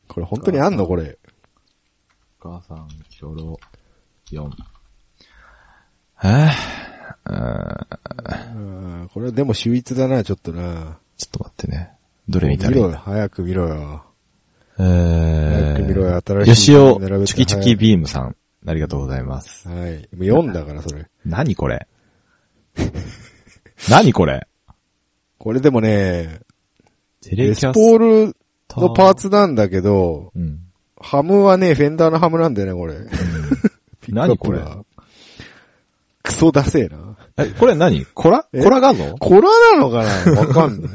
[0.09, 0.87] これ本当にあんの？
[0.87, 1.19] これ。
[2.41, 3.59] お母さん、キョロ、
[4.31, 4.51] 4。
[6.23, 6.27] え？
[6.27, 6.51] ー、
[7.29, 10.99] うんこれでも秀逸だな、ちょっとな。
[11.17, 11.91] ちょっと待ってね。
[12.29, 14.05] どれ見たらいい見ろよ、早く見ろよ。
[14.79, 16.55] え早く見ろよ、ー、新しい。
[16.55, 18.37] 吉尾、チュキチュキビームさん。
[18.67, 19.69] ありがとうございます。
[19.69, 19.79] はい。
[20.17, 21.07] もう読んだから、それ。
[21.25, 21.87] 何これ？
[23.89, 24.47] 何これ？
[25.39, 26.41] これでもね、
[27.23, 28.37] テレスポール
[28.69, 30.61] タのパーツなんだけど、うん。
[31.01, 32.97] ハムはね、フェンダーのハムなんだよね、これ。
[34.09, 34.63] 何これ？
[36.23, 37.16] クソダセえな。
[37.39, 38.07] え、これ何？
[38.07, 38.47] コラ？
[38.53, 38.63] え？
[38.63, 39.17] コラ画像？
[39.19, 40.41] コラなのかな？
[40.41, 40.91] わかんない。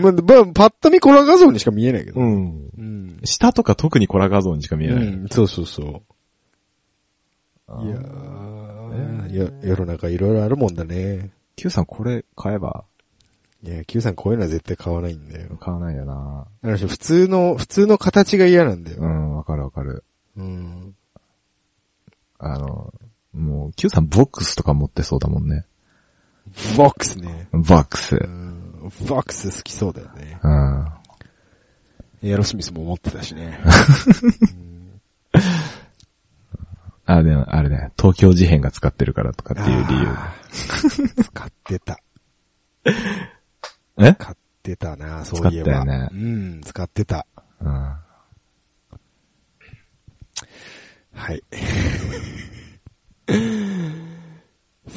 [0.00, 2.20] まあ、ばパッと見コラ画像にしか見えないけど。
[2.20, 2.68] ん。
[2.76, 3.20] うん。
[3.24, 5.06] 下とか特にコラ画像にしか見えない。
[5.06, 5.86] うん、そうそうそう。
[7.86, 11.30] いやー、よ世の中いろいろあるもんだね。
[11.56, 12.84] Q さんこれ買えば？
[13.62, 15.56] いや、Q さんこういうのは絶対買わないんだよ。
[15.60, 18.98] 買わないよな普通の、普通の形が嫌なんだよ。
[19.00, 20.02] うん、わかるわかる。
[20.36, 20.96] うん。
[22.38, 22.92] あの、
[23.32, 25.66] もう、Q さんボックスとか持ってそうだもんね。
[26.76, 27.48] ボックスね。
[27.52, 28.16] ボックス。
[28.16, 28.90] うん。
[29.06, 30.38] ボックス好きそうだよね。
[30.42, 30.88] うん。
[32.22, 33.58] エアロスミスも持ってたしね。
[37.04, 40.08] あ、でも、あれね、東京事変が使ってるからとかっていう理由。
[41.24, 41.98] 使ってた。
[43.98, 44.14] え？
[44.14, 45.70] 使ってたな、そういえば。
[45.72, 47.26] 使ったよねうん、使ってた。
[47.60, 47.72] うん。
[51.14, 51.42] はい。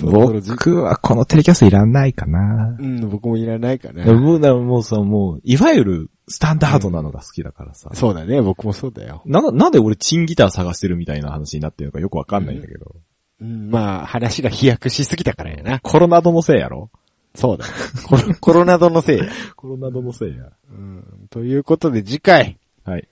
[0.01, 2.75] 僕はこのテレキャスいらないかな。
[2.79, 4.03] うん、僕もいらないかな。
[4.05, 7.91] 僕だもうさ、もう、いわゆるスタンダードなのが好きだからさ。
[7.93, 9.21] そうだね、僕もそうだよ。
[9.25, 12.95] な、なんで俺チンギター探してるみたいな話になってるのかよくわかんないんだけど。
[13.41, 15.79] うん、まあ、話が飛躍しすぎたからやな。
[15.81, 16.89] コロナドのせいやろ
[17.35, 17.65] そうだ。
[18.07, 19.25] コロ コロナドのせいや。
[19.55, 20.51] コロナドのせいや。
[20.71, 21.27] うん。
[21.29, 23.07] ということで次回、はい。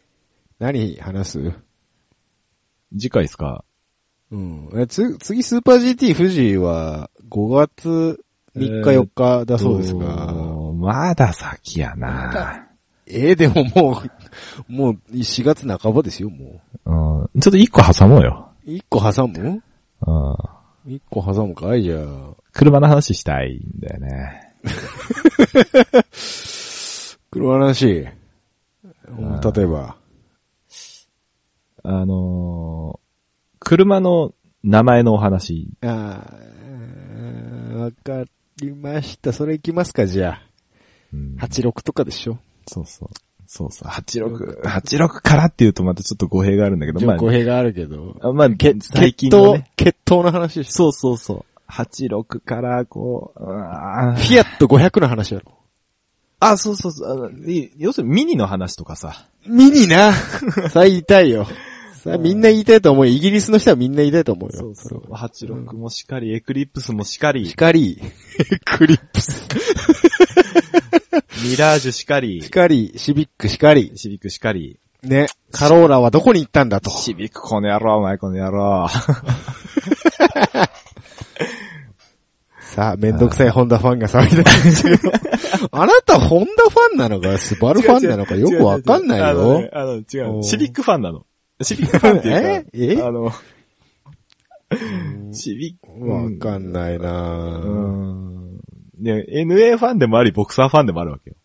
[0.59, 1.53] 何話す？
[2.97, 3.63] 次回ですか？
[4.33, 4.69] うん。
[4.81, 8.19] えつ、次スーパー GT 富士は5月
[8.55, 10.27] 3日4日だそうですが。
[10.27, 12.67] とまだ先やまなだ
[13.05, 14.11] えー、でももう、
[14.71, 17.41] もう4月半ばですよ、もうん。
[17.41, 18.49] ちょっと一個挟もうよ。
[18.65, 18.69] う。
[18.71, 19.61] 1個挟む？
[20.07, 20.33] うん。
[20.87, 21.83] ?1 個挟むかい？
[21.83, 22.33] じゃあ。
[22.53, 24.55] 車の話したいんだよね。
[27.29, 28.07] 車の話。
[29.07, 29.97] うん例えば。
[31.83, 33.02] あのー
[33.63, 34.33] 車の
[34.63, 35.69] 名前のお話。
[35.81, 38.23] あーわか
[38.61, 39.33] りました。
[39.33, 40.41] それ行きますか、じゃ
[41.13, 41.45] うんあ。
[41.45, 42.37] 86とかでしょ？
[42.67, 43.09] そうそう。
[43.45, 43.87] そうそう。
[43.87, 48.17] 86、86からっていうとまたちょっと語弊があるんだけど、まあ、語弊があるけど。
[48.21, 50.71] あまあ、最血近の統ね。、血統の話でしょ？
[50.71, 51.71] そうそうそう。
[51.71, 55.51] 86から、こう、フィアット500の話やろ。
[56.39, 57.33] あ、そうそうそう
[57.77, 59.27] 要するにミニの話とかさ。
[59.47, 61.21] ミニなさあ言いた
[62.09, 62.15] いよ。
[62.15, 63.13] さあみんな言いたいと思うよ。
[63.13, 64.57] イギリスの人はみんな言いたいと思うよ。
[64.57, 65.01] そうそう。
[65.03, 67.99] れは86もしかり、エクリプスもしかり、光、
[68.65, 69.47] クリップス、
[71.45, 73.91] ミラージュしかり、光、シビック、光。
[73.95, 75.27] シビックしかり、ね。
[75.51, 76.89] カローラはどこに行ったんだと。
[76.89, 78.87] シビックこの野郎、お前この野郎。
[82.61, 85.11] さあ、めんどくさいホンダファンが騒いでるんですけど。
[85.71, 88.35] あなたホンダファンなのか、スバルファンなのか？
[88.35, 89.69] よくわかんないあのよね。
[89.73, 90.43] あの、違う。
[90.43, 91.25] シビックファンなの。
[91.63, 92.65] シビックファンっていうか、え？
[92.73, 93.01] え？
[93.01, 93.31] あの、
[95.33, 97.61] シビック、わかんないな。
[98.99, 101.35] ね、NA ファンでもあり、ボクサーファンでもあるわけよ。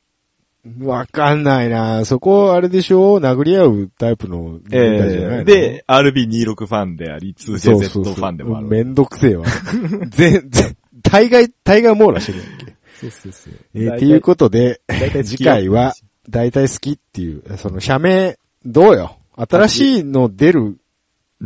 [0.81, 3.19] わかんないなそこ、あれでしょ？
[3.21, 8.67] 殴り合うタイプのえネタじゃないの、ー、で、RB26 ファンであり、そうそう 2JZ そうファンでもある。
[8.67, 9.47] めんどくせえわ。
[10.11, 12.77] 全然、大概、大概網羅してるやんけ。
[13.01, 13.55] そうそうそう。
[13.75, 14.81] えーっていうことで、
[15.25, 15.95] 次回は、
[16.29, 18.37] 大体好きっていう、その社名、
[18.67, 19.18] どうよ？
[19.39, 20.81] 新しいの出る、うん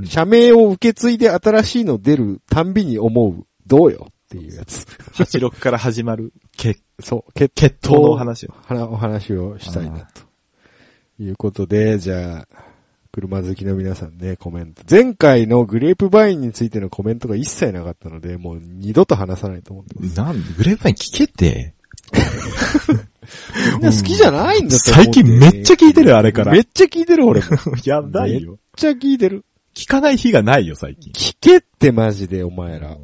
[0.06, 4.84] 社名を受け継いで新しいの出るたんびに思う、どうよっていうやつ。
[5.12, 8.54] 86から始まる、血、そう、決血統のお話を。
[8.64, 10.22] はお話をしたいな、と
[11.22, 12.48] いうことで、じゃあ、
[13.12, 14.82] 車好きの皆さんね、コメント。
[14.88, 20.16] 前回のグレープバインについてのコメントが一切なかったので、もう二度と話さないと思ってます。
[20.16, 21.74] なんで、グレープライン聞けて。
[23.74, 26.52] みんな好きじゃないんだと思う最近めっちゃ聞いてるよ、あれから。
[26.52, 27.46] めっちゃ聞いてる、俺も。
[27.84, 28.52] やばいよ。
[28.52, 29.44] めっちゃ聞いてる。
[29.74, 31.12] 聞かない日がないよ、最近。
[31.12, 32.96] 聞けってマジで、お前ら。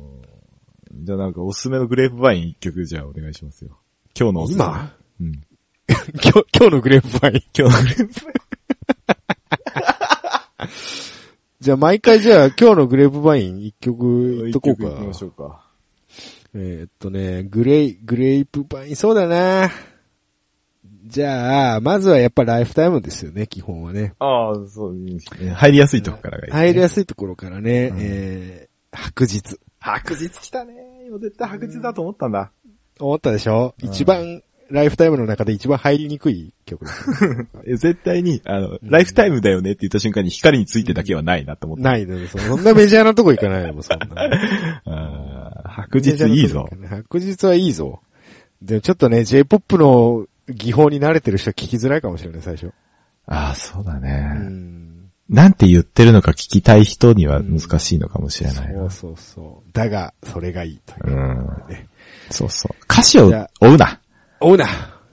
[0.93, 3.79] じゃあなんかおすすめのグレープバイン一曲じゃあお願いしますよ。
[4.19, 4.65] 今日のおすすめ。
[4.65, 4.91] 今？
[5.21, 5.33] うん。
[5.89, 7.43] 今日、今日のグレープバイン。
[7.57, 8.15] 今日のグレープ
[11.61, 14.07] じゃあ毎回じゃあ今日のグレープバイン一曲
[14.47, 14.85] いっとこうか。
[14.85, 15.65] 一曲行きましょうか。
[16.55, 19.71] えーっとね、グレイ、グレープバイン、そうだな
[21.09, 24.15] じゃあ、まずはやっぱライフタイムですよね、基本はね。
[24.19, 29.59] ああ、そう、いいですね入りやすいとこからがいい、入りやすすいところからね、うんえー、白日。
[29.81, 30.75] 白日来たね。
[31.07, 32.53] 今絶対白日だと思ったんだ。
[33.01, 37.05] 思ったでしょ、うん一番、ライフタイムの中で一番入りにくい曲です。
[37.65, 41.85] え絶対に、あの、ライフタイムだよねって言った瞬間に光についてだけはないなと思った。
[41.85, 44.07] ないのそそんなメジャーなとこ行かないよ、もうそんな。
[45.89, 46.69] 白日いいぞ。
[46.87, 48.01] 白日はいいぞ。
[48.61, 52.73] でもちょっとね、J-POP の技法に慣れてる人は聞きづらいかもしれない、最初。
[53.27, 54.11] ああ、そうだうね。
[54.21, 55.11] ん。
[55.29, 58.79] なんて言ってるのか聞きたい人には難しいのかもしれないな。
[58.79, 59.71] そうそうそう。
[59.73, 61.17] だが、それがいいというう。
[61.17, 61.47] ん。
[61.69, 61.87] ね
[62.31, 62.77] そうそう。
[62.91, 63.27] 歌詞を
[63.61, 64.01] 追うな。
[64.41, 64.67] 追うな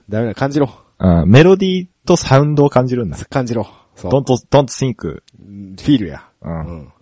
[0.08, 0.70] ダメだ、感じろ。
[0.98, 3.18] うんメロディーとサウンドを感じるんだ。
[3.28, 3.68] 感じろ。
[3.94, 4.10] そう。
[4.10, 5.22] don't, don't think.
[5.38, 6.26] うんフィールや。
[6.40, 6.48] う。
[6.48, 6.92] うんん。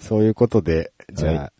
[0.00, 1.52] そういうことで、じゃあ、は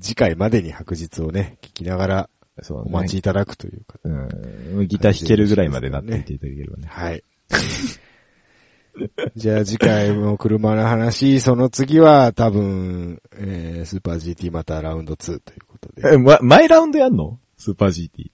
[0.00, 2.30] 次回までに白日をね、聞きながら
[2.62, 3.98] そうお待ちいただくというか。
[4.04, 4.86] うん。
[4.86, 6.88] ギター弾けるぐらいまでなっていていただければね。
[6.88, 7.22] はい。
[9.36, 16.14] じゃあ次回も車の話、その次は多分、えー、スーパー GT またラウンド2ということで。
[16.14, 17.38] え、ま、毎ラウンドやんの？
[17.58, 18.30] スーパー GT。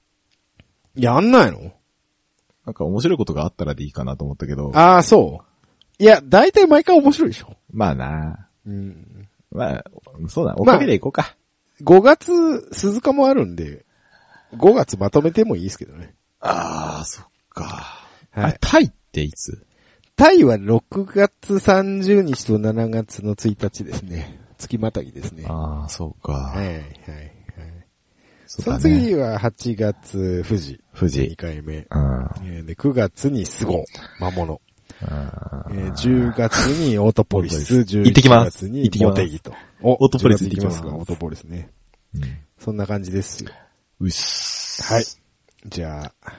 [0.94, 1.72] やんないの？
[2.64, 4.70] なんか面白いことがあったらでいいかなと思ったけど。
[4.74, 5.40] ああ、そ
[5.98, 6.02] う。
[6.02, 7.56] いや、大体毎回面白いでしょ。
[7.72, 9.28] まあなうん。
[9.50, 9.84] まあ、
[10.28, 11.36] そうだ、おかげでいこうか。
[11.82, 12.32] 5月、
[12.72, 13.84] 鈴鹿もあるんで、
[14.54, 16.14] 5月まとめてもいいですけどね。
[16.40, 17.64] ああ、そっか。
[18.30, 18.44] はい、。
[18.44, 19.66] はいタイっていつ？
[20.16, 24.38] タイは6月30日と7月の1日ですね。
[24.58, 25.44] 月またぎですね。
[25.48, 26.32] ああ、そうか。
[26.32, 26.84] はい、はい、はい。
[28.46, 28.78] そその。
[28.78, 30.80] 次は8月富士。
[30.94, 31.80] 富士2回目。
[31.80, 31.88] で、
[32.74, 33.84] 9月にスゴ、
[34.20, 34.60] 魔物。
[35.04, 37.80] あえー10月にオートポリス。
[37.80, 39.54] 11行ってきます月に行ってきますモテギと。
[39.80, 41.70] おオートポリス10月行きますか、行きますオートポリスね。
[42.14, 42.22] うん
[42.58, 43.50] そんな感じですよ。
[44.02, 44.82] うっす。
[44.92, 45.04] はい。
[45.66, 46.32] じゃあ、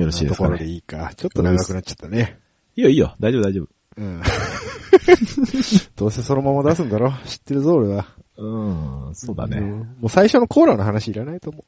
[0.00, 1.12] よろしいですかねところでいいか。
[1.16, 2.38] ちょっと長くなっちゃったね。
[2.76, 3.14] いいよいいよ。
[3.20, 3.68] 大丈夫大丈夫。
[3.98, 4.22] うん。
[5.96, 7.12] どうせそのまま出すんだろ？
[7.26, 8.06] 知ってるぞ、俺は。
[8.38, 9.58] うん、そうだね。
[9.58, 11.64] んもう最初のコーラの話いらないと思。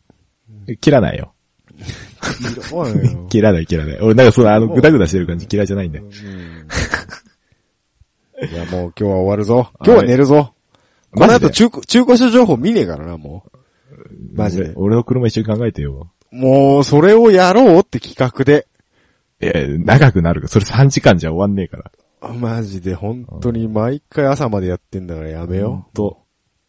[0.68, 0.72] う。
[0.72, 1.34] いらないよ
[3.28, 3.98] 切らない切らない。
[4.00, 6.04] 俺なんかそのあのグダグダしてる感じ嫌いじゃないんだよ。
[6.04, 6.10] うん
[8.42, 9.70] いや、もう今日は終わるぞ。
[9.84, 10.54] 今日は寝るぞ。
[11.12, 13.59] この後中古、中古車情報見ねえからな、もう。
[14.32, 14.72] マジで。
[14.76, 16.10] 俺の車一緒に考えてよ。
[16.30, 18.66] もう、それをやろうって企画で。
[19.40, 20.48] いや、長くなるから。
[20.48, 21.90] それ3時間じゃ終わんねえから。
[22.34, 25.96] マジで、本当に毎回朝までやってんだからやめよう。
[25.96, 26.18] と。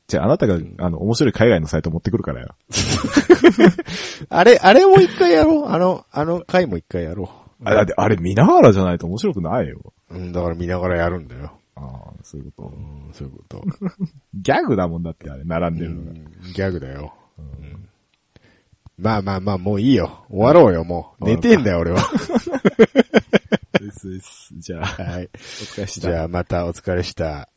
[0.08, 2.56] じゃああなたが、あの、面白い海外のサイト持ってくるからよ。
[4.30, 5.66] あれ、あれも一回やろう。
[5.68, 7.30] あの、あの回も一回やろ
[7.64, 9.94] あ、だってあれ見ながらじゃないと面白くないよ。
[10.10, 10.16] う。
[10.16, 11.54] うん、だから見ながらやるんだよ。
[11.76, 12.70] ああ、そういうこと。
[12.70, 13.64] うん、そういうこと。
[14.34, 16.12] ギャグだもんだってあれ、並んでうるのが。
[16.12, 16.16] ん
[16.54, 17.14] ギャグだよ。
[17.38, 17.88] うん
[19.02, 20.26] まあまあまあ、もういいよ。
[20.30, 21.26] 終わろうよ、もう。
[21.26, 22.02] 寝てんだよ、俺は。
[23.82, 25.30] ですですじゃあ、はい。
[25.34, 26.12] お疲れした。
[26.12, 27.50] じゃあ、またお疲れした。